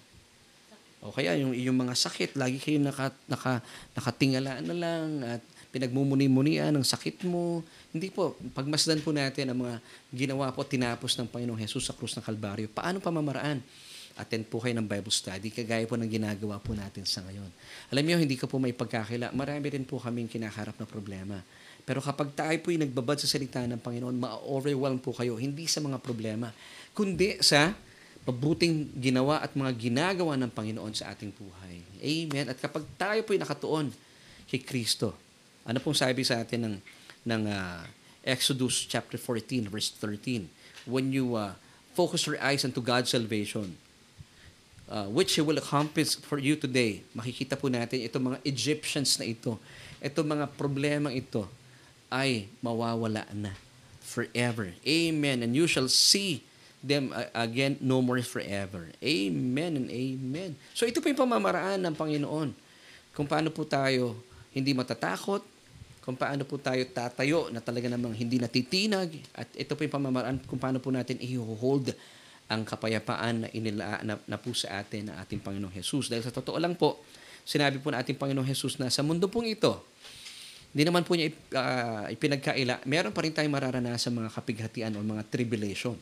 O 1.04 1.12
kaya 1.12 1.36
yung, 1.36 1.52
yung 1.52 1.76
mga 1.76 1.94
sakit, 1.94 2.40
lagi 2.40 2.57
kayo 2.57 2.80
naka, 2.80 3.12
naka, 3.28 3.61
nakatingala 3.92 4.59
na 4.64 4.74
lang 4.74 5.07
at 5.22 5.42
pinagmumuni-munian 5.70 6.72
ng 6.72 6.86
sakit 6.86 7.26
mo. 7.28 7.61
Hindi 7.92 8.09
po, 8.09 8.38
pagmasdan 8.57 9.04
po 9.04 9.12
natin 9.12 9.52
ang 9.52 9.59
mga 9.61 9.76
ginawa 10.14 10.48
po, 10.54 10.64
tinapos 10.64 11.14
ng 11.20 11.28
Panginoong 11.28 11.61
Jesus 11.61 11.90
sa 11.90 11.94
krus 11.94 12.16
ng 12.16 12.24
Kalbaryo. 12.24 12.70
Paano 12.72 13.02
pamamaraan? 13.02 13.61
Attend 14.16 14.48
po 14.48 14.64
kayo 14.64 14.72
ng 14.80 14.88
Bible 14.88 15.12
study, 15.12 15.52
kagaya 15.52 15.84
po 15.84 16.00
ng 16.00 16.08
ginagawa 16.08 16.56
po 16.56 16.72
natin 16.72 17.04
sa 17.04 17.20
ngayon. 17.20 17.52
Alam 17.92 18.04
niyo, 18.04 18.16
hindi 18.16 18.40
ko 18.40 18.48
po 18.48 18.56
may 18.56 18.72
pagkakila. 18.72 19.30
Marami 19.36 19.68
rin 19.68 19.84
po 19.84 20.00
kaming 20.00 20.26
kinaharap 20.26 20.74
na 20.80 20.88
problema. 20.88 21.44
Pero 21.86 22.02
kapag 22.02 22.34
tayo 22.34 22.56
po 22.64 22.74
ay 22.74 22.82
nagbabad 22.82 23.20
sa 23.20 23.28
salita 23.30 23.62
ng 23.62 23.78
Panginoon, 23.78 24.16
ma-overwhelm 24.16 24.98
po 24.98 25.14
kayo, 25.14 25.38
hindi 25.38 25.70
sa 25.70 25.78
mga 25.84 26.02
problema, 26.02 26.50
kundi 26.96 27.38
sa 27.44 27.76
mabuting 28.26 28.90
ginawa 28.98 29.38
at 29.38 29.54
mga 29.54 29.70
ginagawa 29.78 30.34
ng 30.34 30.50
Panginoon 30.50 30.90
sa 30.96 31.14
ating 31.14 31.30
buhay. 31.30 31.78
Amen. 32.02 32.50
At 32.50 32.58
kapag 32.58 32.82
tayo 32.98 33.22
po 33.22 33.36
ay 33.36 33.40
nakatuon 33.40 33.94
kay 34.50 34.58
Kristo, 34.66 35.14
ano 35.62 35.78
pong 35.78 35.94
sabi 35.94 36.26
sa 36.26 36.42
atin 36.42 36.66
ng, 36.66 36.76
ng 37.22 37.42
uh, 37.46 37.86
Exodus 38.26 38.82
chapter 38.90 39.14
14, 39.14 39.70
verse 39.70 39.94
13? 39.94 40.50
When 40.90 41.14
you 41.14 41.38
uh, 41.38 41.54
focus 41.94 42.26
your 42.26 42.42
eyes 42.42 42.66
unto 42.66 42.82
God's 42.82 43.14
salvation, 43.14 43.78
uh, 44.91 45.07
which 45.11 45.34
He 45.34 45.43
will 45.43 45.59
accomplish 45.59 46.18
for 46.18 46.39
you 46.39 46.55
today. 46.55 47.03
Makikita 47.14 47.59
po 47.59 47.70
natin 47.70 48.03
itong 48.07 48.34
mga 48.34 48.39
Egyptians 48.47 49.18
na 49.18 49.26
ito, 49.26 49.59
itong 49.99 50.26
mga 50.26 50.47
problema 50.55 51.11
ito 51.11 51.47
ay 52.11 52.47
mawawala 52.62 53.26
na 53.34 53.53
forever. 54.07 54.70
Amen. 54.87 55.43
And 55.43 55.53
you 55.53 55.66
shall 55.66 55.91
see 55.91 56.47
them 56.87 57.11
uh, 57.11 57.26
again 57.34 57.74
no 57.82 57.99
more 57.99 58.22
forever. 58.22 58.95
Amen 59.03 59.72
and 59.74 59.89
amen. 59.91 60.55
So 60.70 60.87
ito 60.87 61.03
po 61.03 61.11
yung 61.11 61.18
pamamaraan 61.18 61.82
ng 61.82 61.95
Panginoon. 61.99 62.55
Kung 63.11 63.26
paano 63.26 63.51
po 63.51 63.66
tayo 63.66 64.14
hindi 64.55 64.70
matatakot, 64.72 65.43
kung 66.07 66.14
paano 66.14 66.47
po 66.47 66.55
tayo 66.55 66.87
tatayo 66.87 67.51
na 67.51 67.59
talaga 67.59 67.91
namang 67.91 68.14
hindi 68.14 68.39
natitinag, 68.39 69.11
at 69.34 69.51
ito 69.59 69.74
po 69.74 69.82
yung 69.82 69.99
pamamaraan 69.99 70.39
kung 70.47 70.61
paano 70.62 70.78
po 70.78 70.95
natin 70.95 71.18
i-hold 71.18 71.91
ang 72.47 72.62
kapayapaan 72.62 73.47
na 73.47 73.49
inila 73.51 73.99
na, 74.07 74.14
na 74.22 74.38
po 74.38 74.55
sa 74.55 74.78
atin 74.82 75.11
ng 75.11 75.16
ating 75.26 75.42
Panginoong 75.42 75.74
Hesus. 75.74 76.07
Dahil 76.07 76.22
sa 76.22 76.30
totoo 76.30 76.59
lang 76.62 76.78
po, 76.78 77.03
sinabi 77.42 77.82
po 77.82 77.90
ng 77.90 77.99
ating 77.99 78.18
Panginoong 78.18 78.47
Hesus 78.47 78.78
na 78.78 78.86
sa 78.86 79.03
mundo 79.03 79.26
pong 79.26 79.51
ito, 79.51 79.82
hindi 80.70 80.86
naman 80.86 81.03
po 81.03 81.18
niya 81.18 81.32
uh, 81.57 82.07
ipinagkaila, 82.12 82.86
meron 82.86 83.11
pa 83.11 83.24
rin 83.24 83.32
tayong 83.34 83.51
mararanasan 83.51 84.14
mga 84.14 84.30
kapighatian 84.30 84.92
o 84.94 85.03
mga 85.03 85.24
tribulation. 85.26 85.97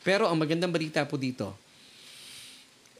Pero 0.00 0.26
ang 0.26 0.40
magandang 0.40 0.72
balita 0.72 1.04
po 1.06 1.20
dito, 1.20 1.54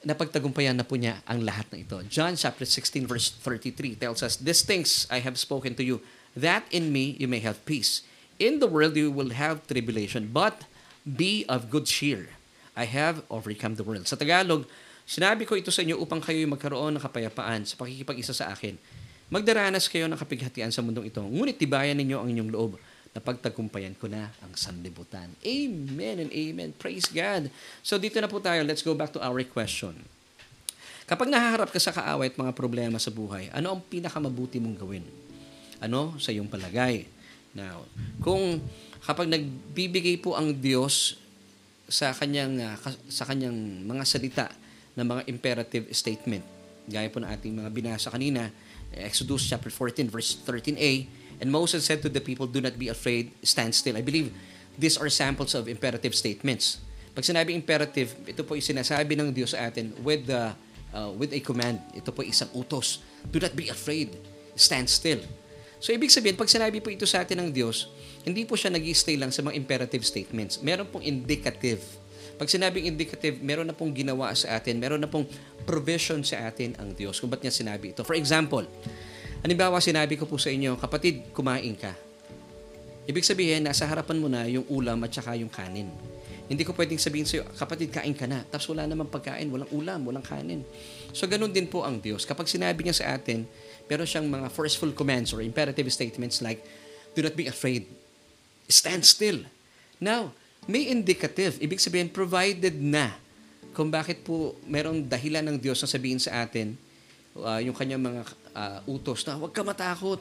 napagtagumpayan 0.05 0.77
na 0.77 0.87
po 0.87 0.95
niya 0.95 1.25
ang 1.27 1.43
lahat 1.43 1.66
ng 1.75 1.81
ito. 1.89 1.97
John 2.07 2.37
chapter 2.37 2.68
16 2.68 3.09
verse 3.09 3.33
33 3.43 3.99
tells 3.99 4.21
us, 4.23 4.39
These 4.39 4.62
things 4.62 5.11
I 5.11 5.25
have 5.25 5.41
spoken 5.41 5.75
to 5.81 5.83
you, 5.83 6.05
that 6.39 6.68
in 6.71 6.95
me 6.95 7.18
you 7.18 7.27
may 7.27 7.43
have 7.43 7.64
peace. 7.66 8.07
In 8.39 8.62
the 8.62 8.71
world 8.71 8.95
you 8.95 9.11
will 9.11 9.35
have 9.35 9.66
tribulation, 9.66 10.31
but 10.31 10.68
be 11.03 11.49
of 11.49 11.73
good 11.73 11.89
cheer 11.89 12.39
I 12.81 12.89
have 12.89 13.20
overcome 13.28 13.76
the 13.76 13.85
world. 13.85 14.09
Sa 14.09 14.16
Tagalog, 14.16 14.64
sinabi 15.05 15.45
ko 15.45 15.53
ito 15.53 15.68
sa 15.68 15.85
inyo 15.85 16.01
upang 16.01 16.24
kayo 16.24 16.41
magkaroon 16.49 16.97
ng 16.97 17.03
kapayapaan 17.05 17.68
sa 17.68 17.76
pakikipag-isa 17.76 18.33
sa 18.33 18.49
akin. 18.49 18.81
Magdaranas 19.28 19.93
kayo 19.93 20.09
ng 20.09 20.16
kapighatian 20.16 20.72
sa 20.72 20.81
mundong 20.81 21.12
ito, 21.12 21.20
ngunit 21.20 21.61
tibayan 21.61 22.01
ninyo 22.01 22.16
ang 22.16 22.28
inyong 22.33 22.51
loob 22.51 22.72
napagtagumpayan 23.11 23.99
ko 23.99 24.07
na 24.07 24.31
ang 24.39 24.55
sanlibutan. 24.55 25.35
Amen 25.43 26.16
and 26.22 26.31
amen. 26.31 26.70
Praise 26.78 27.11
God. 27.11 27.51
So 27.83 27.99
dito 27.99 28.22
na 28.22 28.31
po 28.31 28.39
tayo. 28.39 28.62
Let's 28.62 28.87
go 28.87 28.95
back 28.95 29.11
to 29.18 29.20
our 29.22 29.43
question. 29.51 29.99
Kapag 31.11 31.26
nahaharap 31.26 31.74
ka 31.74 31.81
sa 31.83 31.91
kaaway 31.91 32.31
at 32.31 32.39
mga 32.39 32.55
problema 32.55 33.03
sa 33.03 33.11
buhay, 33.11 33.51
ano 33.51 33.74
ang 33.74 33.83
pinakamabuti 33.83 34.62
mong 34.62 34.78
gawin? 34.78 35.03
Ano 35.83 36.14
sa 36.22 36.31
iyong 36.31 36.47
palagay? 36.47 37.11
Now, 37.51 37.83
kung 38.22 38.62
kapag 39.03 39.26
nagbibigay 39.26 40.22
po 40.22 40.39
ang 40.39 40.55
Diyos 40.55 41.18
sa 41.91 42.14
kanyang 42.14 42.62
uh, 42.62 42.78
sa 43.11 43.26
kanyang 43.26 43.82
mga 43.84 44.05
salita 44.07 44.47
ng 44.95 45.07
mga 45.07 45.22
imperative 45.26 45.84
statement, 45.91 46.47
gaya 46.86 47.11
po 47.11 47.18
ng 47.18 47.28
ating 47.28 47.53
mga 47.59 47.70
binasa 47.74 48.09
kanina, 48.09 48.49
Exodus 48.95 49.47
chapter 49.47 49.68
14 49.68 50.07
verse 50.07 50.38
13a, 50.47 51.07
And 51.41 51.49
Moses 51.49 51.88
said 51.88 52.05
to 52.05 52.12
the 52.12 52.20
people, 52.20 52.47
Do 52.47 52.61
not 52.61 52.76
be 52.76 52.93
afraid, 52.93 53.32
stand 53.43 53.72
still. 53.72 53.97
I 53.97 54.05
believe 54.05 54.30
these 54.76 55.01
are 55.01 55.09
samples 55.09 55.57
of 55.57 55.66
imperative 55.66 56.12
statements. 56.12 56.78
Pag 57.16 57.24
sinabi 57.26 57.57
imperative, 57.57 58.12
ito 58.28 58.45
po 58.45 58.55
yung 58.55 58.62
sinasabi 58.76 59.16
ng 59.16 59.32
Diyos 59.34 59.57
sa 59.57 59.66
atin 59.66 59.91
with, 60.05 60.28
the, 60.28 60.53
uh, 60.95 61.11
with 61.16 61.32
a 61.34 61.41
command. 61.43 61.80
Ito 61.97 62.12
po 62.12 62.22
isang 62.22 62.53
utos. 62.55 63.03
Do 63.26 63.41
not 63.41 63.57
be 63.57 63.72
afraid, 63.72 64.14
stand 64.55 64.86
still. 64.86 65.24
So, 65.80 65.97
ibig 65.97 66.12
sabihin, 66.12 66.36
pag 66.36 66.53
sinabi 66.53 66.78
po 66.84 66.93
ito 66.93 67.09
sa 67.09 67.24
atin 67.24 67.41
ng 67.41 67.51
Diyos, 67.57 67.88
hindi 68.25 68.45
po 68.45 68.57
siya 68.57 68.73
nag 68.73 68.85
stay 68.93 69.16
lang 69.16 69.33
sa 69.33 69.41
mga 69.41 69.57
imperative 69.57 70.05
statements. 70.05 70.61
Meron 70.61 70.89
pong 70.89 71.05
indicative. 71.05 71.81
Pag 72.41 72.49
sinabing 72.49 72.89
indicative, 72.89 73.37
meron 73.45 73.68
na 73.68 73.77
pong 73.77 73.93
ginawa 73.93 74.33
sa 74.33 74.57
atin, 74.57 74.81
meron 74.81 75.01
na 75.01 75.09
pong 75.09 75.29
provision 75.68 76.25
sa 76.25 76.49
atin 76.49 76.73
ang 76.81 76.97
Diyos. 76.97 77.21
Kung 77.21 77.29
ba't 77.29 77.45
niya 77.45 77.53
sinabi 77.53 77.93
ito? 77.93 78.01
For 78.01 78.16
example, 78.16 78.64
Halimbawa, 79.41 79.81
sinabi 79.81 80.21
ko 80.21 80.29
po 80.29 80.37
sa 80.37 80.53
inyo, 80.53 80.77
kapatid, 80.77 81.33
kumain 81.33 81.73
ka. 81.73 81.97
Ibig 83.09 83.25
sabihin, 83.25 83.64
nasa 83.64 83.89
harapan 83.89 84.21
mo 84.21 84.29
na 84.29 84.45
yung 84.45 84.68
ulam 84.68 85.01
at 85.01 85.16
saka 85.16 85.33
yung 85.33 85.49
kanin. 85.49 85.89
Hindi 86.45 86.61
ko 86.61 86.77
pwedeng 86.77 87.01
sabihin 87.01 87.25
sa 87.25 87.41
iyo, 87.41 87.45
kapatid, 87.57 87.89
kain 87.89 88.12
ka 88.12 88.29
na. 88.29 88.45
Tapos 88.45 88.68
wala 88.68 88.85
namang 88.85 89.09
pagkain, 89.09 89.49
walang 89.49 89.71
ulam, 89.73 90.05
walang 90.05 90.21
kanin. 90.21 90.61
So, 91.16 91.25
ganun 91.25 91.57
din 91.57 91.73
po 91.73 91.89
ang 91.89 92.05
Diyos. 92.05 92.29
Kapag 92.29 92.53
sinabi 92.53 92.85
niya 92.85 93.01
sa 93.01 93.16
atin, 93.16 93.49
meron 93.89 94.05
siyang 94.05 94.29
mga 94.29 94.53
forceful 94.53 94.93
commands 94.93 95.33
or 95.33 95.41
imperative 95.41 95.89
statements 95.89 96.45
like, 96.45 96.61
do 97.16 97.25
not 97.25 97.33
be 97.33 97.49
afraid. 97.49 97.89
Stand 98.71 99.05
still. 99.05 99.45
Now, 100.01 100.33
may 100.64 100.89
indicative. 100.89 101.59
Ibig 101.59 101.83
sabihin, 101.83 102.09
provided 102.09 102.79
na 102.79 103.12
kung 103.75 103.91
bakit 103.91 104.23
po 104.27 104.59
merong 104.66 105.07
dahilan 105.07 105.47
ng 105.47 105.57
Diyos 105.59 105.79
na 105.83 105.89
sabihin 105.91 106.18
sa 106.18 106.43
atin, 106.43 106.75
uh, 107.39 107.61
yung 107.62 107.75
kanyang 107.77 108.03
mga 108.03 108.23
uh, 108.55 108.79
utos 108.87 109.23
na 109.27 109.39
huwag 109.39 109.55
ka 109.55 109.62
matakot. 109.62 110.18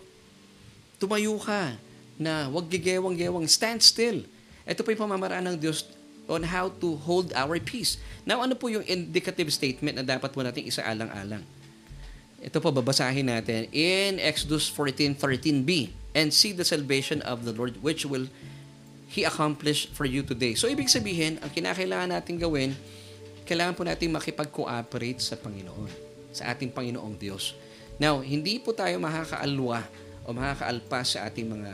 Tumayo 1.01 1.37
ka 1.39 1.77
na 2.19 2.51
huwag 2.51 2.67
gigewang-gewang. 2.67 3.47
Stand 3.47 3.81
still. 3.81 4.27
Ito 4.67 4.83
po 4.83 4.91
yung 4.93 5.07
pamamaraan 5.07 5.49
ng 5.53 5.57
Diyos 5.57 5.87
on 6.29 6.45
how 6.45 6.69
to 6.69 6.93
hold 7.01 7.33
our 7.33 7.57
peace. 7.57 7.97
Now, 8.21 8.45
ano 8.45 8.53
po 8.53 8.69
yung 8.69 8.85
indicative 8.85 9.49
statement 9.49 9.97
na 9.97 10.05
dapat 10.05 10.29
po 10.29 10.45
natin 10.45 10.61
isaalang-alang? 10.61 11.41
Ito 12.39 12.61
po, 12.61 12.69
babasahin 12.71 13.27
natin 13.27 13.67
in 13.73 14.21
Exodus 14.21 14.69
14.13b 14.71 15.98
And 16.17 16.33
see 16.33 16.57
the 16.57 16.65
salvation 16.65 17.21
of 17.21 17.45
the 17.45 17.53
Lord 17.53 17.79
which 17.85 18.05
will 18.05 18.25
He 19.09 19.25
accomplish 19.25 19.89
for 19.89 20.05
you 20.05 20.21
today. 20.21 20.53
So, 20.53 20.69
ibig 20.69 20.85
sabihin, 20.85 21.41
ang 21.41 21.49
kinakailangan 21.49 22.13
natin 22.13 22.37
gawin, 22.37 22.77
kailangan 23.49 23.73
po 23.73 23.81
natin 23.81 24.13
makipag-cooperate 24.13 25.17
sa 25.17 25.33
Panginoon, 25.33 25.89
sa 26.29 26.53
ating 26.53 26.69
Panginoong 26.69 27.17
Diyos. 27.17 27.57
Now, 27.97 28.21
hindi 28.21 28.61
po 28.61 28.69
tayo 28.77 29.01
makakaalwa 29.01 29.81
o 30.23 30.27
makakaalpas 30.29 31.17
sa 31.17 31.25
ating 31.25 31.49
mga 31.49 31.73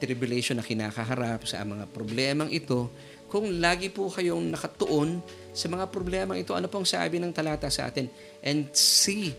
tribulation 0.00 0.56
na 0.56 0.64
kinakaharap, 0.64 1.44
sa 1.44 1.60
mga 1.60 1.84
problemang 1.92 2.48
ito, 2.48 2.88
kung 3.28 3.48
lagi 3.60 3.92
po 3.92 4.08
kayong 4.08 4.52
nakatuon 4.52 5.20
sa 5.52 5.68
mga 5.68 5.88
problemang 5.88 6.40
ito. 6.40 6.52
Ano 6.56 6.72
pong 6.72 6.88
sabi 6.88 7.20
ng 7.20 7.32
talata 7.32 7.68
sa 7.68 7.88
atin? 7.88 8.08
And 8.40 8.72
see 8.72 9.32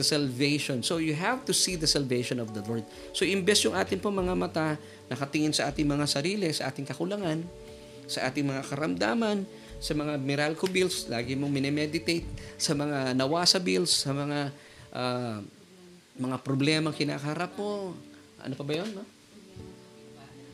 the 0.00 0.06
salvation. 0.06 0.80
So 0.80 0.96
you 0.96 1.12
have 1.12 1.44
to 1.44 1.52
see 1.52 1.76
the 1.76 1.84
salvation 1.84 2.40
of 2.40 2.56
the 2.56 2.64
Lord. 2.64 2.88
So 3.12 3.28
imbes 3.28 3.60
yung 3.68 3.76
ating 3.76 4.00
pong 4.00 4.16
mga 4.16 4.32
mata 4.32 4.80
nakatingin 5.12 5.52
sa 5.52 5.68
ating 5.68 5.84
mga 5.84 6.08
sarili, 6.08 6.48
sa 6.48 6.72
ating 6.72 6.88
kakulangan, 6.88 7.44
sa 8.08 8.24
ating 8.32 8.48
mga 8.48 8.64
karamdaman, 8.72 9.44
sa 9.76 9.92
mga 9.92 10.16
miracle 10.16 10.72
bills, 10.72 11.04
lagi 11.12 11.36
mong 11.36 11.52
minemeditate, 11.52 12.24
sa 12.56 12.72
mga 12.72 13.12
nawasa 13.12 13.60
bills, 13.60 14.08
sa 14.08 14.16
mga 14.16 14.48
uh, 14.96 15.38
mga 16.16 16.36
problema 16.40 16.92
kinakaharap 16.92 17.52
mo. 17.60 17.92
Ano 18.40 18.56
pa 18.56 18.64
ba 18.64 18.72
yun? 18.80 18.88
No? 18.96 19.04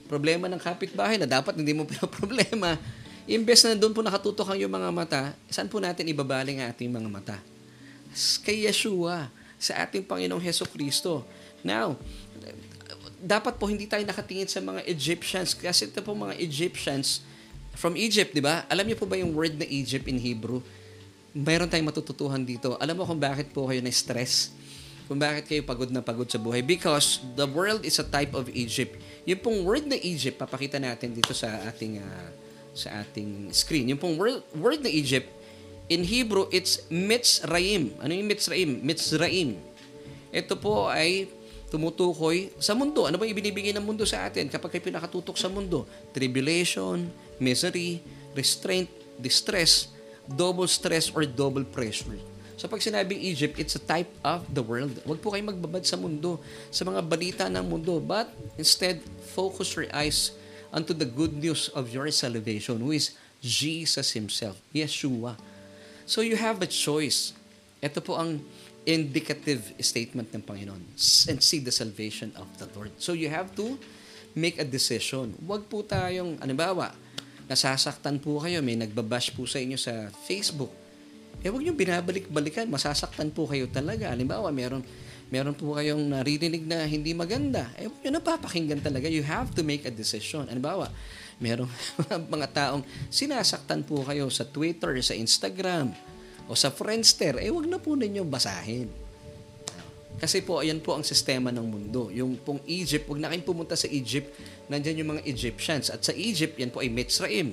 Problema 0.06 0.46
ng 0.46 0.62
kapitbahay 0.62 1.18
na 1.18 1.26
dapat 1.26 1.58
hindi 1.58 1.74
mo 1.74 1.86
problema. 2.22 2.78
Imbes 3.26 3.66
na 3.66 3.74
doon 3.74 3.90
po 3.90 4.06
nakatutok 4.06 4.54
ang 4.54 4.58
yung 4.58 4.70
mga 4.70 4.90
mata, 4.94 5.22
saan 5.50 5.66
po 5.66 5.82
natin 5.82 6.06
ibabaling 6.06 6.62
ang 6.62 6.70
ating 6.70 6.90
mga 6.90 7.10
mata? 7.10 7.36
Kay 8.40 8.64
Yeshua, 8.64 9.28
sa 9.56 9.84
ating 9.84 10.04
Panginoong 10.04 10.40
Heso 10.40 10.64
Kristo. 10.68 11.24
Now, 11.60 11.96
dapat 13.20 13.56
po 13.56 13.68
hindi 13.68 13.88
tayo 13.88 14.04
nakatingin 14.04 14.48
sa 14.48 14.60
mga 14.60 14.84
Egyptians 14.88 15.56
kasi 15.56 15.88
ito 15.88 16.00
po 16.04 16.12
mga 16.12 16.36
Egyptians 16.40 17.24
from 17.76 17.96
Egypt, 17.96 18.32
di 18.32 18.40
ba? 18.44 18.64
Alam 18.72 18.88
niyo 18.88 18.96
po 19.00 19.08
ba 19.08 19.16
yung 19.16 19.32
word 19.36 19.56
na 19.56 19.68
Egypt 19.68 20.08
in 20.08 20.20
Hebrew? 20.20 20.60
Mayroon 21.36 21.68
tayong 21.68 21.92
matututuhan 21.92 22.40
dito. 22.40 22.80
Alam 22.80 23.00
mo 23.00 23.04
kung 23.04 23.20
bakit 23.20 23.52
po 23.52 23.68
kayo 23.68 23.80
na-stress? 23.84 24.56
kung 25.06 25.22
bakit 25.22 25.46
kayo 25.46 25.62
pagod 25.62 25.86
na 25.88 26.02
pagod 26.02 26.26
sa 26.26 26.36
buhay. 26.36 26.66
Because 26.66 27.22
the 27.38 27.46
world 27.46 27.86
is 27.86 28.02
a 28.02 28.06
type 28.06 28.34
of 28.34 28.50
Egypt. 28.50 28.98
Yung 29.22 29.38
pong 29.38 29.62
word 29.62 29.86
na 29.86 29.94
Egypt, 30.02 30.34
papakita 30.34 30.82
natin 30.82 31.14
dito 31.14 31.30
sa 31.30 31.62
ating 31.70 32.02
uh, 32.02 32.28
sa 32.74 33.06
ating 33.06 33.54
screen. 33.54 33.88
Yung 33.94 34.02
pong 34.02 34.18
word, 34.18 34.42
word 34.52 34.82
na 34.82 34.90
Egypt, 34.90 35.30
in 35.86 36.02
Hebrew, 36.02 36.50
it's 36.50 36.82
Mitzrayim. 36.90 37.94
Ano 38.02 38.12
yung 38.14 38.26
Mitzrayim? 38.26 38.82
Mitzrayim. 38.82 39.58
Ito 40.34 40.58
po 40.58 40.90
ay 40.90 41.30
tumutukoy 41.70 42.54
sa 42.62 42.74
mundo. 42.74 43.06
Ano 43.06 43.18
ba 43.18 43.26
ibinibigay 43.26 43.74
ng 43.74 43.82
mundo 43.82 44.06
sa 44.06 44.26
atin 44.26 44.46
kapag 44.46 44.78
kayo 44.78 44.82
pinakatutok 44.90 45.38
sa 45.38 45.50
mundo? 45.50 45.86
Tribulation, 46.14 47.10
misery, 47.38 48.02
restraint, 48.34 48.90
distress, 49.18 49.90
double 50.26 50.68
stress, 50.68 51.10
or 51.14 51.26
double 51.26 51.64
pressure. 51.64 52.18
So 52.56 52.66
pag 52.72 52.80
sinabing 52.80 53.20
Egypt, 53.20 53.60
it's 53.60 53.76
a 53.76 53.82
type 53.82 54.08
of 54.24 54.48
the 54.48 54.64
world. 54.64 54.96
Huwag 55.04 55.20
po 55.20 55.28
kayong 55.28 55.52
magbabad 55.52 55.84
sa 55.84 56.00
mundo, 56.00 56.40
sa 56.72 56.88
mga 56.88 57.00
balita 57.04 57.44
ng 57.52 57.64
mundo. 57.68 58.00
But 58.00 58.32
instead, 58.56 59.04
focus 59.36 59.76
your 59.76 59.92
eyes 59.92 60.32
unto 60.72 60.96
the 60.96 61.04
good 61.04 61.36
news 61.36 61.68
of 61.76 61.92
your 61.92 62.08
salvation, 62.08 62.80
who 62.80 62.96
is 62.96 63.12
Jesus 63.44 64.16
Himself, 64.16 64.56
Yeshua. 64.72 65.36
So 66.06 66.22
you 66.22 66.38
have 66.38 66.62
a 66.62 66.70
choice. 66.70 67.34
Ito 67.82 68.00
po 68.00 68.16
ang 68.16 68.40
indicative 68.86 69.74
statement 69.82 70.30
ng 70.30 70.42
Panginoon. 70.46 70.82
And 71.28 71.38
see 71.42 71.58
the 71.58 71.74
salvation 71.74 72.30
of 72.38 72.46
the 72.56 72.70
Lord. 72.72 72.94
So 73.02 73.12
you 73.12 73.26
have 73.28 73.50
to 73.58 73.74
make 74.32 74.62
a 74.62 74.66
decision. 74.66 75.34
Huwag 75.42 75.66
po 75.66 75.82
tayong, 75.82 76.38
anibawa, 76.38 76.94
nasasaktan 77.50 78.22
po 78.22 78.38
kayo, 78.38 78.62
may 78.62 78.78
nagbabash 78.78 79.34
po 79.34 79.44
sa 79.44 79.58
inyo 79.58 79.74
sa 79.74 80.08
Facebook 80.24 80.86
eh 81.44 81.48
huwag 81.52 81.62
niyong 81.62 81.78
binabalik-balikan. 81.78 82.66
Masasaktan 82.70 83.30
po 83.30 83.44
kayo 83.46 83.68
talaga. 83.68 84.08
Halimbawa, 84.10 84.48
meron, 84.50 84.80
meron 85.28 85.52
po 85.52 85.76
kayong 85.76 86.00
naririnig 86.00 86.64
na 86.64 86.82
hindi 86.88 87.12
maganda. 87.12 87.68
Eh 87.76 87.90
huwag 87.90 88.00
niyo 88.00 88.12
napapakinggan 88.16 88.80
talaga. 88.80 89.06
You 89.10 89.22
have 89.26 89.52
to 89.54 89.62
make 89.62 89.84
a 89.84 89.92
decision. 89.92 90.48
Halimbawa, 90.48 90.88
meron 91.36 91.68
mga 92.34 92.46
taong 92.52 92.82
sinasaktan 93.12 93.84
po 93.84 94.02
kayo 94.04 94.28
sa 94.32 94.44
Twitter, 94.48 94.96
sa 95.04 95.12
Instagram, 95.12 95.92
o 96.46 96.54
sa 96.54 96.70
Friendster. 96.70 97.42
Eh 97.42 97.50
huwag 97.50 97.66
na 97.66 97.82
po 97.82 97.98
ninyo 97.98 98.22
basahin. 98.22 98.88
Kasi 100.16 100.40
po, 100.40 100.64
ayan 100.64 100.80
po 100.80 100.96
ang 100.96 101.04
sistema 101.04 101.52
ng 101.52 101.66
mundo. 101.66 102.08
Yung 102.08 102.40
pong 102.40 102.64
Egypt, 102.64 103.04
huwag 103.04 103.20
na 103.20 103.28
kayong 103.28 103.44
pumunta 103.44 103.76
sa 103.76 103.84
Egypt. 103.84 104.32
Nandyan 104.64 105.04
yung 105.04 105.10
mga 105.12 105.22
Egyptians. 105.28 105.92
At 105.92 106.00
sa 106.08 106.16
Egypt, 106.16 106.56
yan 106.56 106.72
po 106.72 106.80
ay 106.80 106.88
Mitzrayim 106.88 107.52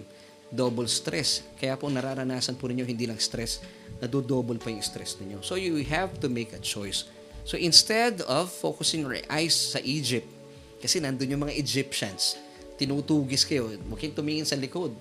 double 0.53 0.85
stress. 0.85 1.41
Kaya 1.57 1.73
po 1.73 1.89
nararanasan 1.89 2.61
po 2.61 2.69
ninyo 2.69 2.85
hindi 2.85 3.09
lang 3.09 3.17
stress, 3.17 3.65
nadodouble 3.97 4.61
pa 4.61 4.69
yung 4.69 4.85
stress 4.85 5.17
ninyo. 5.17 5.41
So 5.41 5.57
you 5.57 5.81
have 5.89 6.21
to 6.21 6.29
make 6.29 6.53
a 6.53 6.61
choice. 6.61 7.09
So 7.43 7.57
instead 7.57 8.21
of 8.29 8.53
focusing 8.53 9.03
your 9.03 9.17
eyes 9.27 9.57
sa 9.57 9.81
Egypt, 9.81 10.29
kasi 10.79 11.01
nandun 11.01 11.33
yung 11.33 11.43
mga 11.49 11.57
Egyptians, 11.57 12.37
tinutugis 12.79 13.45
kayo, 13.45 13.69
huwag 13.89 13.99
kayong 13.99 14.17
tumingin 14.17 14.47
sa 14.47 14.57
likod. 14.57 14.93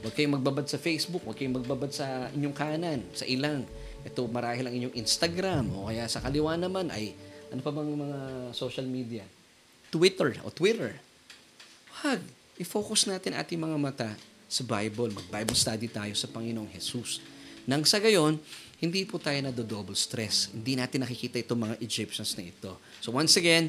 Huwag 0.00 0.14
kayong 0.16 0.40
magbabad 0.40 0.64
sa 0.64 0.80
Facebook, 0.80 1.20
huwag 1.28 1.36
kayong 1.36 1.60
magbabad 1.60 1.92
sa 1.92 2.32
inyong 2.32 2.56
kanan, 2.56 3.00
sa 3.12 3.28
ilang. 3.28 3.68
Ito 4.00 4.24
marahil 4.30 4.64
ang 4.64 4.74
inyong 4.74 4.94
Instagram, 4.96 5.68
o 5.76 5.92
kaya 5.92 6.08
sa 6.08 6.24
kaliwa 6.24 6.56
naman 6.56 6.88
ay, 6.88 7.12
ano 7.52 7.60
pa 7.60 7.68
bang 7.74 7.90
mga 7.90 8.18
social 8.56 8.86
media? 8.88 9.26
Twitter 9.90 10.38
o 10.46 10.48
Twitter. 10.54 10.96
Wag, 12.00 12.22
i-focus 12.56 13.10
natin 13.10 13.34
ating 13.36 13.58
mga 13.58 13.76
mata 13.76 14.10
sa 14.46 14.62
Bible. 14.62 15.10
Mag-Bible 15.12 15.58
study 15.58 15.90
tayo 15.90 16.14
sa 16.14 16.30
Panginoong 16.30 16.70
Jesus. 16.70 17.18
Nang 17.66 17.84
sa 17.84 17.98
gayon, 17.98 18.38
hindi 18.80 19.04
po 19.04 19.20
tayo 19.20 19.36
na 19.44 19.52
double 19.52 19.98
stress. 19.98 20.48
Hindi 20.50 20.78
natin 20.78 21.04
nakikita 21.04 21.36
itong 21.42 21.68
mga 21.68 21.76
Egyptians 21.84 22.32
na 22.38 22.48
ito. 22.48 22.72
So 23.04 23.12
once 23.12 23.36
again, 23.36 23.68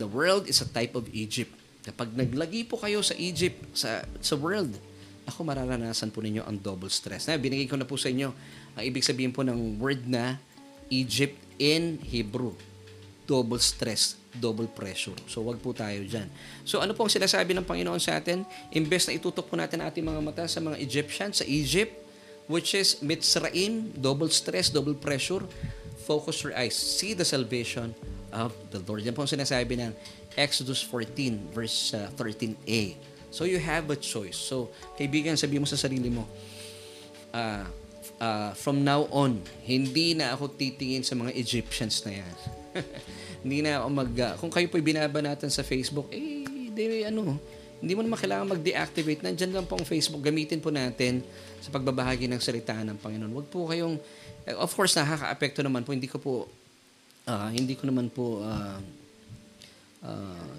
the 0.00 0.08
world 0.08 0.50
is 0.50 0.58
a 0.58 0.68
type 0.68 0.98
of 0.98 1.06
Egypt. 1.14 1.54
Kapag 1.88 2.12
naglagi 2.12 2.68
po 2.68 2.76
kayo 2.76 3.00
sa 3.00 3.16
Egypt, 3.16 3.64
sa, 3.72 4.04
sa 4.20 4.36
world, 4.36 4.76
ako 5.24 5.40
mararanasan 5.44 6.12
po 6.12 6.20
ninyo 6.20 6.44
ang 6.44 6.60
double 6.60 6.92
stress. 6.92 7.28
Na, 7.28 7.40
binigay 7.40 7.64
ko 7.64 7.80
na 7.80 7.88
po 7.88 7.96
sa 7.96 8.12
inyo 8.12 8.28
ang 8.76 8.84
ibig 8.84 9.04
sabihin 9.04 9.32
po 9.32 9.40
ng 9.40 9.80
word 9.80 10.04
na 10.04 10.36
Egypt 10.92 11.36
in 11.56 11.96
Hebrew. 12.04 12.52
Double 13.28 13.60
stress, 13.60 14.16
double 14.36 14.68
pressure. 14.68 15.16
So, 15.28 15.44
wag 15.44 15.60
po 15.60 15.76
tayo 15.76 16.00
dyan. 16.04 16.28
So, 16.64 16.80
ano 16.80 16.96
po 16.96 17.04
ang 17.04 17.12
sinasabi 17.12 17.52
ng 17.56 17.64
Panginoon 17.64 18.00
sa 18.00 18.16
atin? 18.16 18.44
Imbes 18.72 19.04
na 19.08 19.16
itutok 19.16 19.48
po 19.48 19.56
natin 19.56 19.84
ating 19.84 20.04
mga 20.04 20.20
mata 20.24 20.44
sa 20.48 20.64
mga 20.64 20.80
Egyptian, 20.80 21.32
sa 21.36 21.44
Egypt, 21.44 21.92
which 22.48 22.72
is 22.72 23.00
Mitzrayim, 23.04 23.92
double 23.96 24.32
stress, 24.32 24.72
double 24.72 24.96
pressure, 24.96 25.44
focus 26.08 26.40
your 26.40 26.56
eyes. 26.56 26.72
See 26.72 27.12
the 27.12 27.28
salvation 27.28 27.92
of 28.32 28.56
the 28.72 28.80
Lord. 28.88 29.04
Yan 29.04 29.12
po 29.12 29.28
ang 29.28 29.30
sinasabi 29.30 29.76
ng 29.76 29.92
Exodus 30.40 30.80
14, 30.80 31.52
verse 31.52 31.92
uh, 31.92 32.08
13a. 32.16 32.96
So, 33.28 33.44
you 33.44 33.60
have 33.60 33.92
a 33.92 33.98
choice. 34.00 34.40
So, 34.40 34.72
kaibigan, 34.96 35.36
sabi 35.36 35.60
mo 35.60 35.68
sa 35.68 35.76
sarili 35.76 36.08
mo, 36.08 36.24
uh, 37.36 37.68
uh, 38.16 38.56
from 38.56 38.80
now 38.80 39.04
on, 39.12 39.44
hindi 39.68 40.16
na 40.16 40.32
ako 40.32 40.56
titingin 40.56 41.04
sa 41.04 41.12
mga 41.12 41.36
Egyptians 41.36 42.00
na 42.08 42.24
yan. 42.24 42.34
hindi 43.44 43.58
na 43.60 43.84
ako 43.84 43.86
mag... 43.92 44.10
Uh, 44.16 44.34
kung 44.40 44.48
kayo 44.48 44.64
po'y 44.72 44.80
binabanatan 44.80 45.52
sa 45.52 45.60
Facebook, 45.60 46.08
eh, 46.08 46.48
di, 46.72 47.04
ano, 47.04 47.36
hindi 47.78 47.92
mo 47.92 48.00
naman 48.00 48.16
kailangan 48.16 48.58
mag-deactivate. 48.58 49.20
Nandyan 49.22 49.52
lang 49.60 49.66
po 49.68 49.76
ang 49.76 49.84
Facebook. 49.84 50.24
Gamitin 50.24 50.58
po 50.58 50.72
natin 50.72 51.20
sa 51.60 51.70
pagbabahagi 51.74 52.30
ng 52.30 52.40
salita 52.40 52.74
ng 52.82 52.98
Panginoon. 52.98 53.32
Huwag 53.34 53.48
po 53.50 53.68
kayong... 53.68 53.98
Of 54.58 54.72
course, 54.72 54.96
nakaka-apekto 54.96 55.60
naman 55.60 55.84
po. 55.84 55.92
Hindi 55.92 56.08
ko 56.08 56.18
po... 56.18 56.32
Uh, 57.28 57.50
hindi 57.52 57.76
ko 57.76 57.86
naman 57.88 58.08
po... 58.08 58.42
Uh, 58.42 58.80
uh, 60.04 60.52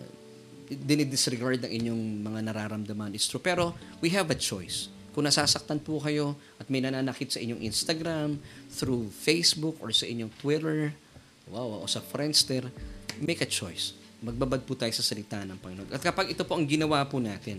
dinidisregard 0.70 1.66
ang 1.66 1.74
inyong 1.74 2.04
mga 2.22 2.40
nararamdaman. 2.46 3.18
It's 3.18 3.26
true. 3.26 3.42
Pero 3.42 3.74
we 4.06 4.14
have 4.14 4.30
a 4.30 4.38
choice. 4.38 4.86
Kung 5.10 5.26
nasasaktan 5.26 5.82
po 5.82 5.98
kayo 5.98 6.38
at 6.62 6.70
may 6.70 6.86
nananakit 6.86 7.34
sa 7.34 7.42
inyong 7.42 7.66
Instagram, 7.66 8.38
through 8.70 9.10
Facebook, 9.10 9.82
or 9.82 9.90
sa 9.90 10.06
inyong 10.06 10.30
Twitter, 10.38 10.94
wow, 11.50 11.82
o 11.82 11.90
sa 11.90 11.98
Friendster, 11.98 12.70
make 13.18 13.42
a 13.42 13.50
choice. 13.50 13.98
Magbabad 14.22 14.62
po 14.70 14.78
tayo 14.78 14.94
sa 14.94 15.02
salita 15.02 15.42
ng 15.42 15.58
Panginoon. 15.58 15.90
At 15.90 16.06
kapag 16.06 16.30
ito 16.30 16.46
po 16.46 16.54
ang 16.54 16.70
ginawa 16.70 17.02
po 17.10 17.18
natin, 17.18 17.58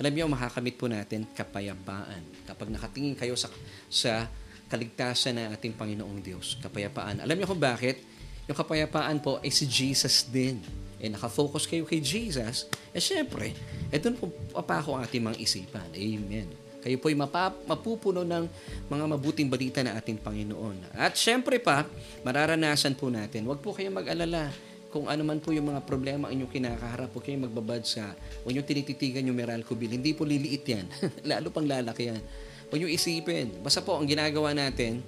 alam 0.00 0.12
niyo, 0.16 0.24
makakamit 0.32 0.80
po 0.80 0.88
natin 0.88 1.28
kapayapaan. 1.36 2.24
Kapag 2.48 2.72
nakatingin 2.72 3.12
kayo 3.12 3.36
sa, 3.36 3.52
sa 3.92 4.24
kaligtasan 4.72 5.36
ng 5.36 5.46
ating 5.52 5.76
Panginoong 5.76 6.24
Diyos, 6.24 6.56
kapayapaan. 6.64 7.20
Alam 7.20 7.36
niyo 7.36 7.44
kung 7.44 7.60
bakit? 7.60 8.00
Yung 8.48 8.56
kapayapaan 8.56 9.20
po 9.20 9.36
ay 9.44 9.52
si 9.52 9.68
Jesus 9.68 10.24
din 10.24 10.64
eh 11.00 11.08
nakafocus 11.08 11.64
kayo 11.64 11.88
kay 11.88 12.04
Jesus, 12.04 12.68
eh 12.92 13.00
syempre, 13.00 13.56
eh 13.88 13.96
doon 13.96 14.20
po 14.20 14.28
papako 14.52 15.00
ang 15.00 15.08
ating 15.08 15.24
mga 15.24 15.40
isipan. 15.40 15.88
Amen. 15.96 16.48
Kayo 16.80 16.96
po'y 17.00 17.16
mapap, 17.16 17.56
mapupuno 17.64 18.24
ng 18.24 18.44
mga 18.88 19.04
mabuting 19.08 19.48
balita 19.48 19.80
na 19.80 19.96
ating 19.96 20.20
Panginoon. 20.20 20.96
At 20.96 21.16
syempre 21.16 21.56
pa, 21.60 21.88
mararanasan 22.20 22.96
po 22.96 23.08
natin, 23.08 23.48
wag 23.48 23.64
po 23.64 23.72
kayong 23.72 23.96
mag-alala 23.96 24.52
kung 24.90 25.06
ano 25.06 25.22
man 25.22 25.38
po 25.38 25.54
yung 25.54 25.70
mga 25.70 25.86
problema 25.86 26.28
ang 26.28 26.34
inyong 26.34 26.50
kinakaharap, 26.50 27.14
huwag 27.14 27.24
kayong 27.24 27.46
magbabad 27.46 27.86
sa, 27.86 28.10
huwag 28.42 28.52
nyo 28.58 28.62
tinititigan 28.66 29.22
yung 29.22 29.38
Meralco 29.38 29.78
bill. 29.78 29.94
Hindi 29.94 30.10
po 30.12 30.26
liliit 30.26 30.66
yan. 30.66 30.86
Lalo 31.30 31.54
pang 31.54 31.64
lalaki 31.64 32.10
yan. 32.10 32.22
Huwag 32.66 32.78
nyo 32.82 32.90
isipin. 32.90 33.62
Basta 33.62 33.86
po, 33.86 33.94
ang 33.94 34.06
ginagawa 34.10 34.50
natin, 34.50 35.02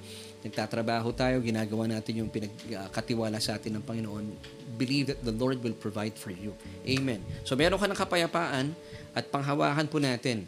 nagtatrabaho 0.46 1.10
tayo, 1.14 1.42
ginagawa 1.42 1.90
natin 1.90 2.22
yung 2.22 2.30
pinagkatiwala 2.30 3.42
sa 3.42 3.58
atin 3.58 3.78
ng 3.78 3.84
Panginoon, 3.86 4.26
believe 4.78 5.14
that 5.14 5.20
the 5.22 5.34
Lord 5.34 5.58
will 5.62 5.74
provide 5.74 6.14
for 6.14 6.30
you. 6.30 6.54
Amen. 6.86 7.22
So 7.42 7.58
meron 7.58 7.78
ka 7.78 7.86
ng 7.86 7.98
kapayapaan 7.98 8.74
at 9.14 9.30
panghawakan 9.30 9.86
po 9.90 9.98
natin. 9.98 10.46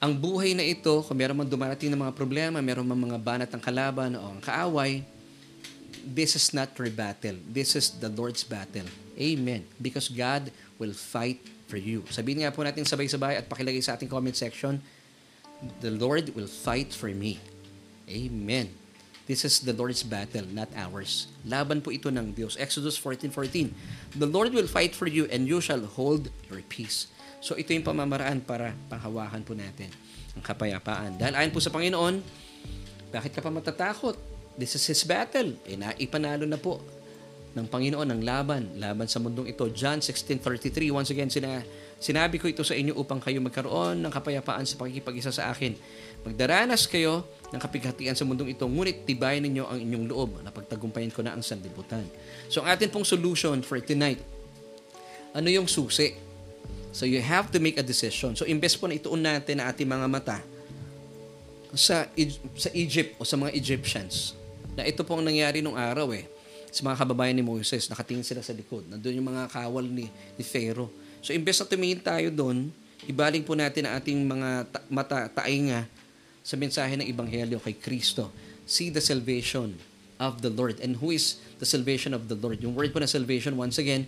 Ang 0.00 0.16
buhay 0.16 0.56
na 0.56 0.64
ito, 0.64 1.04
kung 1.04 1.18
meron 1.18 1.36
man 1.36 1.46
dumarating 1.46 1.92
ng 1.92 2.00
mga 2.02 2.14
problema, 2.16 2.58
meron 2.64 2.86
man 2.88 2.96
mga 2.96 3.18
banat 3.20 3.50
ng 3.52 3.62
kalaban 3.62 4.16
o 4.16 4.32
ang 4.32 4.40
kaaway, 4.40 5.04
this 6.02 6.36
is 6.36 6.52
not 6.52 6.72
your 6.76 6.90
battle. 6.90 7.36
This 7.46 7.76
is 7.76 7.90
the 8.00 8.08
Lord's 8.08 8.44
battle. 8.44 8.86
Amen. 9.16 9.66
Because 9.80 10.08
God 10.08 10.48
will 10.80 10.96
fight 10.96 11.40
for 11.68 11.76
you. 11.78 12.02
Sabihin 12.08 12.42
nga 12.42 12.50
po 12.50 12.64
natin 12.64 12.88
sabay-sabay 12.88 13.38
at 13.38 13.46
pakilagay 13.46 13.84
sa 13.84 13.94
ating 13.94 14.10
comment 14.10 14.34
section, 14.34 14.80
The 15.80 15.92
Lord 15.92 16.32
will 16.32 16.48
fight 16.48 16.96
for 16.96 17.12
me. 17.12 17.36
Amen. 18.08 18.72
This 19.28 19.44
is 19.44 19.62
the 19.62 19.76
Lord's 19.76 20.02
battle, 20.02 20.42
not 20.50 20.72
ours. 20.74 21.30
Laban 21.46 21.84
po 21.84 21.94
ito 21.94 22.10
ng 22.10 22.34
Diyos. 22.34 22.56
Exodus 22.56 22.98
14.14 22.98 24.16
The 24.18 24.26
Lord 24.26 24.50
will 24.56 24.66
fight 24.66 24.96
for 24.96 25.06
you 25.06 25.28
and 25.30 25.46
you 25.46 25.62
shall 25.62 25.84
hold 25.84 26.32
your 26.50 26.64
peace. 26.66 27.06
So 27.38 27.54
ito 27.54 27.70
yung 27.70 27.86
pamamaraan 27.86 28.42
para 28.42 28.74
panghawakan 28.90 29.46
po 29.46 29.54
natin 29.54 29.92
ang 30.34 30.42
kapayapaan. 30.42 31.20
Dahil 31.20 31.36
ayon 31.36 31.52
po 31.54 31.60
sa 31.62 31.70
Panginoon, 31.70 32.24
bakit 33.14 33.30
ka 33.36 33.44
pa 33.44 33.52
matatakot? 33.54 34.16
This 34.60 34.76
is 34.76 34.84
His 34.92 35.08
battle. 35.08 35.56
Eh, 35.64 35.80
naipanalo 35.80 36.44
na 36.44 36.60
po 36.60 36.84
ng 37.56 37.66
Panginoon 37.66 38.06
ang 38.12 38.20
laban, 38.20 38.76
laban 38.76 39.08
sa 39.08 39.18
mundong 39.18 39.48
ito. 39.50 39.64
John 39.72 39.98
16.33, 40.04 40.92
once 40.92 41.10
again, 41.10 41.32
sina, 41.32 41.64
sinabi 41.98 42.38
ko 42.38 42.46
ito 42.46 42.62
sa 42.62 42.76
inyo 42.76 42.94
upang 42.94 43.18
kayo 43.18 43.42
magkaroon 43.42 43.98
ng 43.98 44.12
kapayapaan 44.12 44.62
sa 44.68 44.78
pakikipag-isa 44.78 45.34
sa 45.34 45.50
akin. 45.50 45.74
Magdaranas 46.22 46.86
kayo 46.86 47.26
ng 47.50 47.58
kapighatian 47.58 48.14
sa 48.14 48.22
mundong 48.22 48.54
ito, 48.54 48.68
ngunit 48.68 49.02
tibayan 49.08 49.42
ninyo 49.48 49.64
ang 49.66 49.80
inyong 49.80 50.06
loob 50.06 50.30
na 50.46 50.54
pagtagumpayan 50.54 51.10
ko 51.10 51.26
na 51.26 51.34
ang 51.34 51.42
sanlibutan. 51.42 52.06
So 52.46 52.62
ang 52.62 52.70
atin 52.70 52.92
pong 52.92 53.08
solution 53.08 53.64
for 53.66 53.82
tonight, 53.82 54.22
ano 55.34 55.48
yung 55.50 55.66
susi? 55.66 56.14
So 56.94 57.02
you 57.02 57.18
have 57.18 57.50
to 57.50 57.58
make 57.58 57.80
a 57.80 57.86
decision. 57.86 58.38
So 58.38 58.46
imbes 58.46 58.78
po 58.78 58.86
na 58.86 58.94
ituon 58.94 59.26
natin 59.26 59.58
ang 59.58 59.74
ating 59.74 59.90
mga 59.90 60.06
mata 60.06 60.38
sa, 61.74 62.06
sa 62.54 62.70
Egypt 62.74 63.18
o 63.18 63.26
sa 63.26 63.38
mga 63.38 63.54
Egyptians, 63.54 64.38
na 64.78 64.86
ito 64.86 65.02
po 65.02 65.18
ang 65.18 65.24
nangyari 65.24 65.60
nung 65.60 65.78
araw 65.78 66.14
eh, 66.14 66.26
sa 66.70 66.86
mga 66.86 67.02
kababayan 67.02 67.34
ni 67.34 67.42
Moses, 67.42 67.90
nakatingin 67.90 68.22
sila 68.22 68.42
sa 68.46 68.54
likod. 68.54 68.86
Nandun 68.86 69.18
yung 69.18 69.28
mga 69.28 69.50
kawal 69.50 69.84
ni, 69.86 70.06
ni 70.38 70.44
Pharaoh. 70.46 70.90
So 71.20 71.34
imbes 71.34 71.58
na 71.58 71.66
tumingin 71.66 72.00
tayo 72.00 72.30
doon, 72.30 72.70
ibaling 73.10 73.42
po 73.42 73.58
natin 73.58 73.90
ang 73.90 73.98
ating 73.98 74.18
mga 74.22 74.48
ta- 74.70 74.86
mata, 74.86 75.26
tainga 75.28 75.84
sa 76.46 76.54
mensahe 76.54 76.94
ng 76.96 77.06
Ebanghelyo 77.10 77.58
kay 77.60 77.74
Kristo. 77.76 78.30
See 78.64 78.88
the 78.88 79.02
salvation 79.02 79.74
of 80.22 80.40
the 80.44 80.52
Lord. 80.52 80.78
And 80.78 81.00
who 81.02 81.10
is 81.10 81.42
the 81.58 81.66
salvation 81.66 82.14
of 82.14 82.30
the 82.30 82.38
Lord? 82.38 82.62
Yung 82.62 82.78
word 82.78 82.94
po 82.94 83.02
na 83.02 83.10
salvation, 83.10 83.58
once 83.58 83.80
again, 83.82 84.06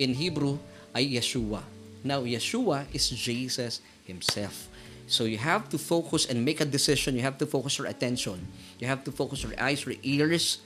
in 0.00 0.16
Hebrew, 0.16 0.56
ay 0.96 1.18
Yeshua. 1.18 1.60
Now, 2.00 2.24
Yeshua 2.24 2.88
is 2.94 3.10
Jesus 3.10 3.84
Himself. 4.06 4.70
So 5.08 5.24
you 5.24 5.40
have 5.40 5.72
to 5.72 5.80
focus 5.80 6.28
and 6.28 6.44
make 6.44 6.60
a 6.60 6.68
decision. 6.68 7.16
You 7.16 7.24
have 7.24 7.40
to 7.40 7.48
focus 7.48 7.80
your 7.80 7.88
attention. 7.88 8.44
You 8.76 8.92
have 8.92 9.02
to 9.08 9.10
focus 9.10 9.40
your 9.40 9.56
eyes, 9.56 9.80
your 9.88 9.96
ears. 10.04 10.60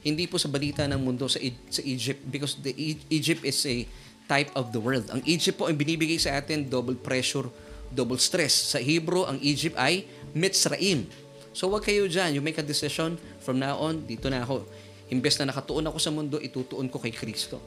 Hindi 0.00 0.30
po 0.30 0.38
sa 0.38 0.46
balita 0.46 0.86
ng 0.86 0.96
mundo 1.02 1.26
sa, 1.26 1.42
sa 1.68 1.82
Egypt 1.82 2.22
because 2.30 2.54
the 2.62 2.70
e- 2.72 3.02
Egypt 3.10 3.42
is 3.42 3.58
a 3.66 3.84
type 4.30 4.54
of 4.54 4.70
the 4.70 4.78
world. 4.78 5.10
Ang 5.10 5.26
Egypt 5.26 5.58
po 5.58 5.66
ang 5.66 5.74
binibigay 5.74 6.22
sa 6.22 6.38
atin 6.38 6.70
double 6.70 6.94
pressure, 6.94 7.50
double 7.90 8.16
stress. 8.16 8.54
Sa 8.72 8.78
Hebrew, 8.78 9.26
ang 9.26 9.42
Egypt 9.42 9.74
ay 9.74 10.06
Mitzrayim. 10.38 11.10
So 11.50 11.66
wag 11.66 11.82
kayo 11.82 12.06
dyan. 12.06 12.38
You 12.38 12.40
make 12.40 12.62
a 12.62 12.64
decision 12.64 13.18
from 13.42 13.58
now 13.58 13.74
on, 13.74 14.06
dito 14.06 14.30
na 14.30 14.46
ako. 14.46 14.62
Imbes 15.10 15.34
na 15.42 15.50
nakatuon 15.50 15.90
ako 15.90 15.98
sa 15.98 16.14
mundo, 16.14 16.38
itutuon 16.38 16.86
ko 16.86 17.02
kay 17.02 17.10
Kristo. 17.10 17.58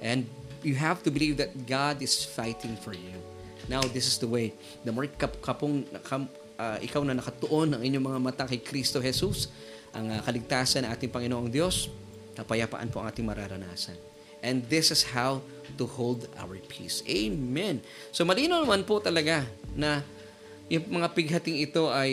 And 0.00 0.24
you 0.64 0.80
have 0.80 1.04
to 1.04 1.12
believe 1.12 1.36
that 1.36 1.52
God 1.68 2.00
is 2.00 2.24
fighting 2.24 2.80
for 2.80 2.96
you. 2.96 3.35
Now, 3.66 3.82
this 3.84 4.06
is 4.06 4.16
the 4.22 4.30
way. 4.30 4.54
The 4.86 4.94
more 4.94 5.06
kap 5.10 5.38
kapong 5.42 5.86
kam, 6.06 6.30
uh, 6.58 6.78
ikaw 6.80 7.02
na 7.02 7.18
nakatuon 7.18 7.76
ang 7.76 7.82
inyong 7.82 8.06
mga 8.14 8.20
mata 8.22 8.44
kay 8.46 8.62
Kristo 8.62 9.02
Jesus, 9.02 9.50
ang 9.92 10.10
uh, 10.12 10.20
kaligtasan 10.22 10.86
ng 10.86 10.90
ating 10.92 11.10
Panginoong 11.10 11.50
Diyos, 11.50 11.90
kapayapaan 12.36 12.88
po 12.92 13.00
ang 13.00 13.08
ating 13.08 13.24
mararanasan. 13.24 13.96
And 14.44 14.62
this 14.68 14.92
is 14.92 15.02
how 15.02 15.40
to 15.80 15.84
hold 15.88 16.28
our 16.38 16.54
peace. 16.68 17.02
Amen. 17.08 17.82
So 18.12 18.22
malinaw 18.22 18.62
naman 18.62 18.84
po 18.84 19.00
talaga 19.00 19.42
na 19.74 20.04
yung 20.70 21.00
mga 21.00 21.08
pighating 21.16 21.62
ito 21.64 21.88
ay 21.90 22.12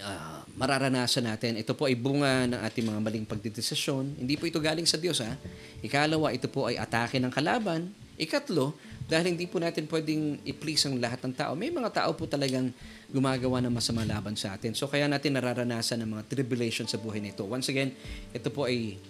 uh, 0.00 0.40
mararanasan 0.56 1.26
natin. 1.26 1.58
Ito 1.60 1.76
po 1.76 1.90
ay 1.90 1.98
bunga 1.98 2.48
ng 2.48 2.60
ating 2.64 2.86
mga 2.86 3.00
maling 3.02 3.26
pagdidesisyon. 3.28 4.20
Hindi 4.20 4.38
po 4.38 4.46
ito 4.46 4.62
galing 4.62 4.86
sa 4.88 4.96
Diyos. 4.96 5.20
Ha? 5.20 5.36
Ikalawa, 5.84 6.32
ito 6.32 6.46
po 6.48 6.70
ay 6.70 6.78
atake 6.80 7.18
ng 7.20 7.32
kalaban. 7.32 7.92
Ikatlo, 8.20 8.76
dahil 9.10 9.34
hindi 9.34 9.50
po 9.50 9.58
natin 9.58 9.90
pwedeng 9.90 10.38
i-please 10.46 10.86
ang 10.86 11.02
lahat 11.02 11.18
ng 11.26 11.34
tao. 11.34 11.58
May 11.58 11.74
mga 11.74 11.90
tao 11.90 12.14
po 12.14 12.30
talagang 12.30 12.70
gumagawa 13.10 13.58
ng 13.66 13.74
masama 13.74 14.06
laban 14.06 14.38
sa 14.38 14.54
atin. 14.54 14.70
So 14.70 14.86
kaya 14.86 15.10
natin 15.10 15.34
nararanasan 15.34 15.98
ng 16.06 16.10
mga 16.14 16.22
tribulation 16.30 16.86
sa 16.86 16.94
buhay 16.94 17.18
nito. 17.18 17.42
Once 17.42 17.66
again, 17.74 17.90
ito 18.30 18.48
po 18.54 18.70
ay, 18.70 19.02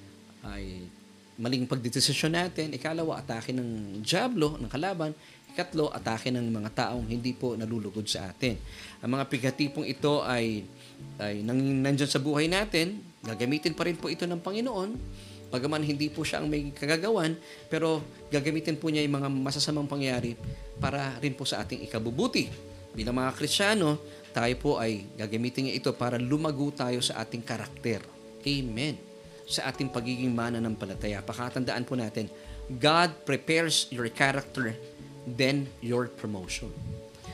ay 0.49 0.89
maling 1.37 1.69
pagdidesisyon 1.69 2.33
natin. 2.33 2.73
Ikalawa, 2.73 3.21
atake 3.21 3.53
ng 3.53 4.01
Diablo, 4.01 4.57
ng 4.57 4.73
kalaban. 4.73 5.13
Ikatlo, 5.53 5.93
atake 5.93 6.33
ng 6.33 6.49
mga 6.49 6.71
taong 6.73 7.05
hindi 7.05 7.37
po 7.37 7.53
nalulugod 7.53 8.09
sa 8.09 8.33
atin. 8.33 8.57
Ang 9.05 9.21
mga 9.21 9.25
pigatipong 9.29 9.85
ito 9.85 10.25
ay, 10.25 10.65
ay 11.21 11.45
nang, 11.45 11.61
nandyan 11.61 12.09
sa 12.09 12.25
buhay 12.25 12.49
natin, 12.49 13.05
gagamitin 13.21 13.77
pa 13.77 13.85
rin 13.85 14.01
po 14.01 14.09
ito 14.09 14.25
ng 14.25 14.41
Panginoon. 14.41 14.91
Bagaman 15.51 15.83
hindi 15.83 16.07
po 16.07 16.23
siya 16.23 16.39
ang 16.39 16.47
may 16.47 16.71
kagagawan, 16.71 17.35
pero 17.67 17.99
gagamitin 18.31 18.79
po 18.79 18.87
niya 18.87 19.03
yung 19.03 19.19
mga 19.19 19.29
masasamang 19.29 19.91
pangyari 19.91 20.39
para 20.79 21.19
rin 21.19 21.35
po 21.35 21.43
sa 21.43 21.67
ating 21.67 21.83
ikabubuti. 21.83 22.47
Bilang 22.95 23.19
mga 23.19 23.35
Krisyano, 23.35 23.99
tayo 24.31 24.55
po 24.63 24.79
ay 24.79 25.07
gagamitin 25.19 25.71
niya 25.71 25.79
ito 25.83 25.91
para 25.91 26.19
lumago 26.23 26.71
tayo 26.71 27.03
sa 27.03 27.19
ating 27.23 27.43
karakter. 27.43 27.99
Amen. 28.47 28.95
Sa 29.51 29.67
ating 29.67 29.91
pagiging 29.91 30.31
mananampalataya. 30.31 31.19
Pakatandaan 31.27 31.83
po 31.83 31.99
natin, 31.99 32.31
God 32.71 33.27
prepares 33.27 33.91
your 33.91 34.07
character, 34.07 34.71
then 35.27 35.67
your 35.83 36.07
promotion. 36.07 36.71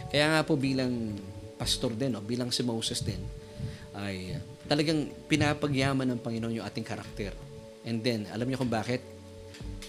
Kaya 0.09 0.33
nga 0.33 0.41
po 0.41 0.57
bilang 0.57 1.13
pastor 1.61 1.93
din, 1.93 2.17
no, 2.17 2.25
bilang 2.25 2.49
si 2.49 2.65
Moses 2.65 3.05
din, 3.05 3.21
ay 3.97 4.41
talagang 4.65 5.09
pinapagyaman 5.29 6.09
ng 6.17 6.21
Panginoon 6.21 6.61
yung 6.61 6.67
ating 6.69 6.85
karakter. 6.85 7.33
And 7.87 8.03
then, 8.03 8.27
alam 8.35 8.51
niyo 8.51 8.59
kung 8.59 8.69
bakit? 8.69 9.01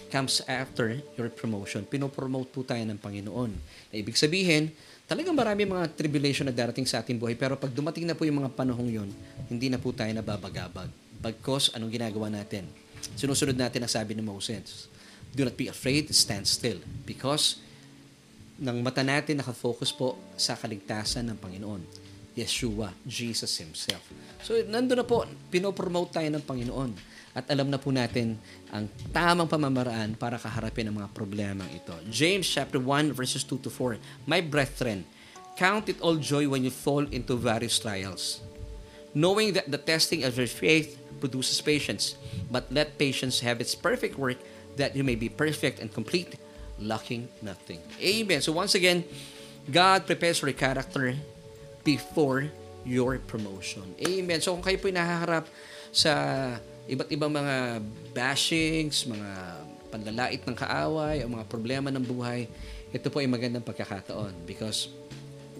Comes 0.08 0.40
after 0.48 0.96
your 1.18 1.28
promotion. 1.28 1.84
Pinopromote 1.84 2.48
po 2.48 2.64
tayo 2.64 2.80
ng 2.86 2.96
Panginoon. 2.96 3.50
Na 3.92 3.94
ibig 3.98 4.16
sabihin, 4.16 4.72
talagang 5.04 5.36
marami 5.36 5.68
mga 5.68 5.92
tribulation 5.92 6.48
na 6.48 6.54
darating 6.54 6.86
sa 6.86 7.02
ating 7.02 7.18
buhay. 7.18 7.34
Pero 7.34 7.58
pag 7.58 7.74
dumating 7.74 8.08
na 8.08 8.16
po 8.16 8.24
yung 8.24 8.40
mga 8.40 8.54
panahong 8.54 8.88
yun, 8.88 9.10
hindi 9.50 9.68
na 9.68 9.76
po 9.76 9.92
tayo 9.92 10.08
nababagabag. 10.14 10.88
Bagkos, 11.18 11.74
anong 11.74 11.92
ginagawa 11.92 12.30
natin? 12.32 12.64
Sinusunod 13.18 13.58
natin 13.58 13.84
ang 13.84 13.92
sabi 13.92 14.14
ni 14.14 14.22
Moses. 14.22 14.86
Do 15.34 15.44
not 15.44 15.58
be 15.58 15.68
afraid, 15.68 16.08
stand 16.14 16.48
still. 16.48 16.80
Because 17.04 17.60
ng 18.56 18.80
mata 18.80 19.04
natin 19.04 19.42
nakafocus 19.42 19.92
po 19.92 20.16
sa 20.38 20.56
kaligtasan 20.56 21.28
ng 21.28 21.36
Panginoon. 21.36 21.82
Yeshua, 22.38 22.94
Jesus 23.02 23.50
Himself. 23.58 24.02
So, 24.46 24.54
nandun 24.70 25.02
na 25.02 25.06
po, 25.06 25.26
pinopromote 25.50 26.14
tayo 26.22 26.28
ng 26.30 26.44
Panginoon 26.46 27.17
at 27.38 27.46
alam 27.54 27.70
na 27.70 27.78
po 27.78 27.94
natin 27.94 28.34
ang 28.74 28.90
tamang 29.14 29.46
pamamaraan 29.46 30.18
para 30.18 30.34
kaharapin 30.34 30.90
ang 30.90 30.98
mga 30.98 31.14
problema 31.14 31.62
ito. 31.70 31.94
James 32.10 32.50
chapter 32.50 32.82
1 32.82 33.14
verses 33.14 33.46
2 33.46 33.62
to 33.62 33.70
4. 33.70 33.94
My 34.26 34.42
brethren, 34.42 35.06
count 35.54 35.86
it 35.86 36.02
all 36.02 36.18
joy 36.18 36.50
when 36.50 36.66
you 36.66 36.74
fall 36.74 37.06
into 37.14 37.38
various 37.38 37.78
trials, 37.78 38.42
knowing 39.14 39.54
that 39.54 39.70
the 39.70 39.78
testing 39.78 40.26
of 40.26 40.34
your 40.34 40.50
faith 40.50 40.98
produces 41.22 41.62
patience, 41.62 42.18
but 42.50 42.66
let 42.74 42.98
patience 42.98 43.38
have 43.46 43.62
its 43.62 43.78
perfect 43.78 44.18
work 44.18 44.42
that 44.74 44.98
you 44.98 45.06
may 45.06 45.14
be 45.14 45.30
perfect 45.30 45.78
and 45.78 45.94
complete, 45.94 46.34
lacking 46.78 47.30
nothing. 47.42 47.78
Amen. 48.02 48.42
So 48.42 48.50
once 48.50 48.74
again, 48.74 49.06
God 49.70 50.06
prepares 50.06 50.42
your 50.42 50.54
character 50.54 51.14
before 51.82 52.50
your 52.86 53.18
promotion. 53.18 53.94
Amen. 54.02 54.38
So 54.40 54.54
kung 54.54 54.62
kayo 54.62 54.78
po 54.78 54.88
nahaharap 54.88 55.50
sa 55.90 56.12
iba't 56.88 57.08
ibang 57.12 57.30
mga 57.30 57.84
bashings, 58.16 59.04
mga 59.04 59.30
panlalait 59.92 60.40
ng 60.40 60.56
kaaway, 60.56 61.22
o 61.24 61.28
mga 61.28 61.46
problema 61.48 61.92
ng 61.92 62.02
buhay, 62.02 62.48
ito 62.88 63.06
po 63.12 63.20
ay 63.20 63.28
magandang 63.28 63.64
pagkakataon 63.64 64.32
because 64.48 64.88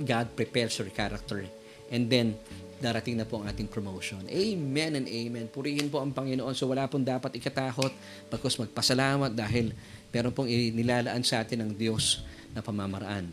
God 0.00 0.32
prepares 0.32 0.80
your 0.80 0.88
character 0.88 1.44
and 1.92 2.08
then 2.08 2.32
darating 2.78 3.18
na 3.18 3.26
po 3.26 3.42
ang 3.42 3.50
ating 3.50 3.66
promotion. 3.66 4.22
Amen 4.30 5.02
and 5.02 5.06
amen. 5.10 5.50
Purihin 5.50 5.90
po 5.90 5.98
ang 5.98 6.14
Panginoon. 6.14 6.54
So 6.54 6.70
wala 6.70 6.86
pong 6.86 7.04
dapat 7.04 7.34
ikatakot 7.34 7.90
bagkus 8.30 8.56
magpasalamat 8.56 9.34
dahil 9.34 9.74
meron 10.14 10.32
pong 10.32 10.48
nilalaan 10.48 11.20
sa 11.26 11.42
atin 11.42 11.66
ng 11.66 11.72
Diyos 11.74 12.22
na 12.54 12.62
pamamaraan. 12.62 13.28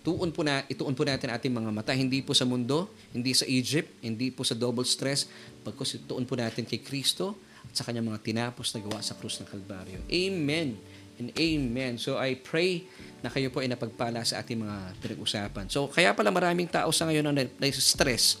Ituon 0.00 0.32
po, 0.32 0.40
na, 0.40 0.64
ituon 0.64 0.96
po 0.96 1.04
natin 1.04 1.28
ating 1.28 1.52
mga 1.52 1.68
mata, 1.68 1.92
hindi 1.92 2.24
po 2.24 2.32
sa 2.32 2.48
mundo, 2.48 2.88
hindi 3.12 3.36
sa 3.36 3.44
Egypt, 3.44 4.00
hindi 4.00 4.32
po 4.32 4.40
sa 4.48 4.56
double 4.56 4.88
stress, 4.88 5.28
bagkus 5.60 6.00
ituon 6.00 6.24
po 6.24 6.40
natin 6.40 6.64
kay 6.64 6.80
Kristo 6.80 7.36
at 7.68 7.76
sa 7.76 7.84
kanyang 7.84 8.08
mga 8.08 8.24
tinapos 8.24 8.72
na 8.72 8.80
gawa 8.80 9.04
sa 9.04 9.12
krus 9.20 9.36
ng 9.44 9.48
Kalbaryo. 9.52 10.00
Amen 10.08 10.80
and 11.20 11.28
amen. 11.36 12.00
So 12.00 12.16
I 12.16 12.32
pray 12.40 12.88
na 13.20 13.28
kayo 13.28 13.52
po 13.52 13.60
ay 13.60 13.68
napagpala 13.68 14.24
sa 14.24 14.40
ating 14.40 14.64
mga 14.64 14.76
pinag-usapan. 15.04 15.68
So 15.68 15.92
kaya 15.92 16.16
pala 16.16 16.32
maraming 16.32 16.72
tao 16.72 16.88
sa 16.96 17.04
ngayon 17.04 17.28
ang 17.28 17.36
na-stress, 17.60 18.40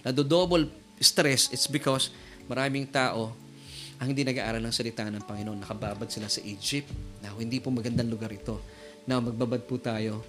nado-double 0.00 0.72
stress, 0.96 1.52
it's 1.52 1.68
because 1.68 2.08
maraming 2.48 2.88
tao 2.88 3.36
ang 4.00 4.12
hindi 4.12 4.24
nag-aaral 4.24 4.64
ng 4.64 4.72
salita 4.72 5.04
ng 5.04 5.24
Panginoon. 5.24 5.60
Nakababad 5.60 6.08
sila 6.08 6.28
sa 6.28 6.40
Egypt. 6.44 6.88
Na 7.24 7.32
hindi 7.32 7.60
po 7.64 7.72
magandang 7.72 8.12
lugar 8.12 8.28
ito. 8.28 8.60
Now, 9.08 9.24
magbabad 9.24 9.64
po 9.64 9.80
tayo 9.80 10.20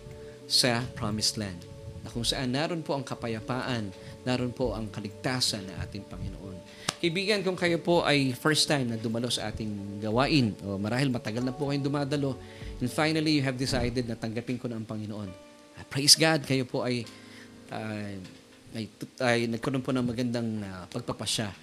sa 0.47 0.81
Promised 0.95 1.35
Land. 1.35 1.67
Na 2.01 2.09
kung 2.09 2.23
saan 2.23 2.55
naroon 2.55 2.81
po 2.81 2.95
ang 2.95 3.03
kapayapaan, 3.03 3.91
naroon 4.23 4.55
po 4.55 4.71
ang 4.71 4.87
kaligtasan 4.87 5.67
na 5.67 5.83
ating 5.83 6.07
Panginoon. 6.07 6.55
Kaibigan, 6.97 7.45
kung 7.45 7.59
kayo 7.59 7.77
po 7.77 8.01
ay 8.01 8.33
first 8.33 8.65
time 8.65 8.89
na 8.89 8.97
dumalo 8.97 9.29
sa 9.29 9.53
ating 9.53 10.01
gawain, 10.01 10.55
o 10.65 10.81
marahil 10.81 11.13
matagal 11.13 11.45
na 11.45 11.53
po 11.53 11.69
kayong 11.69 11.85
dumadalo, 11.85 12.33
and 12.81 12.89
finally 12.89 13.37
you 13.37 13.43
have 13.45 13.59
decided 13.59 14.07
na 14.09 14.17
tanggapin 14.17 14.57
ko 14.57 14.65
na 14.65 14.81
ang 14.81 14.87
Panginoon. 14.87 15.29
Uh, 15.77 15.85
praise 15.91 16.17
God, 16.17 16.41
kayo 16.41 16.65
po 16.65 16.81
ay 16.81 17.05
uh, 17.69 18.17
ay, 18.75 18.85
ay 19.21 19.39
nagkaroon 19.47 19.83
po 19.83 19.93
ng 19.93 20.03
magandang 20.03 20.63
uh, 20.65 20.89
pagpapasya. 20.89 21.53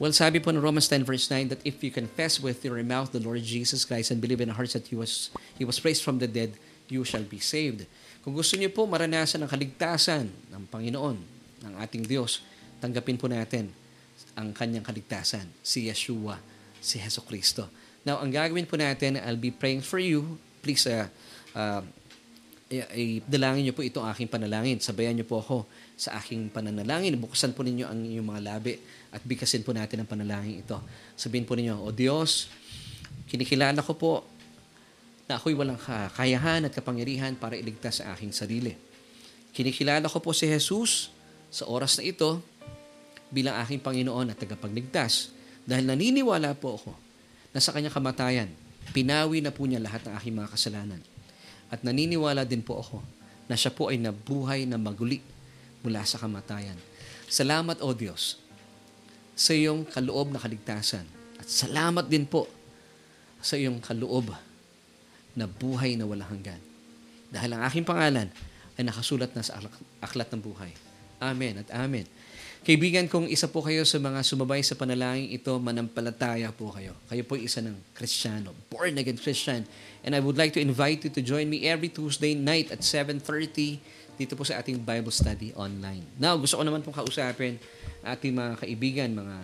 Well, 0.00 0.16
sabi 0.16 0.40
po 0.40 0.48
ng 0.48 0.64
Romans 0.64 0.88
10 0.88 1.04
verse 1.04 1.28
9 1.28 1.52
that 1.52 1.62
if 1.62 1.84
you 1.84 1.92
confess 1.92 2.40
with 2.40 2.64
your 2.64 2.80
mouth 2.80 3.12
the 3.12 3.20
Lord 3.20 3.44
Jesus 3.44 3.84
Christ 3.84 4.08
and 4.08 4.16
believe 4.16 4.40
in 4.40 4.48
your 4.48 4.56
heart 4.56 4.72
that 4.72 4.88
He 4.88 4.96
was, 4.96 5.28
He 5.60 5.64
was 5.68 5.84
raised 5.84 6.00
from 6.00 6.18
the 6.18 6.28
dead, 6.28 6.56
you 6.88 7.04
shall 7.04 7.22
be 7.22 7.38
saved. 7.38 7.84
Kung 8.20 8.36
gusto 8.36 8.56
niyo 8.60 8.68
po 8.68 8.84
maranasan 8.84 9.40
ang 9.40 9.50
kaligtasan 9.50 10.28
ng 10.28 10.64
Panginoon, 10.68 11.16
ng 11.64 11.74
ating 11.80 12.04
Diyos, 12.04 12.44
tanggapin 12.80 13.16
po 13.16 13.28
natin 13.28 13.72
ang 14.36 14.52
kanyang 14.52 14.84
kaligtasan, 14.84 15.48
si 15.64 15.88
Yeshua, 15.88 16.36
si 16.80 17.00
Heso 17.00 17.24
Kristo. 17.24 17.68
Now, 18.04 18.20
ang 18.20 18.32
gagawin 18.32 18.64
po 18.64 18.80
natin, 18.80 19.20
I'll 19.20 19.40
be 19.40 19.52
praying 19.52 19.84
for 19.84 20.00
you. 20.00 20.40
Please, 20.64 20.84
uh, 20.88 21.08
uh, 21.56 21.84
dalangin 23.26 23.66
niyo 23.66 23.74
po 23.74 23.82
itong 23.82 24.06
aking 24.14 24.30
panalangin. 24.30 24.78
Sabayan 24.78 25.18
niyo 25.18 25.26
po 25.26 25.42
ako 25.42 25.56
sa 25.98 26.16
aking 26.22 26.48
pananalangin. 26.54 27.18
Buksan 27.18 27.50
po 27.50 27.66
ninyo 27.66 27.84
ang 27.84 27.98
inyong 28.06 28.28
mga 28.30 28.42
labi 28.46 28.78
at 29.10 29.20
bigkasin 29.26 29.66
po 29.66 29.74
natin 29.74 30.00
ang 30.00 30.08
panalangin 30.08 30.62
ito. 30.62 30.78
Sabihin 31.18 31.44
po 31.44 31.58
ninyo, 31.58 31.76
O 31.76 31.90
Diyos, 31.90 32.46
kinikilala 33.26 33.82
ko 33.82 33.98
po 33.98 34.12
na 35.30 35.38
ako'y 35.38 35.54
walang 35.54 35.78
kakayahan 35.78 36.66
at 36.66 36.74
kapangyarihan 36.74 37.38
para 37.38 37.54
iligtas 37.54 38.02
sa 38.02 38.10
aking 38.18 38.34
sarili. 38.34 38.74
Kinikilala 39.54 40.10
ko 40.10 40.18
po 40.18 40.34
si 40.34 40.50
Jesus 40.50 41.14
sa 41.54 41.70
oras 41.70 41.94
na 42.02 42.10
ito 42.10 42.42
bilang 43.30 43.54
aking 43.62 43.78
Panginoon 43.78 44.34
at 44.34 44.42
tagapagligtas 44.42 45.30
dahil 45.62 45.86
naniniwala 45.86 46.58
po 46.58 46.82
ako 46.82 46.92
na 47.54 47.62
sa 47.62 47.70
kanyang 47.70 47.94
kamatayan, 47.94 48.50
pinawi 48.90 49.38
na 49.38 49.54
po 49.54 49.70
niya 49.70 49.78
lahat 49.78 50.02
ng 50.10 50.18
aking 50.18 50.34
mga 50.34 50.50
kasalanan. 50.50 50.98
At 51.70 51.86
naniniwala 51.86 52.42
din 52.42 52.66
po 52.66 52.82
ako 52.82 52.98
na 53.46 53.54
siya 53.54 53.70
po 53.70 53.86
ay 53.86 54.02
nabuhay 54.02 54.66
na 54.66 54.82
maguli 54.82 55.22
mula 55.86 56.02
sa 56.02 56.18
kamatayan. 56.18 56.74
Salamat, 57.30 57.78
O 57.86 57.94
Diyos, 57.94 58.42
sa 59.38 59.54
iyong 59.54 59.86
kaloob 59.86 60.34
na 60.34 60.42
kaligtasan. 60.42 61.06
At 61.38 61.46
salamat 61.46 62.10
din 62.10 62.26
po 62.26 62.50
sa 63.38 63.54
iyong 63.54 63.78
kaloob 63.78 64.34
na 65.34 65.46
buhay 65.46 65.94
na 65.94 66.06
walang 66.06 66.28
hanggan. 66.28 66.60
Dahil 67.30 67.54
ang 67.54 67.62
aking 67.66 67.86
pangalan 67.86 68.28
ay 68.74 68.82
nakasulat 68.82 69.30
na 69.36 69.42
sa 69.44 69.60
aklat 70.02 70.28
ng 70.34 70.42
buhay. 70.42 70.72
Amen 71.20 71.60
at 71.62 71.68
amen. 71.76 72.08
Kaibigan, 72.60 73.08
kung 73.08 73.24
isa 73.24 73.48
po 73.48 73.64
kayo 73.64 73.88
sa 73.88 73.96
mga 73.96 74.20
sumabay 74.20 74.60
sa 74.60 74.76
panalangin 74.76 75.32
ito, 75.32 75.56
manampalataya 75.56 76.52
po 76.52 76.68
kayo. 76.76 76.92
Kayo 77.08 77.24
po 77.24 77.40
isa 77.40 77.64
ng 77.64 77.72
Kristiyano, 77.96 78.52
born 78.68 79.00
again 79.00 79.16
Christian. 79.16 79.64
And 80.04 80.12
I 80.12 80.20
would 80.20 80.36
like 80.36 80.52
to 80.56 80.60
invite 80.60 81.00
you 81.08 81.12
to 81.12 81.24
join 81.24 81.48
me 81.48 81.64
every 81.64 81.88
Tuesday 81.88 82.36
night 82.36 82.68
at 82.68 82.84
7.30 82.84 83.80
dito 84.20 84.36
po 84.36 84.44
sa 84.44 84.60
ating 84.60 84.76
Bible 84.84 85.08
study 85.08 85.56
online. 85.56 86.04
Now, 86.20 86.36
gusto 86.36 86.60
ko 86.60 86.64
naman 86.68 86.84
pong 86.84 87.00
kausapin 87.00 87.56
ating 88.04 88.36
mga 88.36 88.52
kaibigan, 88.60 89.08
mga 89.16 89.36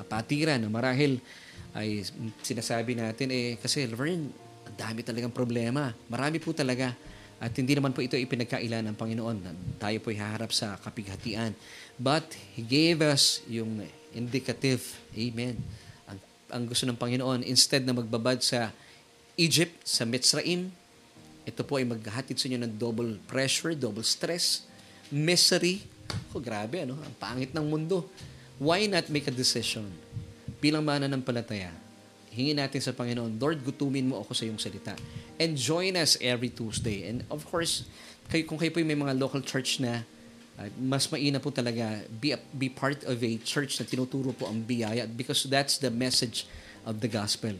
kapatiran 0.00 0.64
marahil 0.72 1.20
ay 1.76 2.00
sinasabi 2.40 2.96
natin 2.96 3.28
eh, 3.28 3.60
kasi 3.60 3.84
Laverne, 3.84 4.32
ang 4.72 4.88
dami 4.88 5.04
talagang 5.04 5.28
problema. 5.28 5.92
Marami 6.08 6.40
po 6.40 6.56
talaga. 6.56 6.96
At 7.36 7.52
hindi 7.52 7.76
naman 7.76 7.92
po 7.92 8.00
ito 8.00 8.16
ipinagkailan 8.16 8.88
ng 8.88 8.96
Panginoon. 8.96 9.36
Tayo 9.76 9.98
po 10.00 10.08
haharap 10.08 10.48
sa 10.48 10.80
kapighatian. 10.80 11.52
But 12.00 12.24
He 12.56 12.64
gave 12.64 13.04
us 13.04 13.44
yung 13.44 13.84
indicative. 14.16 14.80
Amen. 15.12 15.60
Ang, 16.08 16.18
ang 16.48 16.64
gusto 16.64 16.88
ng 16.88 16.96
Panginoon, 16.96 17.44
instead 17.44 17.84
na 17.84 17.92
magbabad 17.92 18.40
sa 18.40 18.72
Egypt, 19.36 19.84
sa 19.84 20.08
Mitzrayim, 20.08 20.72
ito 21.44 21.60
po 21.68 21.76
ay 21.76 21.84
maghahatid 21.84 22.40
sa 22.40 22.48
inyo 22.48 22.64
ng 22.64 22.72
double 22.80 23.20
pressure, 23.28 23.76
double 23.76 24.06
stress, 24.06 24.64
misery. 25.12 25.84
Oh, 26.32 26.40
grabe, 26.40 26.88
ano? 26.88 26.96
Ang 26.96 27.14
pangit 27.20 27.52
ng 27.52 27.66
mundo. 27.68 28.08
Why 28.56 28.88
not 28.88 29.12
make 29.12 29.28
a 29.28 29.34
decision? 29.34 29.84
Bilang 30.62 30.86
mana 30.86 31.10
hingin 32.32 32.56
natin 32.58 32.80
sa 32.80 32.96
Panginoon, 32.96 33.36
Lord, 33.36 33.60
gutumin 33.60 34.08
mo 34.08 34.24
ako 34.24 34.32
sa 34.32 34.48
iyong 34.48 34.56
salita. 34.56 34.96
And 35.36 35.54
join 35.54 36.00
us 36.00 36.16
every 36.18 36.48
Tuesday. 36.48 37.04
And 37.04 37.28
of 37.28 37.44
course, 37.44 37.84
kayo, 38.32 38.48
kung 38.48 38.56
kayo 38.56 38.72
po 38.72 38.80
may 38.80 38.96
mga 38.96 39.20
local 39.20 39.44
church 39.44 39.84
na, 39.84 40.08
uh, 40.56 40.68
mas 40.80 41.12
maina 41.12 41.36
po 41.36 41.52
talaga, 41.52 42.00
be, 42.08 42.32
a, 42.32 42.40
be 42.56 42.72
part 42.72 43.04
of 43.04 43.20
a 43.20 43.32
church 43.44 43.76
na 43.76 43.84
tinuturo 43.84 44.32
po 44.32 44.48
ang 44.48 44.64
biyaya 44.64 45.04
because 45.04 45.44
that's 45.52 45.76
the 45.76 45.92
message 45.92 46.48
of 46.88 47.04
the 47.04 47.10
gospel. 47.12 47.52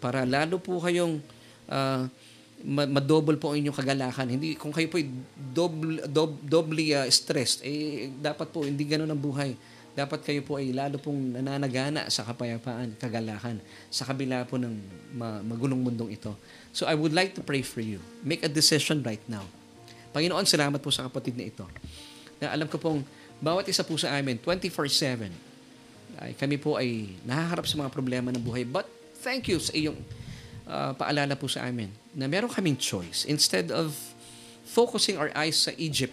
Para 0.00 0.24
lalo 0.24 0.56
po 0.56 0.80
kayong 0.80 1.20
uh, 1.68 2.08
ma- 2.64 2.88
ma-double 2.88 3.36
po 3.36 3.52
ang 3.52 3.60
inyong 3.60 3.76
kagalakan. 3.76 4.26
Hindi, 4.32 4.56
kung 4.56 4.72
kayo 4.72 4.88
po 4.88 4.96
double, 5.36 6.08
dob, 6.08 6.40
doubly 6.40 6.96
uh, 6.96 7.04
stressed, 7.12 7.60
eh, 7.66 8.08
dapat 8.08 8.48
po 8.48 8.64
hindi 8.64 8.88
ganun 8.88 9.12
ang 9.12 9.20
buhay. 9.20 9.52
Dapat 9.96 10.28
kayo 10.28 10.44
po 10.44 10.60
ay 10.60 10.76
lalo 10.76 11.00
pong 11.00 11.40
nananagana 11.40 12.12
sa 12.12 12.20
kapayapaan, 12.28 13.00
kagalakan, 13.00 13.56
sa 13.88 14.04
kabila 14.04 14.44
po 14.44 14.60
ng 14.60 14.76
ma- 15.16 15.40
magulong 15.40 15.80
mundong 15.80 16.12
ito. 16.12 16.36
So 16.76 16.84
I 16.84 16.92
would 16.92 17.16
like 17.16 17.32
to 17.40 17.42
pray 17.42 17.64
for 17.64 17.80
you. 17.80 18.04
Make 18.20 18.44
a 18.44 18.52
decision 18.52 19.00
right 19.00 19.24
now. 19.24 19.48
Panginoon, 20.12 20.44
salamat 20.44 20.84
po 20.84 20.92
sa 20.92 21.08
kapatid 21.08 21.40
na 21.40 21.48
ito. 21.48 21.64
Na 22.36 22.52
alam 22.52 22.68
ko 22.68 22.76
pong 22.76 23.00
bawat 23.40 23.64
isa 23.72 23.80
po 23.80 23.96
sa 23.96 24.12
amin, 24.20 24.36
24-7, 24.36 25.32
ay 26.20 26.36
kami 26.36 26.60
po 26.60 26.76
ay 26.76 27.16
nahaharap 27.24 27.64
sa 27.64 27.80
mga 27.80 27.88
problema 27.88 28.28
ng 28.28 28.40
buhay. 28.40 28.68
But 28.68 28.84
thank 29.24 29.48
you 29.48 29.56
sa 29.56 29.72
iyong 29.72 29.96
uh, 30.68 30.92
paalala 30.92 31.32
po 31.40 31.48
sa 31.48 31.64
amin 31.64 31.88
na 32.12 32.28
meron 32.28 32.52
kaming 32.52 32.76
choice. 32.76 33.24
Instead 33.24 33.72
of 33.72 33.96
focusing 34.68 35.16
our 35.16 35.32
eyes 35.32 35.56
sa 35.56 35.72
Egypt, 35.80 36.12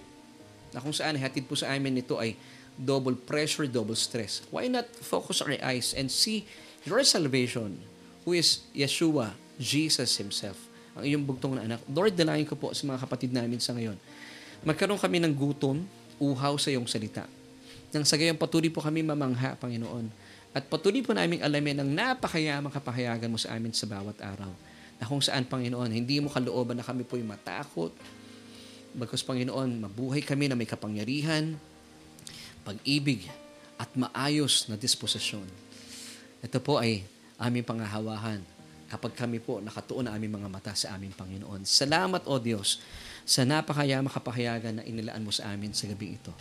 na 0.73 0.81
kung 0.81 0.91
saan 0.91 1.13
hatid 1.21 1.45
po 1.45 1.53
sa 1.53 1.69
amin 1.69 2.01
ito 2.01 2.17
ay 2.17 2.33
double 2.79 3.15
pressure, 3.15 3.69
double 3.69 3.97
stress. 3.97 4.41
Why 4.49 4.67
not 4.67 4.89
focus 4.99 5.41
our 5.41 5.53
eyes 5.61 5.93
and 5.93 6.09
see 6.09 6.45
your 6.83 7.01
salvation, 7.07 7.79
who 8.27 8.35
is 8.35 8.63
Yeshua, 8.75 9.35
Jesus 9.59 10.19
Himself, 10.19 10.57
ang 10.93 11.07
iyong 11.07 11.23
bugtong 11.23 11.57
na 11.57 11.63
anak. 11.65 11.81
Lord, 11.89 12.13
dalayan 12.13 12.45
ko 12.45 12.59
po 12.59 12.75
sa 12.75 12.83
mga 12.85 12.99
kapatid 13.07 13.31
namin 13.31 13.57
sa 13.57 13.73
ngayon. 13.73 13.97
Magkaroon 14.63 14.99
kami 14.99 15.19
ng 15.23 15.33
gutom, 15.33 15.83
uhaw 16.19 16.55
sa 16.59 16.69
iyong 16.71 16.87
salita. 16.87 17.25
Nang 17.93 18.05
sa 18.05 18.17
gayon 18.17 18.37
patuloy 18.37 18.69
po 18.73 18.81
kami 18.81 19.05
mamangha, 19.05 19.53
Panginoon, 19.57 20.09
at 20.53 20.65
patuloy 20.69 21.01
po 21.01 21.17
namin 21.17 21.41
alamin 21.41 21.81
ang 21.81 21.89
napakayamang 21.89 22.73
kapahayagan 22.73 23.29
mo 23.29 23.41
sa 23.41 23.57
amin 23.57 23.73
sa 23.73 23.89
bawat 23.89 24.17
araw. 24.21 24.53
Na 25.01 25.09
kung 25.09 25.21
saan, 25.21 25.49
Panginoon, 25.49 25.89
hindi 25.89 26.21
mo 26.21 26.29
kalooban 26.29 26.77
na 26.77 26.85
kami 26.85 27.01
po'y 27.01 27.25
matakot. 27.25 27.89
Bagkus, 28.93 29.25
Panginoon, 29.25 29.89
mabuhay 29.89 30.21
kami 30.21 30.45
na 30.45 30.53
may 30.53 30.69
kapangyarihan, 30.69 31.57
pag-ibig, 32.63 33.27
at 33.83 33.89
maayos 33.99 34.71
na 34.71 34.79
disposisyon. 34.79 35.45
Ito 36.39 36.59
po 36.63 36.79
ay 36.79 37.03
aming 37.35 37.67
pangahawahan 37.67 38.39
kapag 38.87 39.17
kami 39.17 39.41
po 39.41 39.57
nakatuon 39.57 40.07
na 40.07 40.13
aming 40.13 40.37
mga 40.37 40.47
mata 40.47 40.73
sa 40.77 40.93
aming 40.95 41.11
Panginoon. 41.11 41.65
Salamat, 41.65 42.23
O 42.29 42.37
Diyos, 42.37 42.79
sa 43.25 43.41
napakayamang 43.43 44.13
kapahayagan 44.13 44.79
na 44.79 44.83
inilaan 44.85 45.23
mo 45.25 45.33
sa 45.33 45.49
amin 45.51 45.73
sa 45.73 45.89
gabi 45.89 46.15
ito. 46.15 46.31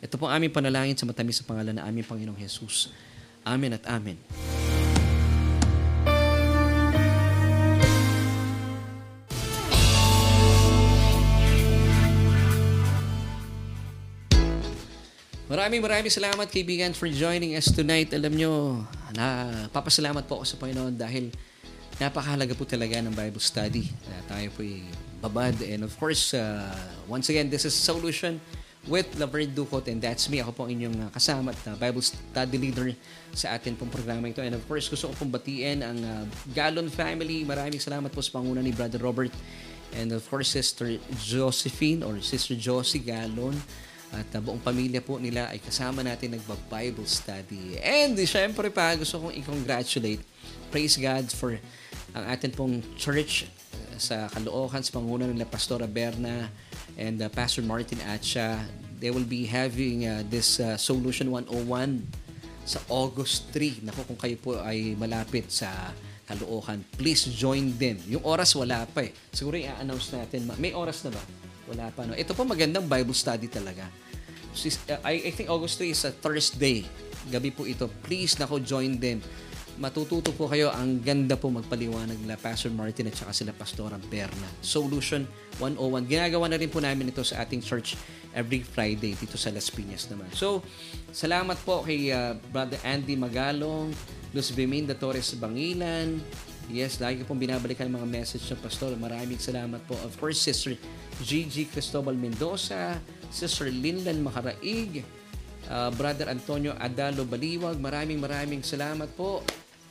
Ito 0.00 0.16
po 0.16 0.26
aming 0.26 0.50
panalangin 0.50 0.96
sa 0.96 1.04
matamis 1.04 1.40
sa 1.40 1.46
pangalan 1.46 1.76
na 1.76 1.84
aming 1.86 2.04
Panginoong 2.04 2.40
Jesus. 2.40 2.90
Amen 3.44 3.76
at 3.76 3.84
Amen. 3.88 4.69
Maraming 15.60 15.84
maraming 15.84 16.08
salamat 16.08 16.48
kaibigan 16.48 16.88
for 16.96 17.04
joining 17.12 17.52
us 17.52 17.68
tonight. 17.68 18.08
Alam 18.16 18.32
nyo, 18.32 18.80
na 19.12 19.44
papasalamat 19.68 20.24
po 20.24 20.40
ako 20.40 20.44
sa 20.48 20.56
Panginoon 20.56 20.96
dahil 20.96 21.28
napakahalaga 22.00 22.56
po 22.56 22.64
talaga 22.64 22.96
ng 22.96 23.12
Bible 23.12 23.44
study. 23.44 23.92
Uh, 24.08 24.24
tayo 24.24 24.48
po 24.56 24.64
babad. 25.20 25.52
And 25.60 25.84
of 25.84 25.92
course, 26.00 26.32
uh, 26.32 26.72
once 27.04 27.28
again, 27.28 27.52
this 27.52 27.68
is 27.68 27.76
Solution 27.76 28.40
with 28.88 29.12
Laverne 29.20 29.52
Ducot 29.52 29.84
and 29.92 30.00
that's 30.00 30.32
me. 30.32 30.40
Ako 30.40 30.56
po 30.56 30.64
ang 30.64 30.72
inyong 30.72 30.96
uh, 30.96 31.10
kasama 31.12 31.52
at 31.52 31.60
uh, 31.68 31.76
Bible 31.76 32.00
study 32.00 32.56
leader 32.56 32.96
sa 33.36 33.52
atin 33.52 33.76
pong 33.76 33.92
programa 33.92 34.32
ito. 34.32 34.40
And 34.40 34.56
of 34.56 34.64
course, 34.64 34.88
gusto 34.88 35.12
ko 35.12 35.14
pong 35.20 35.28
batiin 35.28 35.84
ang 35.84 36.00
uh, 36.00 36.24
Galon 36.56 36.88
family. 36.88 37.44
Maraming 37.44 37.84
salamat 37.84 38.08
po 38.08 38.24
sa 38.24 38.40
panguna 38.40 38.64
ni 38.64 38.72
Brother 38.72 39.04
Robert 39.04 39.36
and 39.92 40.08
of 40.16 40.24
course 40.24 40.56
Sister 40.56 40.96
Josephine 41.20 42.00
or 42.00 42.16
Sister 42.24 42.56
Josie 42.56 43.04
Galon. 43.04 43.60
At 44.10 44.26
uh, 44.34 44.42
buong 44.42 44.58
pamilya 44.58 44.98
po 44.98 45.22
nila 45.22 45.50
ay 45.54 45.62
kasama 45.62 46.02
natin 46.02 46.34
nagba-Bible 46.34 47.06
study. 47.06 47.78
And 47.78 48.18
syempre 48.26 48.66
pa, 48.70 48.94
gusto 48.98 49.22
kong 49.22 49.34
i-congratulate. 49.38 50.22
Praise 50.70 50.98
God 50.98 51.30
for 51.30 51.54
ang 52.10 52.24
atin 52.26 52.50
pong 52.50 52.82
church 52.98 53.46
sa 54.00 54.26
Caloocan 54.32 54.82
sa 54.82 54.96
panguna 54.98 55.28
nila 55.28 55.46
Pastora 55.46 55.86
Berna 55.86 56.50
and 56.98 57.22
uh, 57.22 57.30
Pastor 57.30 57.62
Martin 57.62 58.02
Atcha. 58.02 58.58
They 58.98 59.14
will 59.14 59.28
be 59.28 59.46
having 59.46 60.04
uh, 60.04 60.26
this 60.26 60.58
uh, 60.58 60.74
Solution 60.74 61.30
101 61.30 62.02
sa 62.66 62.82
August 62.90 63.54
3. 63.54 63.86
Naku, 63.86 64.04
kung 64.10 64.18
kayo 64.18 64.36
po 64.42 64.58
ay 64.60 64.98
malapit 64.98 65.48
sa 65.54 65.70
Caloocan, 66.26 66.82
please 66.98 67.26
join 67.30 67.74
them. 67.78 67.98
Yung 68.10 68.22
oras 68.26 68.54
wala 68.58 68.86
pa 68.90 69.06
eh. 69.06 69.12
Siguro 69.30 69.58
i-announce 69.58 70.14
natin. 70.14 70.50
May 70.58 70.74
oras 70.74 71.02
na 71.06 71.14
ba? 71.14 71.22
Wala 71.70 71.88
pa. 71.94 72.02
No? 72.02 72.18
Ito 72.18 72.34
po 72.34 72.42
magandang 72.42 72.90
Bible 72.90 73.14
study 73.14 73.46
talaga. 73.46 73.86
I, 75.06 75.30
I 75.30 75.32
think 75.32 75.46
August 75.46 75.78
3 75.78 75.94
is 75.94 76.02
a 76.02 76.10
Thursday. 76.10 76.82
Gabi 77.30 77.54
po 77.54 77.62
ito. 77.62 77.86
Please 78.02 78.34
nako 78.34 78.58
join 78.58 78.98
them 78.98 79.22
matututo 79.80 80.28
po 80.36 80.44
kayo. 80.44 80.68
Ang 80.76 81.00
ganda 81.00 81.40
po 81.40 81.48
magpaliwanag 81.48 82.20
nila 82.20 82.36
Pastor 82.36 82.68
Martin 82.68 83.08
at 83.08 83.16
saka 83.16 83.32
sila 83.32 83.52
Pastora 83.56 83.96
Berna. 83.96 84.46
Solution 84.60 85.24
101. 85.56 86.04
Ginagawa 86.04 86.52
na 86.52 86.60
rin 86.60 86.68
po 86.68 86.84
namin 86.84 87.08
ito 87.08 87.24
sa 87.24 87.40
ating 87.40 87.64
church 87.64 87.96
every 88.36 88.60
Friday 88.60 89.16
dito 89.16 89.40
sa 89.40 89.48
Las 89.48 89.72
Piñas 89.72 90.04
naman. 90.12 90.28
So, 90.36 90.60
salamat 91.10 91.56
po 91.64 91.80
kay 91.82 92.12
uh, 92.12 92.36
Brother 92.52 92.78
Andy 92.84 93.16
Magalong, 93.16 93.90
Luz 94.36 94.52
Biminda 94.52 94.92
Torres 94.92 95.32
Bangilan. 95.34 96.20
Yes, 96.70 97.02
lagi 97.02 97.26
pong 97.26 97.42
binabalikan 97.42 97.90
mga 97.90 98.06
message 98.06 98.46
ng 98.46 98.62
pastor. 98.62 98.94
Maraming 98.94 99.42
salamat 99.42 99.82
po. 99.90 99.98
Of 100.06 100.14
course, 100.22 100.38
Sister 100.38 100.78
Gigi 101.18 101.66
Cristobal 101.66 102.14
Mendoza, 102.14 102.94
Sister 103.26 103.66
Linlan 103.74 104.22
Makaraig, 104.22 105.02
uh, 105.66 105.90
Brother 105.98 106.30
Antonio 106.30 106.78
Adalo 106.78 107.26
Baliwag. 107.26 107.74
Maraming 107.74 108.22
maraming 108.22 108.62
salamat 108.62 109.10
po. 109.18 109.42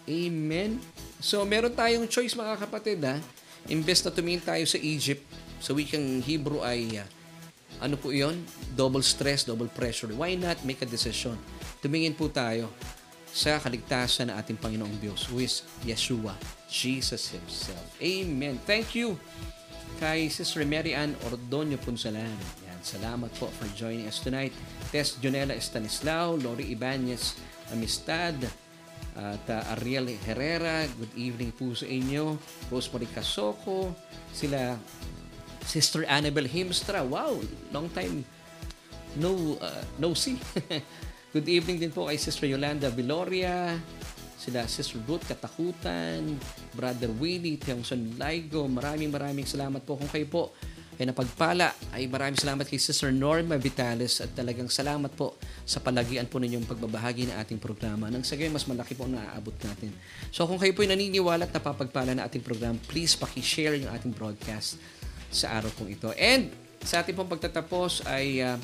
Amen. 0.07 0.79
So, 1.19 1.43
meron 1.43 1.75
tayong 1.75 2.07
choice 2.07 2.31
mga 2.31 2.55
kapatid 2.55 3.03
ha. 3.03 3.19
Imbes 3.67 3.99
na 4.07 4.15
tumingin 4.15 4.39
tayo 4.39 4.63
sa 4.63 4.79
Egypt, 4.79 5.27
sa 5.59 5.75
wikang 5.75 6.23
Hebrew 6.23 6.63
ay 6.63 6.95
uh, 6.95 7.03
ano 7.83 7.99
po 7.99 8.15
yon 8.15 8.39
Double 8.71 9.03
stress, 9.03 9.43
double 9.43 9.67
pressure. 9.67 10.15
Why 10.15 10.39
not 10.39 10.63
make 10.63 10.79
a 10.79 10.87
decision? 10.87 11.35
Tumingin 11.83 12.15
po 12.15 12.31
tayo 12.31 12.71
sa 13.29 13.61
kaligtasan 13.61 14.29
ng 14.31 14.35
ating 14.35 14.57
Panginoong 14.57 14.97
Diyos 14.97 15.29
who 15.29 15.41
is 15.43 15.63
Yeshua, 15.85 16.33
Jesus 16.69 17.31
Himself. 17.33 17.85
Amen. 18.01 18.57
Thank 18.65 18.97
you 18.97 19.17
kay 19.99 20.31
Sister 20.31 20.63
Mary 20.63 20.95
Ann 20.95 21.17
Ordonio 21.27 21.75
Punsalan. 21.75 22.31
Yan, 22.63 22.79
salamat 22.79 23.33
po 23.35 23.51
for 23.51 23.67
joining 23.75 24.07
us 24.07 24.23
tonight. 24.23 24.55
Tess 24.95 25.19
Jonela 25.19 25.51
Estanislao, 25.51 26.39
Lori 26.39 26.71
Ibanez 26.71 27.35
Amistad, 27.75 28.37
at 29.19 29.45
uh, 29.51 29.73
Ariel 29.75 30.15
Herrera, 30.23 30.87
good 30.95 31.11
evening 31.19 31.51
po 31.51 31.75
sa 31.75 31.83
inyo. 31.83 32.39
Rosemary 32.71 33.11
Casoko, 33.11 33.91
sila 34.31 34.79
Sister 35.67 36.07
Annabel 36.07 36.47
Himstra. 36.47 37.03
Wow, 37.03 37.43
long 37.75 37.91
time 37.91 38.23
no 39.19 39.57
uh, 39.59 39.83
no 39.97 40.13
see. 40.13 40.39
good 41.29 41.45
evening 41.45 41.77
din 41.77 41.93
po 41.93 42.09
kay 42.09 42.17
Sister 42.17 42.49
Yolanda 42.49 42.89
Viloria, 42.89 43.77
sila 44.39 44.65
Sister 44.65 44.97
Ruth 45.05 45.29
Katakutan, 45.29 46.25
Brother 46.73 47.13
Willie 47.21 47.61
Tiongson 47.61 48.17
Laigo. 48.17 48.65
Maraming 48.65 49.13
maraming 49.13 49.45
salamat 49.45 49.85
po 49.85 49.93
kung 49.93 50.09
kayo 50.09 50.25
po 50.25 50.43
ay 50.97 51.05
napagpala. 51.05 51.69
Ay 51.93 52.09
maraming 52.09 52.39
salamat 52.39 52.65
kay 52.65 52.81
Sister 52.81 53.13
Norma 53.13 53.61
Vitalis 53.61 54.25
at 54.25 54.33
talagang 54.33 54.73
salamat 54.73 55.13
po 55.13 55.37
sa 55.69 55.77
palagian 55.77 56.25
po 56.25 56.41
ninyong 56.41 56.65
pagbabahagi 56.65 57.29
ng 57.29 57.37
ating 57.37 57.59
programa. 57.61 58.09
Nang 58.09 58.25
sa 58.25 58.33
mas 58.49 58.65
malaki 58.65 58.97
po 58.97 59.05
ang 59.05 59.13
naaabot 59.13 59.53
natin. 59.61 59.93
So 60.33 60.49
kung 60.49 60.57
kayo 60.57 60.73
po 60.73 60.81
ay 60.81 60.97
naniniwala 60.97 61.45
at 61.45 61.53
napapagpala 61.53 62.17
na 62.17 62.25
ating 62.25 62.41
program, 62.41 62.81
please 62.89 63.13
paki-share 63.13 63.77
yung 63.77 63.93
ating 63.93 64.17
broadcast 64.17 64.81
sa 65.29 65.61
araw 65.61 65.69
pong 65.77 65.93
ito. 65.93 66.09
And 66.17 66.49
sa 66.81 67.05
ating 67.05 67.13
pong 67.13 67.29
pagtatapos 67.29 68.07
ay 68.09 68.41
uh, 68.41 68.57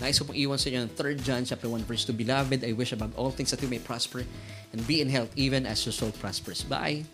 nais 0.00 0.18
ko 0.18 0.28
pong 0.28 0.36
iwan 0.36 0.58
sa 0.60 0.68
inyo 0.72 0.86
ng 0.86 0.92
3 0.92 1.20
John 1.24 1.42
chapter 1.44 1.68
1 1.68 1.88
verse 1.88 2.04
2. 2.04 2.12
Beloved, 2.12 2.60
I 2.64 2.72
wish 2.72 2.92
above 2.92 3.16
all 3.16 3.32
things 3.32 3.52
that 3.52 3.62
you 3.62 3.68
may 3.68 3.80
prosper 3.80 4.24
and 4.72 4.80
be 4.84 5.00
in 5.00 5.08
health 5.08 5.32
even 5.36 5.64
as 5.64 5.84
your 5.84 5.92
soul 5.92 6.12
prospers. 6.16 6.64
Bye! 6.64 7.04